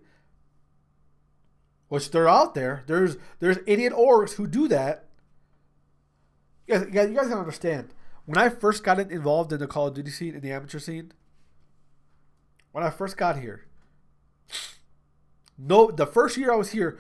which 1.87 2.11
they're 2.11 2.29
out 2.29 2.55
there. 2.55 2.83
There's 2.87 3.17
there's 3.39 3.59
idiot 3.65 3.93
orgs 3.93 4.33
who 4.33 4.47
do 4.47 4.67
that. 4.67 5.05
You 6.67 6.75
guys, 6.75 6.85
you 6.85 6.91
guys, 6.91 7.09
you 7.09 7.15
guys 7.15 7.31
understand 7.31 7.93
when 8.31 8.37
I 8.37 8.47
first 8.47 8.81
got 8.81 8.97
involved 8.97 9.51
in 9.51 9.59
the 9.59 9.67
Call 9.67 9.87
of 9.87 9.93
Duty 9.93 10.09
scene, 10.09 10.35
in 10.35 10.39
the 10.39 10.53
amateur 10.53 10.79
scene, 10.79 11.11
when 12.71 12.81
I 12.81 12.89
first 12.89 13.17
got 13.17 13.37
here, 13.37 13.65
no, 15.57 15.91
the 15.91 16.07
first 16.07 16.37
year 16.37 16.53
I 16.53 16.55
was 16.55 16.71
here, 16.71 16.97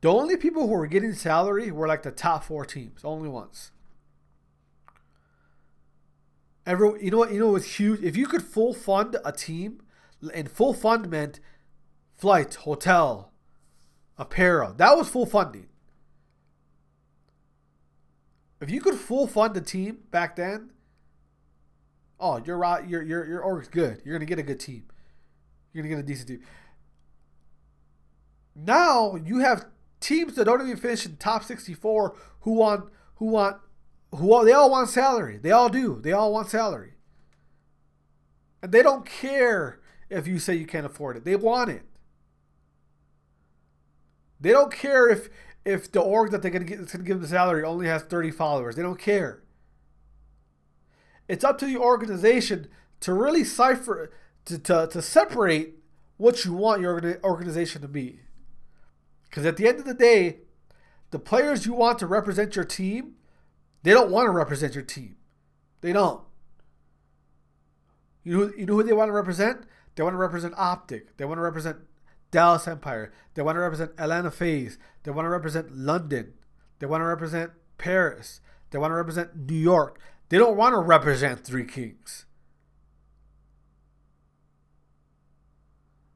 the 0.00 0.10
only 0.10 0.34
people 0.38 0.66
who 0.66 0.72
were 0.72 0.86
getting 0.86 1.12
salary 1.12 1.70
were 1.70 1.86
like 1.86 2.02
the 2.04 2.10
top 2.10 2.44
four 2.44 2.64
teams, 2.64 3.04
only 3.04 3.28
once. 3.28 3.70
Every, 6.64 7.04
you 7.04 7.10
know 7.10 7.18
what? 7.18 7.32
You 7.32 7.40
know 7.40 7.46
what 7.48 7.54
was 7.54 7.74
huge. 7.74 8.00
If 8.00 8.16
you 8.16 8.26
could 8.26 8.42
full 8.42 8.72
fund 8.72 9.18
a 9.26 9.32
team, 9.32 9.82
and 10.32 10.50
full 10.50 10.72
fund 10.72 11.10
meant 11.10 11.38
flight, 12.16 12.54
hotel, 12.54 13.30
apparel. 14.16 14.72
That 14.72 14.96
was 14.96 15.10
full 15.10 15.26
funding. 15.26 15.68
If 18.62 18.70
you 18.70 18.80
could 18.80 18.94
full 18.94 19.26
fund 19.26 19.54
the 19.54 19.60
team 19.60 19.98
back 20.12 20.36
then, 20.36 20.70
oh, 22.20 22.40
your 22.44 22.56
your 22.86 23.02
your 23.02 23.26
your 23.26 23.40
org's 23.40 23.66
good. 23.66 24.00
You're 24.04 24.14
gonna 24.14 24.24
get 24.24 24.38
a 24.38 24.44
good 24.44 24.60
team. 24.60 24.84
You're 25.72 25.82
gonna 25.82 25.96
get 25.96 26.04
a 26.04 26.06
decent 26.06 26.28
team. 26.28 26.42
Now 28.54 29.16
you 29.16 29.40
have 29.40 29.66
teams 29.98 30.36
that 30.36 30.44
don't 30.44 30.62
even 30.62 30.76
finish 30.76 31.04
in 31.04 31.16
top 31.16 31.42
64 31.42 32.14
who 32.42 32.52
want 32.52 32.84
who 33.16 33.26
want 33.26 33.56
who 34.14 34.32
all, 34.32 34.44
they 34.44 34.52
all 34.52 34.70
want 34.70 34.88
salary. 34.88 35.38
They 35.38 35.50
all 35.50 35.68
do. 35.68 36.00
They 36.00 36.12
all 36.12 36.32
want 36.32 36.48
salary. 36.48 36.92
And 38.62 38.70
they 38.70 38.82
don't 38.82 39.04
care 39.04 39.80
if 40.08 40.28
you 40.28 40.38
say 40.38 40.54
you 40.54 40.66
can't 40.66 40.86
afford 40.86 41.16
it. 41.16 41.24
They 41.24 41.34
want 41.34 41.70
it. 41.70 41.82
They 44.40 44.50
don't 44.50 44.72
care 44.72 45.08
if 45.08 45.28
if 45.64 45.90
the 45.90 46.00
org 46.00 46.30
that 46.32 46.42
they're 46.42 46.50
that's 46.50 46.92
gonna 46.92 47.04
give 47.04 47.16
them 47.16 47.22
the 47.22 47.28
salary 47.28 47.64
only 47.64 47.86
has 47.86 48.02
30 48.02 48.30
followers. 48.30 48.76
They 48.76 48.82
don't 48.82 48.98
care. 48.98 49.42
It's 51.28 51.44
up 51.44 51.58
to 51.58 51.66
the 51.66 51.76
organization 51.76 52.68
to 53.00 53.12
really 53.12 53.44
cipher 53.44 54.12
to, 54.44 54.58
to, 54.58 54.88
to 54.90 55.02
separate 55.02 55.76
what 56.16 56.44
you 56.44 56.52
want 56.52 56.80
your 56.80 57.20
organization 57.24 57.82
to 57.82 57.88
be. 57.88 58.20
Because 59.24 59.46
at 59.46 59.56
the 59.56 59.66
end 59.66 59.78
of 59.78 59.84
the 59.84 59.94
day, 59.94 60.38
the 61.10 61.18
players 61.18 61.64
you 61.64 61.74
want 61.74 61.98
to 62.00 62.06
represent 62.06 62.56
your 62.56 62.64
team, 62.64 63.14
they 63.82 63.92
don't 63.92 64.10
want 64.10 64.26
to 64.26 64.30
represent 64.30 64.74
your 64.74 64.84
team. 64.84 65.16
They 65.80 65.92
don't. 65.92 66.22
You 68.24 68.38
know, 68.38 68.52
you 68.56 68.66
know 68.66 68.74
who 68.74 68.82
they 68.82 68.92
want 68.92 69.08
to 69.08 69.12
represent? 69.12 69.64
They 69.94 70.02
want 70.02 70.14
to 70.14 70.18
represent 70.18 70.54
Optic. 70.56 71.16
They 71.16 71.24
want 71.24 71.38
to 71.38 71.42
represent 71.42 71.78
Dallas 72.32 72.66
Empire. 72.66 73.12
They 73.34 73.42
want 73.42 73.54
to 73.54 73.60
represent 73.60 73.92
Atlanta 73.96 74.32
FaZe. 74.32 74.78
They 75.04 75.12
want 75.12 75.26
to 75.26 75.30
represent 75.30 75.76
London. 75.76 76.32
They 76.80 76.86
want 76.86 77.02
to 77.02 77.06
represent 77.06 77.52
Paris. 77.78 78.40
They 78.70 78.78
want 78.78 78.90
to 78.90 78.96
represent 78.96 79.36
New 79.36 79.54
York. 79.54 80.00
They 80.30 80.38
don't 80.38 80.56
want 80.56 80.72
to 80.72 80.78
represent 80.78 81.44
Three 81.44 81.64
Kings. 81.64 82.24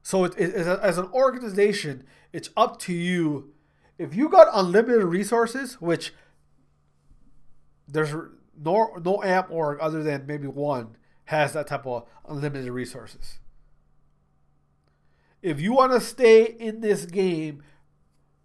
So, 0.01 0.23
it, 0.23 0.33
it, 0.37 0.55
as 0.55 0.97
an 0.97 1.09
organization, 1.13 2.03
it's 2.33 2.49
up 2.57 2.79
to 2.81 2.93
you. 2.93 3.53
If 3.97 4.15
you 4.15 4.29
got 4.29 4.47
unlimited 4.53 5.03
resources, 5.03 5.75
which 5.81 6.13
there's 7.87 8.13
no 8.59 8.97
no 9.03 9.21
amp 9.23 9.51
org 9.51 9.79
other 9.79 10.03
than 10.03 10.25
maybe 10.25 10.47
one 10.47 10.97
has 11.25 11.53
that 11.53 11.67
type 11.67 11.85
of 11.85 12.05
unlimited 12.27 12.71
resources 12.71 13.39
if 15.41 15.59
you 15.59 15.73
want 15.73 15.91
to 15.91 16.01
stay 16.01 16.45
in 16.45 16.81
this 16.81 17.05
game 17.05 17.63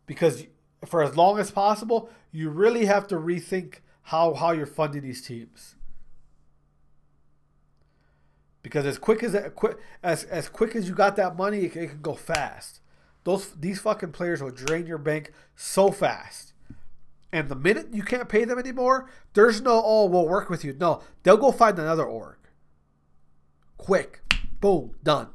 because 0.06 0.46
for 0.84 1.02
as 1.02 1.16
long 1.16 1.38
as 1.38 1.50
possible, 1.50 2.10
you 2.30 2.50
really 2.50 2.86
have 2.86 3.06
to 3.08 3.16
rethink 3.16 3.76
how 4.02 4.34
how 4.34 4.50
you're 4.50 4.66
funding 4.66 5.02
these 5.02 5.22
teams. 5.22 5.76
Because 8.62 8.86
as 8.86 8.98
quick 8.98 9.22
as 9.22 9.34
as 10.02 10.24
as 10.24 10.48
quick 10.48 10.76
as 10.76 10.88
you 10.88 10.94
got 10.94 11.16
that 11.16 11.36
money, 11.36 11.60
it, 11.60 11.76
it 11.76 11.88
can 11.88 12.00
go 12.02 12.14
fast. 12.14 12.80
Those 13.24 13.52
these 13.52 13.80
fucking 13.80 14.12
players 14.12 14.42
will 14.42 14.50
drain 14.50 14.86
your 14.86 14.98
bank 14.98 15.32
so 15.56 15.90
fast. 15.90 16.52
And 17.32 17.48
the 17.48 17.56
minute 17.56 17.88
you 17.92 18.02
can't 18.02 18.28
pay 18.28 18.44
them 18.44 18.58
anymore, 18.58 19.08
there's 19.34 19.60
no 19.60 19.82
oh 19.84 20.06
we'll 20.06 20.28
work 20.28 20.50
with 20.50 20.64
you. 20.64 20.76
No, 20.78 21.02
they'll 21.22 21.36
go 21.36 21.52
find 21.52 21.78
another 21.78 22.04
org. 22.04 22.36
Quick, 23.78 24.20
boom, 24.60 24.94
done. 25.02 25.28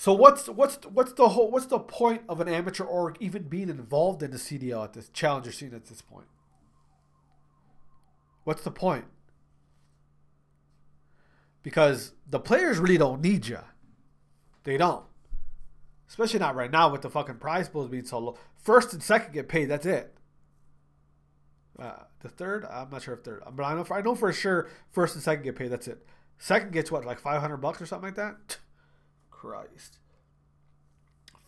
So 0.00 0.14
what's 0.14 0.48
what's 0.48 0.76
what's 0.86 1.12
the 1.12 1.28
whole 1.28 1.50
what's 1.50 1.66
the 1.66 1.78
point 1.78 2.22
of 2.26 2.40
an 2.40 2.48
amateur 2.48 2.84
org 2.84 3.18
even 3.20 3.42
being 3.42 3.68
involved 3.68 4.22
in 4.22 4.30
the 4.30 4.38
CDL 4.38 4.82
at 4.84 4.94
this 4.94 5.10
challenger 5.10 5.52
scene 5.52 5.74
at 5.74 5.84
this 5.84 6.00
point? 6.00 6.24
What's 8.44 8.62
the 8.62 8.70
point? 8.70 9.04
Because 11.62 12.12
the 12.26 12.40
players 12.40 12.78
really 12.78 12.96
don't 12.96 13.20
need 13.20 13.46
you. 13.46 13.58
They 14.64 14.78
don't. 14.78 15.04
Especially 16.08 16.40
not 16.40 16.54
right 16.54 16.70
now 16.70 16.88
with 16.88 17.02
the 17.02 17.10
fucking 17.10 17.36
prize 17.36 17.68
pools 17.68 17.90
being 17.90 18.06
so 18.06 18.20
low. 18.20 18.38
First 18.56 18.94
and 18.94 19.02
second 19.02 19.34
get 19.34 19.50
paid. 19.50 19.66
That's 19.66 19.84
it. 19.84 20.14
Uh, 21.78 22.04
the 22.20 22.30
third, 22.30 22.64
I'm 22.64 22.88
not 22.88 23.02
sure 23.02 23.12
if 23.12 23.20
third, 23.20 23.42
but 23.52 23.64
I 23.64 23.74
know 23.74 23.84
for, 23.84 23.98
I 23.98 24.00
know 24.00 24.14
for 24.14 24.32
sure 24.32 24.70
first 24.92 25.14
and 25.14 25.22
second 25.22 25.44
get 25.44 25.56
paid. 25.56 25.68
That's 25.68 25.88
it. 25.88 26.06
Second 26.38 26.72
gets 26.72 26.90
what, 26.90 27.04
like 27.04 27.18
500 27.18 27.58
bucks 27.58 27.82
or 27.82 27.86
something 27.86 28.06
like 28.06 28.16
that. 28.16 28.56
Christ. 29.40 29.96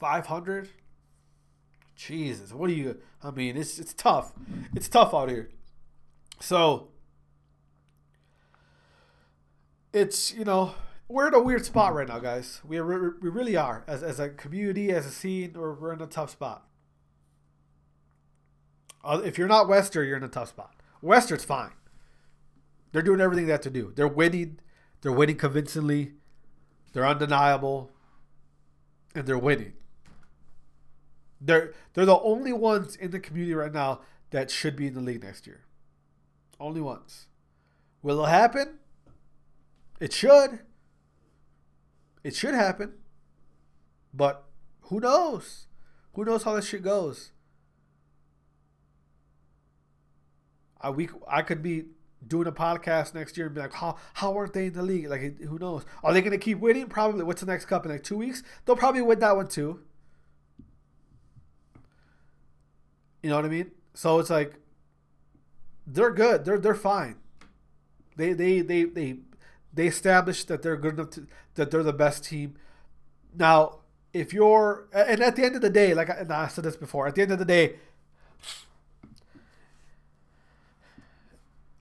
500? 0.01 0.71
Jesus, 1.95 2.51
what 2.51 2.69
do 2.69 2.73
you 2.73 2.99
I 3.23 3.31
mean, 3.31 3.55
it's 3.55 3.79
it's 3.79 3.93
tough. 3.93 4.33
It's 4.75 4.89
tough 4.89 5.13
out 5.13 5.29
here. 5.29 5.51
So 6.41 6.89
it's, 9.93 10.33
you 10.33 10.45
know, 10.45 10.75
we're 11.07 11.29
in 11.29 11.35
a 11.35 11.43
weird 11.43 11.67
spot 11.67 11.93
right 11.95 12.09
now, 12.09 12.19
guys. 12.19 12.63
We 12.67 12.79
are, 12.79 13.15
we 13.21 13.29
really 13.29 13.57
are 13.57 13.85
as 13.87 14.03
as 14.03 14.19
a 14.19 14.31
community, 14.31 14.91
as 14.91 15.05
a 15.05 15.11
scene, 15.11 15.53
we're, 15.55 15.75
we're 15.75 15.93
in 15.93 16.01
a 16.01 16.07
tough 16.07 16.31
spot. 16.31 16.67
Uh, 19.05 19.21
if 19.23 19.37
you're 19.37 19.49
not 19.49 19.69
Wester, 19.69 20.03
you're 20.03 20.17
in 20.17 20.25
a 20.25 20.29
tough 20.29 20.49
spot. 20.49 20.75
Wester's 21.03 21.45
fine. 21.45 21.73
They're 22.93 23.03
doing 23.03 23.21
everything 23.21 23.45
they 23.45 23.53
have 23.53 23.61
to 23.61 23.71
do. 23.71 23.93
They're 23.95 24.09
winning. 24.09 24.61
They're 25.03 25.13
winning 25.13 25.37
convincingly. 25.37 26.15
They're 26.93 27.07
undeniable, 27.07 27.91
and 29.15 29.27
they're 29.27 29.39
winning. 29.39 29.73
They're 31.41 31.73
they're 31.95 32.07
the 32.07 32.21
only 32.21 32.53
ones 32.53 32.97
in 32.97 33.11
the 33.11 33.21
community 33.21 33.55
right 33.55 33.73
now 33.73 34.01
that 34.31 34.51
should 34.51 34.77
be 34.77 34.87
in 34.87 34.95
the 34.95 35.01
league 35.01 35.23
next 35.23 35.47
year. 35.47 35.63
Only 36.61 36.81
ones. 36.81 37.27
Will 38.03 38.25
it 38.25 38.29
happen? 38.29 38.79
It 40.01 40.13
should. 40.13 40.61
It 42.23 42.35
should 42.35 42.55
happen. 42.55 42.93
But 44.15 44.45
who 44.83 45.01
knows? 45.01 45.67
Who 46.15 46.25
knows 46.25 46.43
how 46.45 46.55
this 46.55 46.69
shit 46.69 46.83
goes? 46.83 47.33
I 50.81 50.91
we 50.91 51.09
I 51.29 51.43
could 51.43 51.63
be 51.63 51.85
doing 52.27 52.47
a 52.47 52.53
podcast 52.53 53.15
next 53.15 53.37
year 53.37 53.47
and 53.47 53.55
be 53.55 53.61
like, 53.61 53.75
how 53.75 53.97
how 54.15 54.37
aren't 54.37 54.53
they 54.53 54.67
in 54.67 54.73
the 54.73 54.83
league? 54.83 55.09
Like, 55.09 55.41
who 55.41 55.59
knows? 55.59 55.85
Are 56.03 56.13
they 56.13 56.21
going 56.21 56.33
to 56.33 56.39
keep 56.39 56.59
winning? 56.59 56.87
Probably. 56.87 57.25
What's 57.25 57.41
the 57.41 57.47
next 57.47 57.67
cup 57.67 57.85
in 57.85 57.93
like 57.93 58.03
two 58.03 58.17
weeks? 58.17 58.43
They'll 58.65 58.77
probably 58.77 59.03
win 59.03 59.19
that 59.21 59.37
one 59.37 59.49
too. 59.49 59.81
You 63.23 63.31
know 63.31 63.37
what 63.37 63.45
I 63.45 63.49
mean? 63.49 63.71
So 63.95 64.19
it's 64.19 64.31
like 64.31 64.55
they're 65.87 66.11
good. 66.11 66.45
They're 66.45 66.59
they're 66.59 66.75
fine. 66.75 67.17
They 68.17 68.33
they 68.33 68.61
they 68.61 68.85
they 68.85 69.19
they 69.73 69.87
established 69.87 70.49
that 70.49 70.63
they're 70.63 70.77
good 70.77 70.95
enough 70.95 71.11
to 71.11 71.27
that 71.55 71.71
they're 71.71 71.83
the 71.83 71.93
best 71.93 72.25
team. 72.25 72.57
Now, 73.37 73.81
if 74.13 74.33
you're 74.33 74.89
and 74.93 75.23
at 75.23 75.37
the 75.37 75.45
end 75.45 75.57
of 75.57 75.63
the 75.63 75.71
day, 75.71 75.95
like 75.95 76.11
I, 76.11 76.27
I 76.29 76.49
said 76.49 76.65
this 76.65 76.77
before, 76.77 77.07
at 77.07 77.15
the 77.15 77.23
end 77.23 77.33
of 77.33 77.39
the 77.39 77.45
day, 77.45 77.77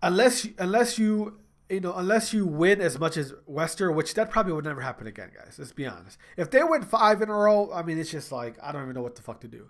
unless 0.01 0.47
unless 0.57 0.97
you 0.97 1.39
you 1.69 1.79
know 1.79 1.93
unless 1.93 2.33
you 2.33 2.45
win 2.45 2.81
as 2.81 2.99
much 2.99 3.17
as 3.17 3.33
Wester, 3.45 3.91
which 3.91 4.13
that 4.15 4.29
probably 4.29 4.53
would 4.53 4.65
never 4.65 4.81
happen 4.81 5.07
again, 5.07 5.31
guys. 5.35 5.55
Let's 5.57 5.71
be 5.71 5.85
honest. 5.85 6.17
If 6.37 6.51
they 6.51 6.63
win 6.63 6.83
five 6.83 7.21
in 7.21 7.29
a 7.29 7.33
row, 7.33 7.71
I 7.73 7.83
mean, 7.83 7.97
it's 7.97 8.11
just 8.11 8.31
like 8.31 8.57
I 8.61 8.71
don't 8.71 8.83
even 8.83 8.95
know 8.95 9.01
what 9.01 9.15
the 9.15 9.21
fuck 9.21 9.41
to 9.41 9.47
do. 9.47 9.69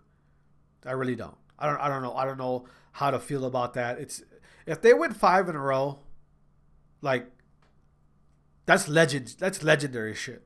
I 0.85 0.91
really 0.91 1.15
don't. 1.15 1.37
I 1.59 1.67
don't. 1.67 1.79
I 1.79 1.87
don't 1.87 2.01
know. 2.01 2.15
I 2.15 2.25
don't 2.25 2.37
know 2.37 2.67
how 2.93 3.11
to 3.11 3.19
feel 3.19 3.45
about 3.45 3.73
that. 3.75 3.99
It's 3.99 4.23
if 4.65 4.81
they 4.81 4.93
win 4.93 5.13
five 5.13 5.47
in 5.47 5.55
a 5.55 5.59
row, 5.59 5.99
like 7.01 7.27
that's 8.65 8.87
legend. 8.87 9.35
That's 9.39 9.63
legendary 9.63 10.15
shit. 10.15 10.43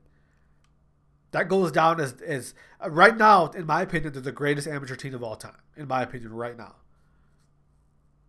That 1.30 1.48
goes 1.48 1.72
down 1.72 2.00
as 2.00 2.20
as 2.20 2.54
right 2.86 3.16
now, 3.16 3.46
in 3.48 3.66
my 3.66 3.82
opinion, 3.82 4.12
they're 4.12 4.22
the 4.22 4.32
greatest 4.32 4.68
amateur 4.68 4.96
team 4.96 5.14
of 5.14 5.22
all 5.22 5.36
time. 5.36 5.56
In 5.76 5.88
my 5.88 6.02
opinion, 6.02 6.32
right 6.32 6.56
now. 6.56 6.76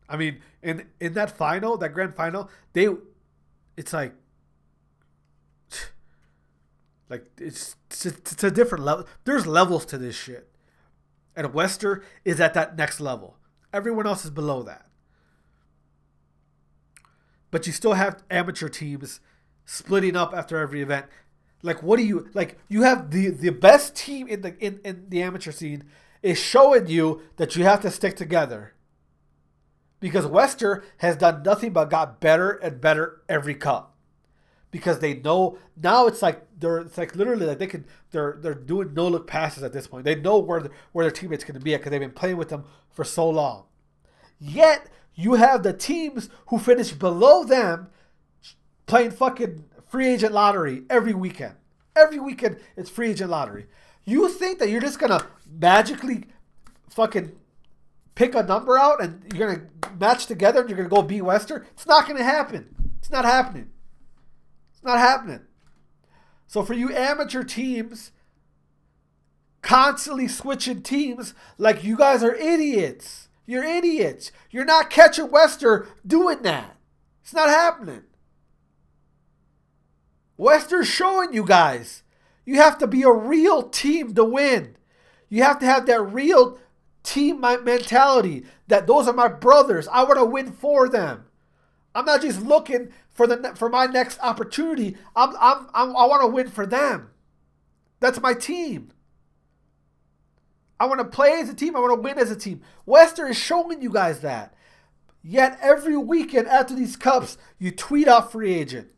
I 0.10 0.18
mean, 0.18 0.40
in 0.62 0.86
in 1.00 1.14
that 1.14 1.38
final, 1.38 1.78
that 1.78 1.94
grand 1.94 2.16
final, 2.16 2.50
they, 2.74 2.88
it's 3.76 3.94
like, 3.94 4.14
like 7.10 7.26
it's 7.38 7.76
it's, 7.90 8.06
it's 8.06 8.44
a 8.44 8.52
different 8.52 8.86
level. 8.86 9.08
There's 9.26 9.46
levels 9.46 9.86
to 9.88 9.98
this 9.98 10.16
shit, 10.16 10.50
and 11.36 11.54
Wester 11.54 12.04
is 12.24 12.40
at 12.40 12.54
that 12.54 12.78
next 12.78 13.00
level. 13.00 13.38
Everyone 13.74 14.08
else 14.08 14.24
is 14.24 14.32
below 14.32 14.64
that. 14.64 14.86
But 17.52 17.68
you 17.68 17.74
still 17.74 17.94
have 17.94 18.24
amateur 18.30 18.70
teams 18.70 19.20
splitting 19.66 20.16
up 20.16 20.34
after 20.34 20.58
every 20.58 20.82
event. 20.82 21.06
Like, 21.64 21.84
what 21.84 21.98
do 21.98 22.04
you 22.04 22.30
like? 22.34 22.58
You 22.70 22.84
have 22.84 23.12
the 23.12 23.30
the 23.30 23.50
best 23.50 23.96
team 23.96 24.28
in 24.28 24.42
the 24.42 24.58
in, 24.60 24.80
in 24.86 25.06
the 25.10 25.22
amateur 25.22 25.52
scene 25.52 25.84
is 26.22 26.40
showing 26.40 26.88
you 26.88 27.22
that 27.36 27.56
you 27.56 27.64
have 27.64 27.82
to 27.82 27.92
stick 27.92 28.16
together 28.16 28.74
because 30.00 30.26
Wester 30.26 30.84
has 30.98 31.16
done 31.16 31.44
nothing 31.44 31.74
but 31.74 31.90
got 31.90 32.20
better 32.20 32.52
and 32.52 32.80
better 32.80 33.22
every 33.28 33.56
cup. 33.56 33.96
Because 34.70 35.00
they 35.00 35.16
know 35.16 35.58
now 35.82 36.08
it's 36.08 36.22
like 36.22 36.46
they're 36.60 36.80
it's 36.80 36.98
like 36.98 37.16
literally 37.16 37.46
like 37.46 37.58
they 37.58 37.68
can 37.68 37.86
they're 38.12 38.38
they're 38.42 38.54
doing 38.54 38.94
no 38.94 39.08
look 39.08 39.26
passes 39.26 39.64
at 39.64 39.74
this 39.74 39.88
point. 39.88 40.04
They 40.04 40.16
know 40.16 40.38
where 40.38 40.62
the, 40.62 40.72
where 40.92 41.06
their 41.06 41.12
teammates 41.12 41.44
going 41.44 41.58
to 41.58 41.64
be 41.64 41.74
at 41.74 41.80
because 41.80 41.92
they've 41.92 42.00
been 42.00 42.12
playing 42.12 42.38
with 42.38 42.50
them 42.50 42.66
for 42.92 43.04
so 43.04 43.30
long. 43.30 43.64
Yet 44.40 44.90
you 45.16 45.36
have 45.36 45.64
the 45.64 45.74
teams 45.74 46.30
who 46.48 46.60
finish 46.60 46.92
below 46.92 47.44
them 47.44 47.90
playing 48.86 49.12
fucking 49.12 49.64
free 49.88 50.08
agent 50.10 50.34
lottery 50.34 50.84
every 50.90 51.14
weekend. 51.14 51.56
Every 51.96 52.20
weekend 52.20 52.58
it's 52.76 52.90
free 52.90 53.12
agent 53.12 53.32
lottery. 53.32 53.68
You 54.04 54.30
think 54.30 54.60
that 54.60 54.70
you're 54.70 54.82
just 54.82 55.00
gonna 55.00 55.26
magically 55.50 56.26
fucking 56.90 57.32
pick 58.18 58.34
a 58.34 58.42
number 58.42 58.80
out 58.80 59.00
and 59.00 59.22
you're 59.32 59.48
gonna 59.48 59.68
match 60.00 60.26
together 60.26 60.62
and 60.62 60.70
you're 60.70 60.78
gonna 60.78 60.90
go 60.90 61.04
beat 61.04 61.22
Wester. 61.22 61.68
It's 61.74 61.86
not 61.86 62.08
gonna 62.08 62.24
happen. 62.24 62.96
It's 62.98 63.12
not 63.12 63.26
happening. 63.26 63.70
It's 64.74 64.84
not 64.84 64.98
happening. 64.98 65.42
So 66.48 66.64
for 66.64 66.74
you 66.74 66.92
amateur 66.92 67.44
teams, 67.44 68.12
constantly 69.62 70.28
switching 70.28 70.82
teams 70.82 71.36
like 71.60 71.84
you 71.84 71.96
guys 71.96 72.24
are 72.24 72.34
idiots. 72.34 73.30
You're 73.46 73.64
idiots. 73.64 74.32
You're 74.50 74.66
not 74.66 74.90
catching 74.90 75.30
Wester 75.30 75.88
doing 76.06 76.42
that. 76.42 76.76
It's 77.22 77.34
not 77.34 77.50
happening. 77.50 78.02
Wester's 80.38 80.88
showing 80.88 81.34
you 81.34 81.46
guys. 81.46 82.02
You 82.46 82.56
have 82.56 82.80
to 82.80 82.88
be 82.88 83.04
a 83.04 83.12
real 83.12 83.70
team 83.70 84.16
to 84.16 84.26
win. 84.26 84.76
You 85.30 85.44
have 85.44 85.60
to 85.60 85.68
have 85.68 85.86
that 85.86 86.02
real 86.02 86.58
team 87.08 87.40
my 87.40 87.58
mentality 87.58 88.44
that 88.68 88.86
those 88.86 89.08
are 89.08 89.14
my 89.14 89.30
brothers. 89.30 89.88
I 89.88 90.04
want 90.04 90.18
to 90.18 90.26
win 90.26 90.52
for 90.52 90.90
them. 90.90 91.26
I'm 91.96 92.06
not 92.06 92.22
just 92.22 92.42
looking 92.42 92.90
for 93.10 93.26
the 93.26 93.54
for 93.56 93.70
my 93.70 93.86
next 93.86 94.20
opportunity. 94.20 94.98
I'm, 95.16 95.36
I'm, 95.40 95.68
I'm 95.74 95.96
I 95.96 96.06
want 96.06 96.22
to 96.22 96.28
win 96.28 96.50
for 96.50 96.66
them. 96.66 97.10
That's 98.00 98.22
my 98.22 98.34
team. 98.34 98.92
I 100.80 100.86
want 100.86 101.00
to 101.00 101.06
play 101.06 101.40
as 101.40 101.50
a 101.50 101.56
team. 101.56 101.76
I 101.76 101.80
want 101.80 101.96
to 101.96 102.02
win 102.02 102.20
as 102.20 102.30
a 102.30 102.36
team. 102.36 102.62
Wester 102.86 103.28
is 103.28 103.38
showing 103.38 103.82
you 103.82 103.90
guys 103.90 104.20
that. 104.20 104.54
Yet 105.24 105.58
every 105.62 105.98
weekend 105.98 106.48
after 106.48 106.76
these 106.76 106.96
cups, 106.96 107.38
you 107.58 107.72
tweet 107.72 108.08
out 108.08 108.32
free 108.32 108.54
agent. 108.54 108.92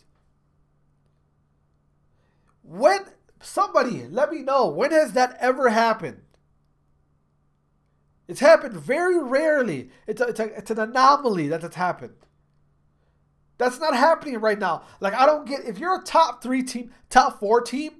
When 2.63 3.05
somebody 3.41 4.07
let 4.07 4.31
me 4.31 4.41
know 4.41 4.67
when 4.67 4.91
has 4.91 5.13
that 5.13 5.37
ever 5.39 5.69
happened? 5.69 6.21
It's 8.29 8.41
happened 8.41 8.75
very 8.75 9.17
rarely. 9.17 9.89
It's, 10.05 10.21
a, 10.21 10.27
it's, 10.27 10.39
a, 10.39 10.55
it's 10.55 10.69
an 10.69 10.77
anomaly 10.77 11.47
that 11.47 11.63
it's 11.63 11.75
happened. 11.75 12.13
That's 13.57 13.79
not 13.79 13.95
happening 13.95 14.39
right 14.39 14.59
now. 14.59 14.83
Like, 14.99 15.15
I 15.15 15.25
don't 15.25 15.47
get 15.47 15.65
if 15.65 15.79
you're 15.79 15.99
a 15.99 16.03
top 16.03 16.43
three 16.43 16.61
team, 16.61 16.91
top 17.09 17.39
four 17.39 17.59
team, 17.59 17.93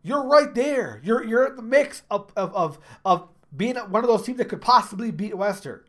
you're 0.00 0.22
right 0.22 0.54
there. 0.54 1.00
You're 1.02 1.24
you're 1.24 1.48
in 1.48 1.56
the 1.56 1.62
mix 1.62 2.04
of, 2.08 2.30
of, 2.36 2.54
of, 2.54 2.78
of 3.04 3.28
being 3.54 3.74
one 3.74 4.04
of 4.04 4.08
those 4.08 4.22
teams 4.22 4.38
that 4.38 4.48
could 4.48 4.60
possibly 4.60 5.10
beat 5.10 5.36
Wester. 5.36 5.84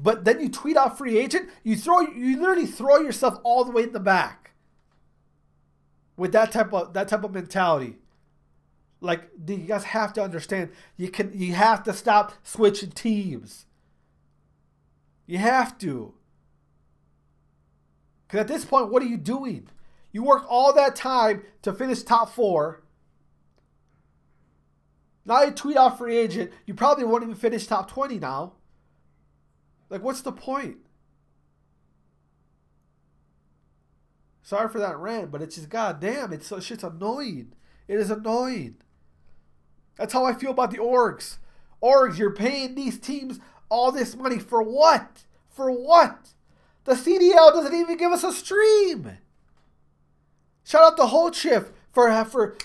But 0.00 0.24
then 0.24 0.40
you 0.40 0.48
tweet 0.48 0.78
out 0.78 0.96
free 0.96 1.18
agent, 1.18 1.50
you 1.64 1.76
throw 1.76 2.00
you 2.00 2.40
literally 2.40 2.66
throw 2.66 3.00
yourself 3.00 3.38
all 3.44 3.62
the 3.62 3.72
way 3.72 3.82
in 3.82 3.92
the 3.92 4.00
back 4.00 4.52
with 6.16 6.32
that 6.32 6.50
type 6.50 6.72
of 6.72 6.94
that 6.94 7.08
type 7.08 7.24
of 7.24 7.34
mentality. 7.34 7.96
Like 9.00 9.28
you 9.46 9.58
guys 9.58 9.84
have 9.84 10.12
to 10.14 10.22
understand, 10.22 10.70
you 10.96 11.10
can 11.10 11.38
you 11.38 11.54
have 11.54 11.82
to 11.84 11.92
stop 11.92 12.32
switching 12.42 12.90
teams. 12.90 13.66
You 15.26 15.38
have 15.38 15.76
to. 15.78 16.14
Because 18.26 18.40
at 18.40 18.48
this 18.48 18.64
point, 18.64 18.90
what 18.90 19.02
are 19.02 19.06
you 19.06 19.16
doing? 19.16 19.68
You 20.12 20.22
worked 20.22 20.46
all 20.48 20.72
that 20.72 20.96
time 20.96 21.42
to 21.62 21.72
finish 21.72 22.02
top 22.02 22.32
four. 22.32 22.82
Now 25.24 25.42
you 25.42 25.50
tweet 25.50 25.76
out 25.76 25.98
free 25.98 26.16
agent. 26.16 26.52
You 26.66 26.74
probably 26.74 27.04
won't 27.04 27.24
even 27.24 27.34
finish 27.34 27.66
top 27.66 27.90
20 27.90 28.20
now. 28.20 28.54
Like, 29.90 30.02
what's 30.02 30.22
the 30.22 30.32
point? 30.32 30.78
Sorry 34.42 34.68
for 34.68 34.78
that 34.78 34.96
rant, 34.96 35.32
but 35.32 35.42
it's 35.42 35.56
just 35.56 35.68
goddamn. 35.68 36.32
It's 36.32 36.46
so 36.46 36.60
shit's 36.60 36.84
annoying. 36.84 37.52
It 37.88 37.98
is 37.98 38.10
annoying. 38.10 38.76
That's 39.96 40.12
how 40.12 40.24
I 40.24 40.34
feel 40.34 40.50
about 40.50 40.70
the 40.70 40.78
orgs. 40.78 41.38
Orgs, 41.82 42.18
you're 42.18 42.34
paying 42.34 42.74
these 42.74 42.98
teams 42.98 43.40
all 43.68 43.92
this 43.92 44.16
money 44.16 44.38
for 44.38 44.62
what? 44.62 45.24
For 45.50 45.70
what? 45.70 46.28
The 46.84 46.94
CDL 46.94 47.52
doesn't 47.52 47.74
even 47.74 47.96
give 47.96 48.12
us 48.12 48.24
a 48.24 48.32
stream. 48.32 49.18
Shout 50.64 50.82
out 50.82 50.96
to 50.96 51.04
Holchiff 51.04 51.70
for 51.92 52.24
for 52.24 52.56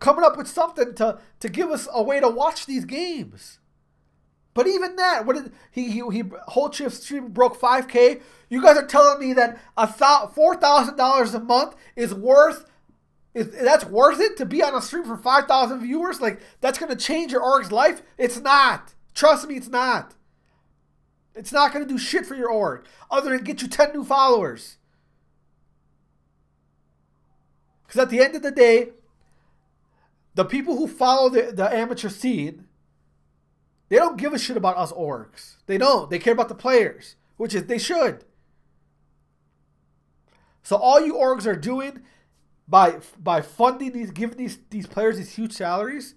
coming 0.00 0.24
up 0.24 0.36
with 0.36 0.48
something 0.48 0.94
to 0.94 1.18
to 1.40 1.48
give 1.48 1.70
us 1.70 1.88
a 1.92 2.02
way 2.02 2.20
to 2.20 2.28
watch 2.28 2.66
these 2.66 2.84
games. 2.84 3.58
But 4.54 4.66
even 4.66 4.96
that, 4.96 5.26
what 5.26 5.36
did 5.36 5.52
he 5.70 5.90
he, 5.90 6.02
he 6.10 6.22
Holchiff 6.22 6.92
stream 6.92 7.28
broke 7.28 7.60
5k. 7.60 8.20
You 8.48 8.62
guys 8.62 8.76
are 8.76 8.86
telling 8.86 9.20
me 9.20 9.32
that 9.34 9.60
a 9.76 9.86
four 10.28 10.56
thousand 10.56 10.96
dollars 10.96 11.34
a 11.34 11.40
month 11.40 11.76
is 11.94 12.14
worth 12.14 12.67
is 13.38 13.50
that's 13.50 13.84
worth 13.84 14.20
it 14.20 14.36
to 14.38 14.46
be 14.46 14.62
on 14.62 14.74
a 14.74 14.82
stream 14.82 15.04
for 15.04 15.16
five 15.16 15.46
thousand 15.46 15.80
viewers? 15.80 16.20
Like 16.20 16.40
that's 16.60 16.78
gonna 16.78 16.96
change 16.96 17.32
your 17.32 17.42
org's 17.42 17.70
life? 17.70 18.02
It's 18.16 18.40
not. 18.40 18.94
Trust 19.14 19.48
me, 19.48 19.56
it's 19.56 19.68
not. 19.68 20.14
It's 21.34 21.52
not 21.52 21.72
gonna 21.72 21.86
do 21.86 21.98
shit 21.98 22.26
for 22.26 22.34
your 22.34 22.50
org 22.50 22.84
other 23.10 23.30
than 23.30 23.44
get 23.44 23.62
you 23.62 23.68
ten 23.68 23.92
new 23.92 24.04
followers. 24.04 24.76
Because 27.86 28.02
at 28.02 28.10
the 28.10 28.20
end 28.20 28.34
of 28.34 28.42
the 28.42 28.50
day, 28.50 28.90
the 30.34 30.44
people 30.44 30.76
who 30.76 30.86
follow 30.86 31.30
the, 31.30 31.52
the 31.52 31.74
amateur 31.74 32.10
scene, 32.10 32.66
they 33.88 33.96
don't 33.96 34.18
give 34.18 34.34
a 34.34 34.38
shit 34.38 34.56
about 34.56 34.76
us 34.76 34.92
orgs. 34.92 35.54
They 35.66 35.78
don't. 35.78 36.10
They 36.10 36.18
care 36.18 36.34
about 36.34 36.48
the 36.48 36.54
players, 36.54 37.16
which 37.36 37.54
is 37.54 37.64
they 37.64 37.78
should. 37.78 38.24
So 40.62 40.76
all 40.76 41.00
you 41.00 41.14
orgs 41.14 41.46
are 41.46 41.56
doing 41.56 42.02
by 42.68 42.98
by 43.18 43.40
funding 43.40 43.92
these, 43.92 44.10
giving 44.10 44.36
these 44.36 44.58
these 44.70 44.86
players 44.86 45.16
these 45.16 45.34
huge 45.34 45.52
salaries, 45.52 46.14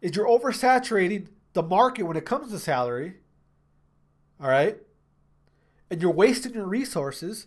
is 0.00 0.14
you're 0.14 0.26
oversaturating 0.26 1.28
the 1.52 1.62
market 1.62 2.04
when 2.04 2.16
it 2.16 2.24
comes 2.24 2.52
to 2.52 2.58
salary. 2.58 3.14
All 4.40 4.48
right, 4.48 4.78
and 5.90 6.00
you're 6.00 6.12
wasting 6.12 6.54
your 6.54 6.66
resources 6.66 7.46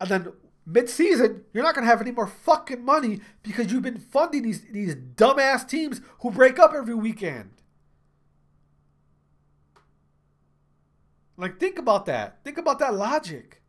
and 0.00 0.10
then 0.10 0.32
mid-season, 0.66 1.44
you're 1.52 1.64
not 1.64 1.74
gonna 1.74 1.86
have 1.86 2.00
any 2.00 2.10
more 2.10 2.26
fucking 2.26 2.84
money 2.84 3.20
because 3.42 3.72
you've 3.72 3.82
been 3.82 3.98
funding 3.98 4.42
these 4.42 4.62
these 4.70 4.94
dumbass 4.94 5.66
teams 5.66 6.00
who 6.20 6.30
break 6.30 6.58
up 6.58 6.72
every 6.74 6.94
weekend. 6.94 7.50
Like, 11.36 11.58
think 11.58 11.78
about 11.78 12.06
that. 12.06 12.44
Think 12.44 12.58
about 12.58 12.78
that 12.78 12.94
logic. 12.94 13.60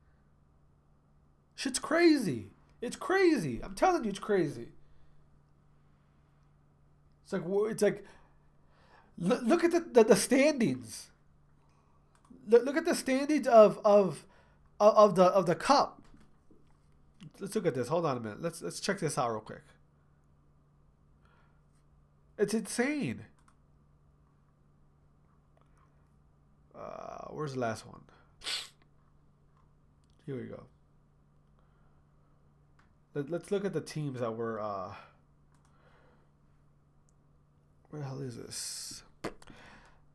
Shit's 1.56 1.80
crazy. 1.80 2.51
It's 2.82 2.95
crazy. 2.95 3.62
I'm 3.64 3.76
telling 3.76 4.03
you, 4.03 4.10
it's 4.10 4.20
crazy. 4.20 4.68
It's 7.24 7.34
like 7.34 7.43
it's 7.45 7.82
like 7.82 8.06
look 9.18 9.64
at 9.64 9.72
the, 9.72 9.80
the, 9.80 10.03
the 10.03 10.16
standings. 10.16 11.08
Look, 12.47 12.66
look 12.66 12.78
at 12.78 12.86
the 12.86 12.93
standings 12.93 13.47
of 13.47 13.80
of 13.84 14.26
of 14.80 15.16
the 15.16 15.24
of 15.24 15.45
the 15.47 15.56
cup 15.56 16.01
let's 17.39 17.56
look 17.56 17.66
at 17.66 17.76
this. 17.76 17.88
Hold 17.88 18.06
on 18.06 18.18
a 18.18 18.20
minute. 18.20 18.41
Let's 18.41 18.62
let's 18.62 18.80
check 18.80 18.99
this 18.99 19.18
out 19.18 19.32
real 19.32 19.39
quick. 19.39 19.64
It's 22.38 22.53
insane. 22.53 23.26
Uh, 26.76 27.28
where's 27.30 27.53
the 27.53 27.60
last 27.60 27.86
one? 27.86 28.01
Here 30.26 30.36
we 30.36 30.43
go. 30.43 30.64
Let, 33.16 33.30
let's 33.30 33.49
look 33.49 33.63
at 33.63 33.74
the 33.74 33.82
teams 33.82 34.20
that 34.20 34.36
were. 34.36 34.59
Uh, 34.59 34.93
where 37.89 38.01
the 38.01 38.07
hell 38.07 38.20
is 38.20 38.36
this? 38.36 39.03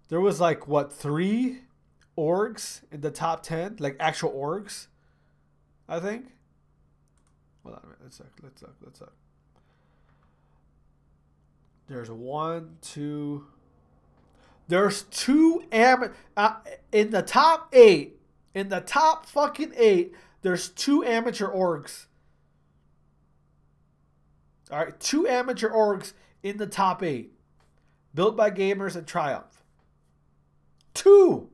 There 0.08 0.20
was 0.20 0.38
like 0.38 0.68
what 0.68 0.92
three 0.92 1.62
orgs 2.16 2.82
in 2.92 3.00
the 3.00 3.10
top 3.10 3.42
ten, 3.42 3.76
like 3.80 3.96
actual 3.98 4.30
orgs. 4.30 4.86
I 5.88 5.98
think. 5.98 6.26
Hold 7.64 7.76
on 7.76 7.80
a 7.82 7.86
minute. 7.86 7.98
Let's 8.02 8.20
look. 8.20 8.32
Let's 8.42 8.62
look. 8.62 8.74
Let's 8.84 9.00
look. 9.00 9.12
There's 11.88 12.10
one, 12.10 12.76
two. 12.82 13.46
There's 14.68 15.02
two 15.04 15.64
am 15.72 16.12
uh, 16.36 16.56
in 16.92 17.10
the 17.10 17.22
top 17.22 17.70
eight. 17.72 18.18
In 18.54 18.68
the 18.68 18.80
top 18.80 19.26
fucking 19.26 19.72
eight, 19.76 20.12
there's 20.42 20.68
two 20.68 21.04
amateur 21.04 21.48
orgs. 21.48 22.06
All 24.70 24.78
right, 24.78 24.98
two 25.00 25.26
amateur 25.26 25.70
orgs 25.70 26.12
in 26.42 26.56
the 26.56 26.66
top 26.66 27.02
eight, 27.02 27.32
built 28.14 28.36
by 28.36 28.50
gamers 28.50 28.96
at 28.96 29.06
Triumph. 29.06 29.62
Two. 30.94 31.50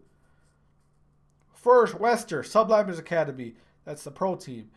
First, 1.54 1.98
Wester, 1.98 2.42
Sublimers 2.42 2.98
Academy. 2.98 3.54
That's 3.84 4.04
the 4.04 4.10
pro 4.10 4.36
team 4.36 4.70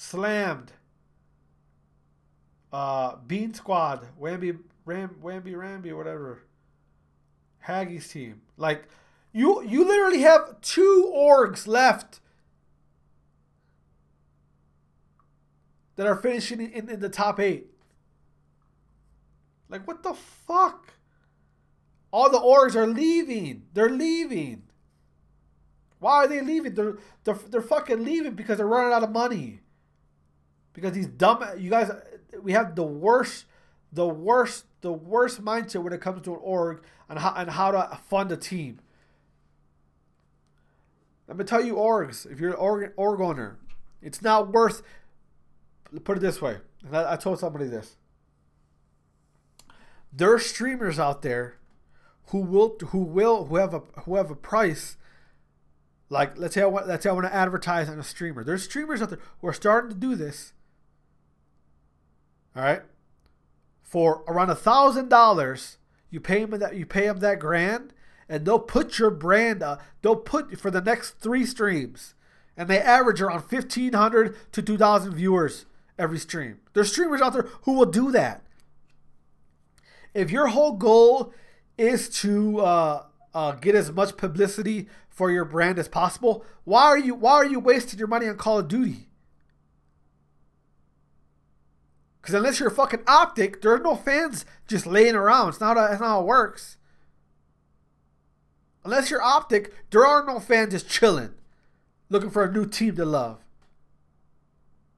slammed. 0.00 0.72
Uh, 2.72 3.16
Bean 3.26 3.52
Squad, 3.52 4.06
Wamby, 4.20 4.58
Ram, 4.84 5.16
Wamby, 5.22 5.54
Ramby, 5.54 5.94
whatever. 5.94 6.44
Haggie's 7.66 8.08
team. 8.08 8.40
Like, 8.56 8.88
you 9.32 9.62
you 9.62 9.84
literally 9.84 10.22
have 10.22 10.60
two 10.60 11.12
orgs 11.14 11.66
left 11.66 12.20
that 15.96 16.06
are 16.06 16.16
finishing 16.16 16.60
in, 16.60 16.88
in 16.88 17.00
the 17.00 17.08
top 17.08 17.38
eight. 17.38 17.69
Like, 19.70 19.86
what 19.86 20.02
the 20.02 20.14
fuck? 20.14 20.94
All 22.10 22.28
the 22.28 22.40
orgs 22.40 22.74
are 22.74 22.86
leaving. 22.86 23.62
They're 23.72 23.88
leaving. 23.88 24.64
Why 26.00 26.24
are 26.24 26.28
they 26.28 26.40
leaving? 26.40 26.74
They're, 26.74 26.98
they're, 27.24 27.38
they're 27.48 27.62
fucking 27.62 28.04
leaving 28.04 28.34
because 28.34 28.58
they're 28.58 28.66
running 28.66 28.92
out 28.92 29.04
of 29.04 29.10
money 29.10 29.60
because 30.72 30.92
these 30.92 31.06
dumb 31.06 31.44
you 31.58 31.70
guys 31.70 31.90
we 32.42 32.52
have 32.52 32.74
the 32.74 32.84
worst 32.84 33.44
the 33.92 34.06
worst 34.06 34.64
the 34.80 34.92
worst 34.92 35.44
mindset 35.44 35.82
when 35.82 35.92
it 35.92 36.00
comes 36.00 36.22
to 36.22 36.32
an 36.32 36.40
org 36.42 36.82
and 37.08 37.18
how 37.18 37.34
and 37.36 37.50
how 37.50 37.70
to 37.70 37.98
fund 38.08 38.32
a 38.32 38.36
team. 38.36 38.80
Let 41.28 41.36
me 41.36 41.44
tell 41.44 41.64
you 41.64 41.74
orgs, 41.74 42.30
if 42.30 42.40
you're 42.40 42.50
an 42.50 42.56
org, 42.56 42.92
org 42.96 43.20
owner, 43.20 43.58
it's 44.02 44.22
not 44.22 44.52
worth 44.52 44.82
put 46.04 46.16
it 46.16 46.20
this 46.20 46.40
way. 46.40 46.58
I, 46.92 47.12
I 47.12 47.16
told 47.16 47.38
somebody 47.38 47.66
this. 47.66 47.96
There 50.12 50.32
are 50.32 50.38
streamers 50.38 50.98
out 50.98 51.22
there 51.22 51.56
who 52.26 52.40
will 52.40 52.76
who 52.88 52.98
will 52.98 53.46
who 53.46 53.56
have 53.56 53.74
a 53.74 53.80
who 54.04 54.16
have 54.16 54.30
a 54.30 54.36
price 54.36 54.96
like 56.08 56.36
let's 56.38 56.54
say 56.54 56.62
I 56.62 56.66
want 56.66 56.88
let's 56.88 57.04
say 57.04 57.10
I 57.10 57.12
want 57.12 57.26
to 57.26 57.34
advertise 57.34 57.88
on 57.88 57.98
a 57.98 58.02
streamer. 58.02 58.44
There's 58.44 58.64
streamers 58.64 59.00
out 59.02 59.10
there 59.10 59.20
who 59.40 59.48
are 59.48 59.52
starting 59.52 59.90
to 59.90 59.96
do 59.96 60.14
this 60.14 60.52
all 62.54 62.62
right, 62.64 62.82
for 63.82 64.24
around 64.26 64.50
a 64.50 64.56
thousand 64.56 65.08
dollars, 65.08 65.78
you 66.10 66.20
pay 66.20 66.44
them 66.44 66.58
that 66.58 66.74
you 66.74 66.84
pay 66.84 67.06
them 67.06 67.20
that 67.20 67.38
grand, 67.38 67.92
and 68.28 68.44
they'll 68.44 68.58
put 68.58 68.98
your 68.98 69.10
brand 69.10 69.62
up. 69.62 69.80
They'll 70.02 70.16
put 70.16 70.58
for 70.58 70.70
the 70.70 70.80
next 70.80 71.20
three 71.20 71.46
streams, 71.46 72.14
and 72.56 72.68
they 72.68 72.80
average 72.80 73.20
around 73.20 73.42
fifteen 73.42 73.92
hundred 73.92 74.36
to 74.52 74.62
two 74.62 74.76
thousand 74.76 75.14
viewers 75.14 75.66
every 75.98 76.18
stream. 76.18 76.58
There's 76.72 76.90
streamers 76.90 77.20
out 77.20 77.34
there 77.34 77.48
who 77.62 77.74
will 77.74 77.86
do 77.86 78.10
that. 78.10 78.42
If 80.14 80.30
your 80.30 80.48
whole 80.48 80.72
goal 80.72 81.32
is 81.78 82.08
to 82.20 82.60
uh, 82.60 83.02
uh, 83.34 83.52
get 83.52 83.74
as 83.74 83.92
much 83.92 84.16
publicity 84.16 84.88
for 85.08 85.30
your 85.30 85.44
brand 85.44 85.78
as 85.78 85.88
possible, 85.88 86.44
why 86.64 86.82
are 86.84 86.98
you 86.98 87.14
why 87.14 87.32
are 87.32 87.46
you 87.46 87.60
wasting 87.60 87.98
your 87.98 88.08
money 88.08 88.28
on 88.28 88.36
Call 88.36 88.58
of 88.58 88.68
Duty? 88.68 89.08
Because 92.20 92.34
unless 92.34 92.60
you're 92.60 92.70
fucking 92.70 93.02
optic, 93.06 93.62
there 93.62 93.72
are 93.72 93.78
no 93.78 93.96
fans 93.96 94.44
just 94.68 94.86
laying 94.86 95.14
around. 95.14 95.48
It's 95.48 95.60
not, 95.60 95.78
a, 95.78 95.90
it's 95.90 96.00
not 96.00 96.08
how 96.08 96.20
it 96.20 96.26
works. 96.26 96.76
Unless 98.84 99.10
you're 99.10 99.22
optic, 99.22 99.72
there 99.90 100.06
are 100.06 100.24
no 100.24 100.38
fans 100.38 100.72
just 100.72 100.88
chilling, 100.88 101.34
looking 102.08 102.30
for 102.30 102.44
a 102.44 102.52
new 102.52 102.66
team 102.66 102.96
to 102.96 103.04
love. 103.04 103.40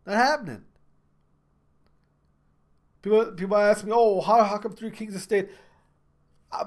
Not 0.06 0.16
happening. 0.16 0.64
People, 3.02 3.26
people 3.32 3.56
ask 3.56 3.84
me, 3.84 3.92
"Oh, 3.94 4.20
how, 4.20 4.42
how 4.44 4.58
come 4.58 4.72
Three 4.72 4.90
Kings 4.90 5.14
of 5.14 5.22
State?" 5.22 5.50
I, 6.50 6.66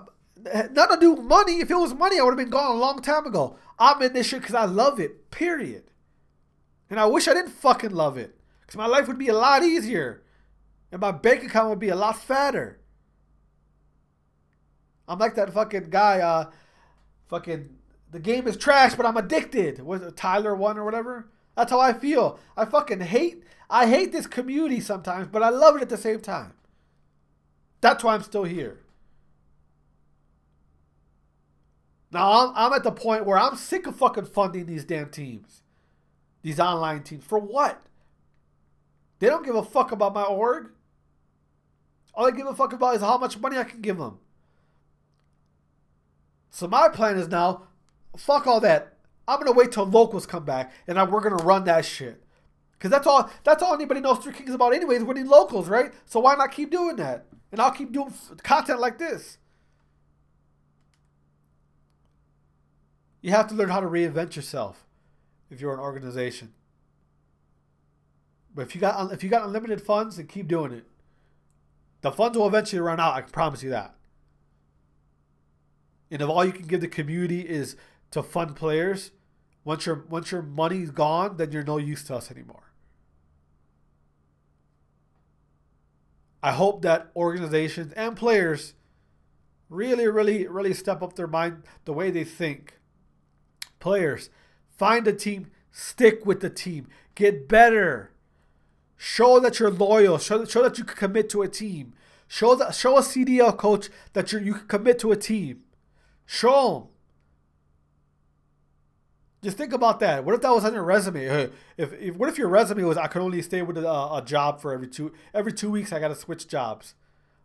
nothing 0.72 0.96
to 0.96 0.98
do 1.00 1.14
with 1.14 1.26
money. 1.26 1.60
If 1.60 1.72
it 1.72 1.76
was 1.76 1.94
money, 1.94 2.20
I 2.20 2.24
would 2.24 2.32
have 2.32 2.38
been 2.38 2.50
gone 2.50 2.76
a 2.76 2.80
long 2.80 3.02
time 3.02 3.26
ago. 3.26 3.58
I'm 3.80 4.02
in 4.02 4.14
this 4.14 4.28
shit 4.28 4.42
because 4.42 4.56
I 4.56 4.66
love 4.66 5.00
it. 5.00 5.32
Period. 5.32 5.84
And 6.90 7.00
I 7.00 7.06
wish 7.06 7.28
I 7.28 7.34
didn't 7.34 7.52
fucking 7.52 7.92
love 7.92 8.18
it. 8.18 8.38
Because 8.62 8.78
my 8.78 8.86
life 8.86 9.08
would 9.08 9.18
be 9.18 9.28
a 9.28 9.34
lot 9.34 9.64
easier. 9.64 10.24
And 10.92 11.02
my 11.02 11.12
bank 11.12 11.44
account 11.44 11.70
would 11.70 11.80
be 11.80 11.90
a 11.90 11.96
lot 11.96 12.22
fatter. 12.22 12.80
I'm 15.08 15.20
like 15.20 15.36
that 15.36 15.54
fucking 15.54 15.90
guy, 15.90 16.20
uh, 16.20 16.52
fucking, 17.28 17.70
the 18.12 18.20
game 18.20 18.48
is 18.48 18.58
trash, 18.58 18.96
but 18.96 19.06
I'm 19.06 19.18
addicted. 19.18 19.80
Was 19.84 20.02
it 20.02 20.16
Tyler1 20.16 20.78
or 20.78 20.84
whatever? 20.84 21.30
That's 21.56 21.72
how 21.72 21.80
I 21.80 21.94
feel. 21.94 22.40
I 22.56 22.66
fucking 22.66 23.02
hate, 23.02 23.44
I 23.70 23.88
hate 23.88 24.12
this 24.12 24.28
community 24.28 24.80
sometimes, 24.80 25.28
but 25.28 25.42
I 25.42 25.50
love 25.50 25.76
it 25.76 25.82
at 25.82 25.90
the 25.90 25.98
same 25.98 26.20
time. 26.20 26.54
That's 27.82 28.04
why 28.04 28.14
I'm 28.14 28.24
still 28.24 28.44
here. 28.44 28.82
Now 32.12 32.48
I'm, 32.48 32.54
I'm 32.56 32.74
at 32.74 32.84
the 32.84 32.92
point 32.92 33.26
where 33.26 33.38
I'm 33.38 33.56
sick 33.56 33.88
of 33.88 33.96
fucking 33.96 34.26
funding 34.26 34.66
these 34.66 34.86
damn 34.86 35.10
teams, 35.10 35.62
these 36.42 36.60
online 36.60 37.04
teams. 37.04 37.26
For 37.26 37.40
what? 37.40 37.82
They 39.20 39.28
don't 39.28 39.46
give 39.46 39.56
a 39.56 39.64
fuck 39.64 39.92
about 39.92 40.14
my 40.14 40.24
org. 40.24 40.72
All 42.14 42.26
they 42.26 42.38
give 42.38 42.48
a 42.48 42.56
fuck 42.56 42.74
about 42.74 42.96
is 42.96 43.02
how 43.02 43.18
much 43.18 43.38
money 43.38 43.58
I 43.58 43.64
can 43.64 43.82
give 43.82 43.98
them. 43.98 44.20
So 46.50 46.68
my 46.68 46.88
plan 46.88 47.18
is 47.18 47.28
now, 47.28 47.64
fuck 48.18 48.48
all 48.48 48.62
that. 48.62 48.95
I'm 49.28 49.40
gonna 49.40 49.52
wait 49.52 49.72
till 49.72 49.86
locals 49.86 50.26
come 50.26 50.46
back, 50.46 50.72
and 50.88 50.98
we're 51.12 51.22
gonna 51.22 51.44
run 51.44 51.64
that 51.66 51.86
shit. 51.86 52.22
Cause 52.80 52.92
that's 52.92 53.08
all. 53.08 53.30
That's 53.44 53.64
all 53.64 53.74
anybody 53.74 54.02
knows 54.02 54.20
Three 54.20 54.34
Kings 54.34 54.54
about, 54.54 54.74
anyways. 54.76 55.04
Winning 55.04 55.28
locals, 55.28 55.68
right? 55.70 55.94
So 56.06 56.20
why 56.20 56.36
not 56.36 56.52
keep 56.52 56.70
doing 56.70 56.98
that? 56.98 57.26
And 57.52 57.62
I'll 57.62 57.72
keep 57.72 57.92
doing 57.92 58.14
content 58.44 58.80
like 58.80 59.00
this. 59.00 59.38
You 63.22 63.32
have 63.32 63.48
to 63.48 63.56
learn 63.56 63.70
how 63.70 63.80
to 63.80 63.88
reinvent 63.88 64.36
yourself 64.36 64.86
if 65.50 65.62
you're 65.62 65.74
an 65.74 65.80
organization. 65.80 66.54
But 68.54 68.64
if 68.64 68.76
you 68.76 68.82
got 68.82 69.12
if 69.12 69.24
you 69.24 69.30
got 69.30 69.46
unlimited 69.46 69.82
funds, 69.82 70.18
then 70.18 70.28
keep 70.28 70.48
doing 70.48 70.72
it. 70.72 70.86
The 72.02 72.12
funds 72.12 72.38
will 72.38 72.48
eventually 72.48 72.82
run 72.82 73.00
out. 73.00 73.16
I 73.16 73.22
can 73.22 73.32
promise 73.32 73.64
you 73.64 73.72
that. 73.72 73.96
And 76.12 76.22
if 76.22 76.30
all 76.30 76.46
you 76.46 76.52
can 76.52 76.68
give 76.68 76.82
the 76.82 76.88
community 76.88 77.42
is 77.42 77.76
to 78.12 78.24
fund 78.24 78.56
players, 78.56 79.12
once 79.64 79.86
your 79.86 80.06
once 80.10 80.32
your 80.32 80.42
money's 80.42 80.92
gone, 80.92 81.38
then 81.38 81.52
you're 81.52 81.64
no 81.64 81.78
use 81.78 82.04
to 82.06 82.16
us 82.16 82.32
anymore. 82.32 82.72
I 86.42 86.52
hope 86.52 86.84
that 86.84 87.10
organizations 87.16 87.92
and 87.94 88.16
players 88.16 88.76
really, 89.70 90.08
really, 90.08 90.48
really 90.48 90.76
step 90.76 91.02
up 91.02 91.16
their 91.16 91.28
mind 91.28 91.64
the 91.86 91.94
way 91.94 92.12
they 92.12 92.24
think 92.24 92.80
players. 93.80 94.30
Find 94.78 95.08
a 95.08 95.14
team, 95.14 95.48
stick 95.72 96.26
with 96.26 96.42
the 96.42 96.50
team, 96.50 96.88
get 97.16 97.48
better. 97.48 98.12
Show 98.98 99.40
that 99.40 99.60
you're 99.60 99.72
loyal. 99.72 100.18
Show, 100.18 100.46
show 100.46 100.64
that 100.64 100.78
you 100.78 100.84
can 100.84 100.96
commit 100.96 101.30
to 101.30 101.42
a 101.42 101.48
team. 101.48 101.94
Show 102.28 102.56
that 102.56 102.74
show 102.74 102.98
a 102.98 103.02
CDL 103.02 103.58
coach 103.58 103.90
that 104.14 104.32
you 104.32 104.40
you 104.40 104.54
can 104.54 104.68
commit 104.68 105.00
to 105.00 105.12
a 105.12 105.18
team. 105.18 105.62
Show 106.26 106.74
them. 106.74 106.88
Just 109.46 109.58
think 109.60 109.74
about 109.74 110.00
that. 110.00 110.26
What 110.26 110.34
if 110.34 110.42
that 110.42 110.50
was 110.50 110.66
on 110.66 110.74
your 110.74 110.84
resume? 110.84 111.30
Uh, 111.30 111.50
if, 111.78 111.94
if 111.94 112.16
what 112.16 112.30
if 112.30 112.40
your 112.40 112.48
resume 112.48 112.82
was 112.82 112.98
I 112.98 113.06
can 113.06 113.22
only 113.22 113.44
stay 113.44 113.62
with 113.62 113.78
a, 113.78 113.88
a 113.88 114.24
job 114.26 114.60
for 114.60 114.74
every 114.74 114.88
two 114.88 115.14
every 115.36 115.54
two 115.54 115.70
weeks 115.70 115.94
I 115.94 116.00
got 116.00 116.08
to 116.08 116.16
switch 116.16 116.48
jobs. 116.48 116.96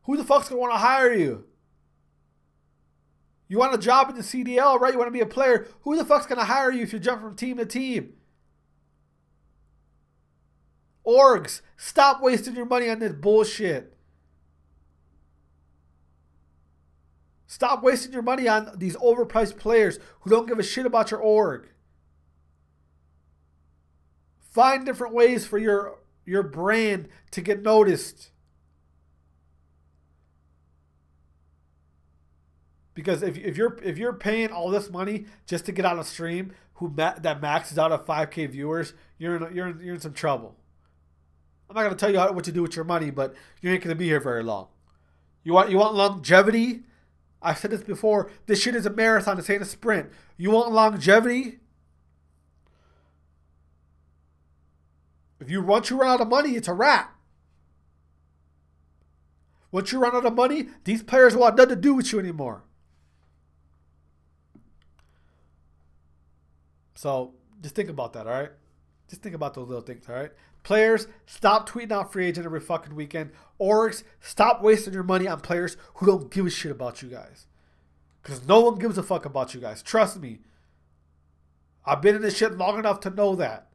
Who 0.05 0.17
the 0.17 0.25
fuck's 0.25 0.49
gonna 0.49 0.63
want 0.63 0.73
to 0.73 0.79
hire 0.79 1.13
you? 1.13 1.45
You 3.49 3.59
want 3.59 3.75
a 3.75 3.79
job 3.79 4.09
in 4.09 4.17
the 4.17 4.23
CDL, 4.23 4.81
right? 4.81 4.95
You 4.95 4.99
want 4.99 5.09
to 5.09 5.13
be 5.13 5.21
a 5.21 5.27
player. 5.27 5.69
Who 5.83 5.95
the 5.95 6.07
fuck's 6.07 6.25
to 6.25 6.37
hire 6.37 6.73
you 6.73 6.85
if 6.85 6.95
you 6.95 6.99
jump 7.01 7.21
from 7.21 7.37
team 7.37 7.59
to 7.59 7.67
team? 7.67 8.15
Orgs, 11.07 11.61
stop 11.77 12.23
wasting 12.23 12.55
your 12.55 12.65
money 12.65 12.89
on 12.89 13.01
this 13.01 13.13
bullshit. 13.13 13.95
Stop 17.47 17.83
wasting 17.83 18.15
your 18.15 18.23
money 18.23 18.49
on 18.49 18.71
these 18.79 18.97
overpriced 18.97 19.59
players 19.59 19.99
who 20.21 20.31
don't 20.31 20.49
give 20.49 20.59
a 20.59 20.63
shit 20.63 20.87
about 20.87 21.11
your 21.11 21.21
org. 21.21 21.69
Find 24.51 24.85
different 24.85 25.15
ways 25.15 25.47
for 25.47 25.59
your 25.59 25.99
your 26.27 26.43
brand 26.43 27.09
to 27.31 27.41
get 27.41 27.63
noticed. 27.63 28.31
Because 32.95 33.23
if, 33.23 33.39
if 33.39 33.57
you're 33.57 33.79
if 33.83 33.97
you're 33.97 34.13
paying 34.13 34.51
all 34.51 34.69
this 34.71 34.91
money 34.91 35.27
just 35.47 35.67
to 35.67 35.73
get 35.73 35.85
on 35.85 35.99
a 35.99 36.05
stream 36.05 36.53
who 36.75 36.89
ma- 36.89 37.15
that 37.21 37.41
maxes 37.41 37.79
out 37.79 37.93
at 37.93 38.05
5k 38.05 38.51
viewers, 38.51 38.93
you're 39.19 39.37
in, 39.37 39.55
you're 39.55 39.69
in, 39.69 39.81
you're 39.81 39.95
in 39.95 40.01
some 40.01 40.13
trouble. 40.13 40.57
I'm 41.69 41.77
not 41.77 41.85
gonna 41.85 41.95
tell 41.95 42.11
you 42.11 42.19
how, 42.19 42.33
what 42.33 42.45
to 42.45 42.53
do 42.53 42.63
with 42.63 42.75
your 42.75 42.85
money, 42.85 43.11
but 43.11 43.35
you 43.63 43.71
ain't 43.71 43.83
gonna 43.83 43.95
be 43.95 44.07
here 44.07 44.21
very 44.21 44.43
long. 44.43 44.67
You 45.45 45.53
want 45.53 45.71
you 45.71 45.79
want 45.79 45.95
longevity? 45.95 46.83
I've 47.41 47.59
said 47.59 47.71
this 47.71 47.83
before. 47.83 48.31
This 48.47 48.61
shit 48.61 48.75
is 48.75 48.85
a 48.85 48.91
marathon. 48.91 49.37
This 49.37 49.49
ain't 49.49 49.63
a 49.63 49.67
sprint. 49.67 50.11
You 50.37 50.51
want 50.51 50.73
longevity? 50.73 51.60
If 55.41 55.51
you 55.51 55.63
once 55.63 55.91
you 55.91 55.99
run 55.99 56.11
out 56.11 56.21
of 56.21 56.29
money, 56.29 56.51
it's 56.51 56.69
a 56.69 56.75
wrap. 56.75 57.17
Once 59.73 59.93
you 59.93 59.99
run 59.99 60.15
out 60.15 60.27
of 60.27 60.35
money, 60.35 60.69
these 60.85 61.03
players 61.03 61.35
want 61.35 61.57
nothing 61.57 61.71
to 61.71 61.77
do 61.77 61.95
with 61.95 62.13
you 62.13 62.19
anymore. 62.19 62.63
So 66.95 67.35
just 67.63 67.75
think 67.75 67.89
about 67.89 68.13
that, 68.13 68.27
all 68.27 68.33
right? 68.33 68.51
Just 69.09 69.23
think 69.23 69.35
about 69.35 69.55
those 69.55 69.69
little 69.69 69.83
things, 69.83 70.05
all 70.09 70.15
right? 70.15 70.33
Players, 70.63 71.07
stop 71.25 71.69
tweeting 71.69 71.93
out 71.93 72.13
free 72.13 72.27
agent 72.27 72.45
every 72.45 72.61
fucking 72.61 72.95
weekend. 72.95 73.31
Orgs, 73.59 74.03
stop 74.21 74.61
wasting 74.61 74.93
your 74.93 75.03
money 75.03 75.27
on 75.27 75.41
players 75.41 75.79
who 75.95 76.07
don't 76.07 76.31
give 76.31 76.45
a 76.47 76.51
shit 76.51 76.71
about 76.71 77.01
you 77.01 77.09
guys. 77.09 77.47
Because 78.23 78.47
no 78.47 78.61
one 78.61 78.79
gives 78.79 78.99
a 78.99 79.03
fuck 79.03 79.25
about 79.25 79.55
you 79.55 79.61
guys. 79.61 79.83
Trust 79.83 80.21
me. 80.21 80.41
I've 81.87 82.03
been 82.03 82.17
in 82.17 82.23
this 82.23 82.37
shit 82.37 82.59
long 82.59 82.79
enough 82.79 83.01
to 83.01 83.11
know 83.11 83.35
that. 83.37 83.70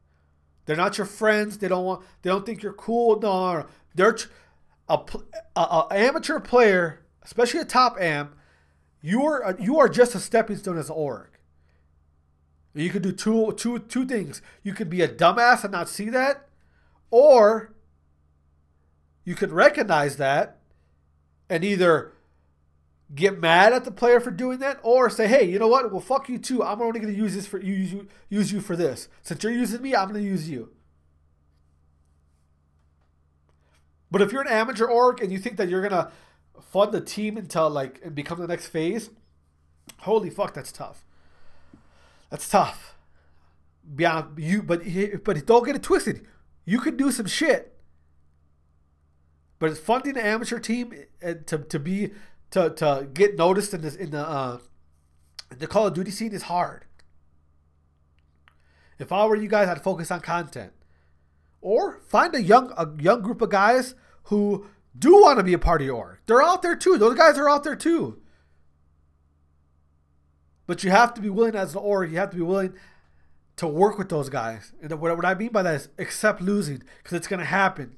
They're 0.65 0.75
not 0.75 0.97
your 0.97 1.05
friends. 1.05 1.57
They 1.57 1.67
don't 1.67 1.85
want. 1.85 2.03
They 2.21 2.29
don't 2.29 2.45
think 2.45 2.63
you're 2.63 2.73
cool. 2.73 3.19
No, 3.19 3.53
no, 3.53 3.59
no. 3.59 3.65
they're 3.93 4.17
a, 4.89 4.99
a, 5.55 5.59
a, 5.59 5.87
amateur 5.91 6.39
player, 6.39 7.05
especially 7.23 7.59
a 7.59 7.65
top 7.65 7.99
am. 7.99 8.33
You 9.01 9.23
are 9.25 9.45
uh, 9.45 9.53
you 9.59 9.79
are 9.79 9.89
just 9.89 10.15
a 10.15 10.19
stepping 10.19 10.57
stone 10.57 10.77
as 10.77 10.89
an 10.89 10.95
org. 10.95 11.29
You 12.73 12.89
could 12.89 13.03
do 13.03 13.13
two, 13.13 13.53
two, 13.53 13.79
two 13.79 14.05
things. 14.05 14.41
You 14.61 14.73
could 14.73 14.89
be 14.89 15.01
a 15.01 15.07
dumbass 15.07 15.63
and 15.63 15.71
not 15.71 15.87
see 15.87 16.09
that, 16.09 16.49
or 17.09 17.73
you 19.23 19.33
could 19.33 19.51
recognize 19.51 20.17
that 20.17 20.57
and 21.49 21.63
either 21.63 22.11
get 23.13 23.39
mad 23.39 23.73
at 23.73 23.85
the 23.85 23.91
player 23.91 24.19
for 24.19 24.31
doing 24.31 24.59
that 24.59 24.79
or 24.81 25.09
say, 25.09 25.27
hey, 25.27 25.43
you 25.43 25.59
know 25.59 25.67
what? 25.67 25.91
Well, 25.91 26.01
fuck 26.01 26.27
you 26.27 26.39
too. 26.39 26.63
I'm 26.63 26.81
only 26.81 26.99
going 26.99 27.13
to 27.13 27.19
use 27.19 27.35
this 27.35 27.45
for 27.45 27.59
use 27.59 27.91
you 27.91 28.07
use 28.29 28.51
you 28.51 28.61
for 28.61 28.75
this. 28.75 29.07
Since 29.21 29.43
you're 29.43 29.51
using 29.53 29.81
me, 29.81 29.95
I'm 29.95 30.09
going 30.09 30.23
to 30.23 30.27
use 30.27 30.49
you. 30.49 30.71
But 34.15 34.21
if 34.21 34.31
you're 34.31 34.43
an 34.43 34.47
amateur 34.47 34.85
org 34.85 35.21
and 35.21 35.29
you 35.29 35.37
think 35.37 35.57
that 35.57 35.67
you're 35.67 35.81
gonna 35.81 36.09
fund 36.61 36.93
the 36.93 37.01
team 37.01 37.35
until 37.35 37.69
like 37.69 37.99
and 38.01 38.15
become 38.15 38.39
the 38.39 38.47
next 38.47 38.67
FaZe, 38.67 39.09
holy 39.99 40.29
fuck, 40.29 40.53
that's 40.53 40.71
tough. 40.71 41.03
That's 42.29 42.47
tough. 42.47 42.95
Beyond 43.93 44.39
you, 44.39 44.63
but 44.63 44.83
but 45.25 45.45
don't 45.45 45.65
get 45.65 45.75
it 45.75 45.83
twisted. 45.83 46.25
You 46.63 46.79
could 46.79 46.95
do 46.95 47.11
some 47.11 47.25
shit, 47.25 47.77
but 49.59 49.77
funding 49.77 50.17
an 50.17 50.25
amateur 50.25 50.59
team 50.59 50.93
uh, 51.21 51.33
to, 51.47 51.57
to 51.57 51.77
be 51.77 52.11
to, 52.55 52.69
to 52.69 53.07
get 53.13 53.35
noticed 53.35 53.73
in 53.73 53.81
this 53.81 53.95
in 53.95 54.11
the 54.11 54.25
uh, 54.25 54.59
the 55.49 55.67
Call 55.67 55.87
of 55.87 55.93
Duty 55.93 56.09
scene 56.09 56.31
is 56.31 56.43
hard. 56.43 56.85
If 58.97 59.11
I 59.11 59.25
were 59.25 59.35
you 59.35 59.49
guys, 59.49 59.67
I'd 59.67 59.83
focus 59.83 60.09
on 60.09 60.21
content, 60.21 60.71
or 61.59 61.99
find 62.07 62.33
a 62.33 62.41
young 62.41 62.71
a 62.77 62.89
young 63.01 63.21
group 63.21 63.41
of 63.41 63.49
guys 63.49 63.93
who 64.23 64.67
do 64.97 65.21
want 65.21 65.37
to 65.37 65.43
be 65.43 65.51
a 65.51 65.59
part 65.59 65.81
of 65.81 65.87
your. 65.87 66.21
They're 66.27 66.41
out 66.41 66.61
there 66.61 66.77
too. 66.77 66.97
Those 66.97 67.17
guys 67.17 67.37
are 67.37 67.49
out 67.49 67.65
there 67.65 67.75
too. 67.75 68.21
But 70.65 70.83
you 70.83 70.91
have 70.91 71.13
to 71.15 71.21
be 71.21 71.29
willing 71.29 71.55
as 71.55 71.75
an 71.75 71.81
org, 71.81 72.09
you 72.09 72.17
have 72.17 72.31
to 72.31 72.37
be 72.37 72.41
willing 72.41 72.73
to 73.57 73.67
work 73.67 73.97
with 73.97 74.07
those 74.07 74.29
guys. 74.29 74.71
And 74.81 74.91
what, 74.99 75.15
what 75.15 75.25
I 75.25 75.35
mean 75.35 75.51
by 75.51 75.61
that 75.63 75.75
is 75.75 75.89
accept 75.97 76.41
losing 76.41 76.81
because 76.97 77.13
it's 77.17 77.27
going 77.27 77.41
to 77.41 77.45
happen. 77.45 77.97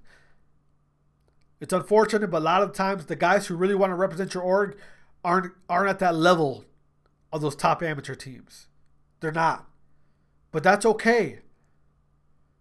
It's 1.60 1.74
unfortunate, 1.74 2.30
but 2.30 2.42
a 2.42 2.46
lot 2.46 2.62
of 2.62 2.74
times 2.74 3.06
the 3.06 3.16
guys 3.16 3.48
who 3.48 3.56
really 3.56 3.76
want 3.76 3.92
to 3.92 3.96
represent 3.96 4.34
your 4.34 4.44
org 4.44 4.78
aren't 5.24 5.54
aren't 5.68 5.90
at 5.90 6.00
that 6.00 6.16
level 6.16 6.66
of 7.34 7.42
those 7.42 7.56
top 7.56 7.82
amateur 7.82 8.16
teams. 8.16 8.68
They're 9.20 9.32
not. 9.32 9.68
But 10.52 10.64
that's 10.64 10.86
okay. 10.86 11.40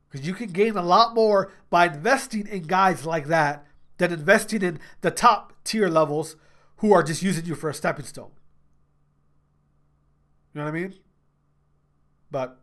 Because 0.09 0.26
you 0.26 0.34
can 0.34 0.51
gain 0.51 0.76
a 0.76 0.82
lot 0.82 1.14
more 1.14 1.53
by 1.70 1.86
investing 1.86 2.47
in 2.47 2.62
guys 2.62 3.05
like 3.05 3.26
that 3.26 3.66
than 3.99 4.12
investing 4.12 4.62
in 4.62 4.78
the 5.01 5.11
top 5.11 5.53
tier 5.64 5.88
levels 5.88 6.36
who 6.76 6.92
are 6.92 7.03
just 7.03 7.22
using 7.22 7.44
you 7.44 7.55
for 7.55 7.70
a 7.70 7.74
stepping 7.74 8.05
stone. 8.05 8.30
You 10.53 10.61
know 10.61 10.64
what 10.64 10.74
I 10.74 10.80
mean? 10.80 10.94
But 12.30 12.59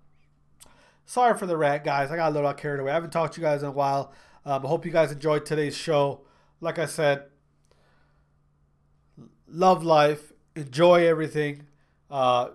sorry 1.06 1.38
for 1.38 1.46
the 1.46 1.58
rant, 1.58 1.84
guys. 1.84 2.12
I 2.12 2.16
got 2.16 2.32
a 2.32 2.34
little 2.34 2.54
carried 2.54 2.80
away. 2.80 2.92
I 2.92 2.96
haven't 2.96 3.12
talked 3.12 3.36
to 3.36 3.42
you 3.42 3.48
guys 3.48 3.62
in 3.62 3.70
a 3.70 3.72
while. 3.72 4.14
Um, 4.46 4.66
I 4.66 4.70
hope 4.70 4.86
you 4.86 4.92
guys 4.92 5.12
enjoyed 5.12 5.46
today's 5.46 5.76
show. 5.76 6.22
Like 6.60 6.80
I 6.80 6.86
said, 6.86 7.26
love 9.48 9.84
life, 9.84 10.34
enjoy 10.56 11.08
everything. 11.08 11.64
Uh, 12.10 12.50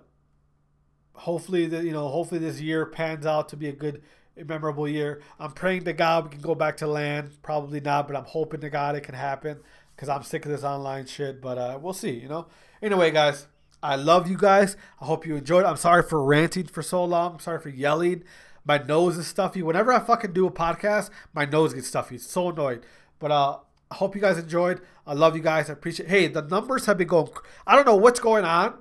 hopefully, 1.14 1.66
the, 1.66 1.82
you 1.82 1.92
know, 1.92 2.08
hopefully 2.08 2.40
this 2.40 2.60
year 2.60 2.86
pans 2.86 3.26
out 3.26 3.48
to 3.50 3.56
be 3.56 3.68
a 3.68 3.72
good, 3.72 4.02
memorable 4.36 4.88
year. 4.88 5.22
I'm 5.38 5.52
praying 5.52 5.84
to 5.84 5.92
God 5.92 6.24
we 6.24 6.30
can 6.30 6.40
go 6.40 6.54
back 6.54 6.76
to 6.78 6.86
LAN. 6.86 7.30
Probably 7.42 7.80
not, 7.80 8.06
but 8.06 8.16
I'm 8.16 8.24
hoping 8.24 8.60
to 8.60 8.70
God 8.70 8.94
it 8.94 9.02
can 9.02 9.14
happen 9.14 9.58
because 9.96 10.08
I'm 10.08 10.22
sick 10.22 10.44
of 10.44 10.50
this 10.50 10.64
online 10.64 11.06
shit. 11.06 11.40
But 11.40 11.58
uh, 11.58 11.78
we'll 11.80 11.92
see. 11.92 12.12
You 12.12 12.28
know. 12.28 12.46
Anyway, 12.82 13.10
guys. 13.10 13.46
I 13.80 13.94
love 13.94 14.28
you 14.28 14.36
guys. 14.36 14.76
I 15.00 15.04
hope 15.04 15.24
you 15.24 15.36
enjoyed. 15.36 15.64
I'm 15.64 15.76
sorry 15.76 16.02
for 16.02 16.20
ranting 16.20 16.66
for 16.66 16.82
so 16.82 17.04
long. 17.04 17.34
I'm 17.34 17.38
sorry 17.38 17.60
for 17.60 17.68
yelling. 17.68 18.24
My 18.64 18.78
nose 18.78 19.16
is 19.16 19.26
stuffy. 19.26 19.62
Whenever 19.62 19.92
I 19.92 20.00
fucking 20.00 20.32
do 20.32 20.46
a 20.46 20.50
podcast, 20.50 21.10
my 21.34 21.44
nose 21.44 21.74
gets 21.74 21.88
stuffy. 21.88 22.16
It's 22.16 22.30
so 22.30 22.50
annoying. 22.50 22.80
But 23.18 23.30
uh, 23.30 23.58
I 23.90 23.94
hope 23.94 24.14
you 24.14 24.20
guys 24.20 24.38
enjoyed. 24.38 24.80
I 25.06 25.14
love 25.14 25.36
you 25.36 25.42
guys. 25.42 25.70
I 25.70 25.72
appreciate. 25.72 26.08
Hey, 26.08 26.26
the 26.28 26.42
numbers 26.42 26.86
have 26.86 26.98
been 26.98 27.08
going. 27.08 27.28
I 27.66 27.76
don't 27.76 27.86
know 27.86 27.96
what's 27.96 28.20
going 28.20 28.44
on, 28.44 28.74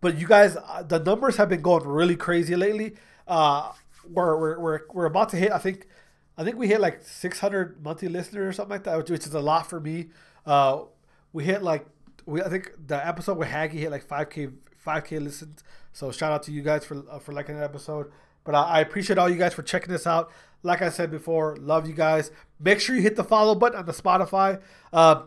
but 0.00 0.18
you 0.18 0.26
guys, 0.26 0.56
uh, 0.56 0.82
the 0.82 0.98
numbers 0.98 1.36
have 1.36 1.48
been 1.48 1.62
going 1.62 1.86
really 1.86 2.16
crazy 2.16 2.56
lately. 2.56 2.94
Uh, 3.28 3.72
we're 4.08 4.36
we're 4.38 4.58
we're, 4.58 4.80
we're 4.92 5.06
about 5.06 5.28
to 5.30 5.36
hit. 5.36 5.52
I 5.52 5.58
think, 5.58 5.86
I 6.36 6.44
think 6.44 6.56
we 6.56 6.68
hit 6.68 6.80
like 6.80 7.02
600 7.02 7.82
monthly 7.84 8.08
listeners 8.08 8.48
or 8.48 8.52
something 8.52 8.72
like 8.72 8.84
that, 8.84 8.96
which, 8.98 9.10
which 9.10 9.26
is 9.26 9.34
a 9.34 9.40
lot 9.40 9.68
for 9.68 9.80
me. 9.80 10.08
Uh, 10.44 10.82
we 11.32 11.44
hit 11.44 11.62
like 11.62 11.86
we 12.26 12.42
I 12.42 12.48
think 12.48 12.72
the 12.86 13.06
episode 13.06 13.38
with 13.38 13.48
Haggy 13.48 13.74
hit 13.74 13.90
like 13.90 14.06
5k 14.06 14.52
5k 14.84 15.22
listens. 15.22 15.62
So 15.92 16.10
shout 16.12 16.32
out 16.32 16.42
to 16.44 16.52
you 16.52 16.62
guys 16.62 16.84
for 16.84 17.04
uh, 17.10 17.18
for 17.18 17.32
liking 17.32 17.56
that 17.56 17.64
episode. 17.64 18.10
But 18.44 18.54
I, 18.54 18.62
I 18.62 18.80
appreciate 18.80 19.18
all 19.18 19.28
you 19.28 19.36
guys 19.36 19.54
for 19.54 19.62
checking 19.62 19.92
this 19.92 20.06
out. 20.06 20.30
Like 20.62 20.82
I 20.82 20.90
said 20.90 21.10
before, 21.10 21.56
love 21.56 21.86
you 21.86 21.94
guys. 21.94 22.30
Make 22.58 22.80
sure 22.80 22.94
you 22.94 23.02
hit 23.02 23.16
the 23.16 23.24
follow 23.24 23.54
button 23.54 23.78
on 23.78 23.86
the 23.86 23.92
Spotify. 23.92 24.60
Uh, 24.92 25.22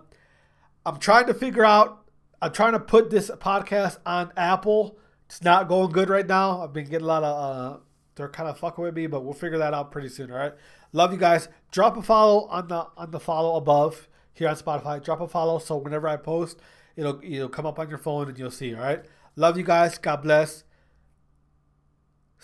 I'm 0.86 1.00
trying 1.00 1.28
to 1.28 1.34
figure 1.34 1.66
out. 1.66 2.00
I'm 2.42 2.52
trying 2.52 2.74
to 2.74 2.80
put 2.80 3.10
this 3.10 3.32
podcast 3.32 3.98
on 4.06 4.32
Apple. 4.36 4.98
It's 5.28 5.42
not 5.42 5.68
going 5.68 5.92
good 5.92 6.10
right 6.10 6.28
now. 6.28 6.62
I've 6.62 6.74
been 6.74 6.86
getting 6.86 7.06
a 7.06 7.08
lot 7.08 7.24
of. 7.24 7.36
Uh, 7.76 7.78
they're 8.16 8.30
kind 8.30 8.48
of 8.50 8.60
fucking 8.60 8.84
with 8.84 8.96
me, 8.96 9.08
but 9.08 9.24
we'll 9.24 9.34
figure 9.34 9.58
that 9.58 9.74
out 9.74 9.92
pretty 9.92 10.10
soon. 10.10 10.30
All 10.30 10.38
right. 10.38 10.54
Love 10.92 11.12
you 11.12 11.18
guys. 11.18 11.48
Drop 11.72 11.98
a 11.98 12.04
follow 12.04 12.46
on 12.48 12.68
the 12.68 12.86
on 12.96 13.12
the 13.12 13.20
follow 13.20 13.56
above 13.56 14.08
here 14.34 14.48
on 14.48 14.56
Spotify. 14.56 15.04
Drop 15.04 15.22
a 15.22 15.28
follow 15.28 15.58
so 15.58 15.78
whenever 15.78 16.08
I 16.08 16.18
post, 16.18 16.60
it'll 16.96 17.20
it'll 17.24 17.50
come 17.50 17.66
up 17.66 17.80
on 17.80 17.90
your 17.90 17.98
phone 17.98 18.30
and 18.30 18.38
you'll 18.38 18.52
see. 18.52 18.76
All 18.76 18.82
right. 18.82 19.04
Love 19.36 19.58
you 19.58 19.64
guys. 19.64 19.98
God 19.98 20.22
bless. 20.22 20.64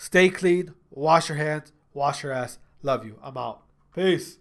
Stay 0.00 0.30
clean. 0.30 0.72
Wash 0.90 1.28
your 1.28 1.36
hands. 1.36 1.72
Wash 1.92 2.22
your 2.22 2.32
ass. 2.32 2.58
Love 2.82 3.04
you. 3.04 3.18
I'm 3.22 3.36
out. 3.36 3.60
Peace. 3.94 4.38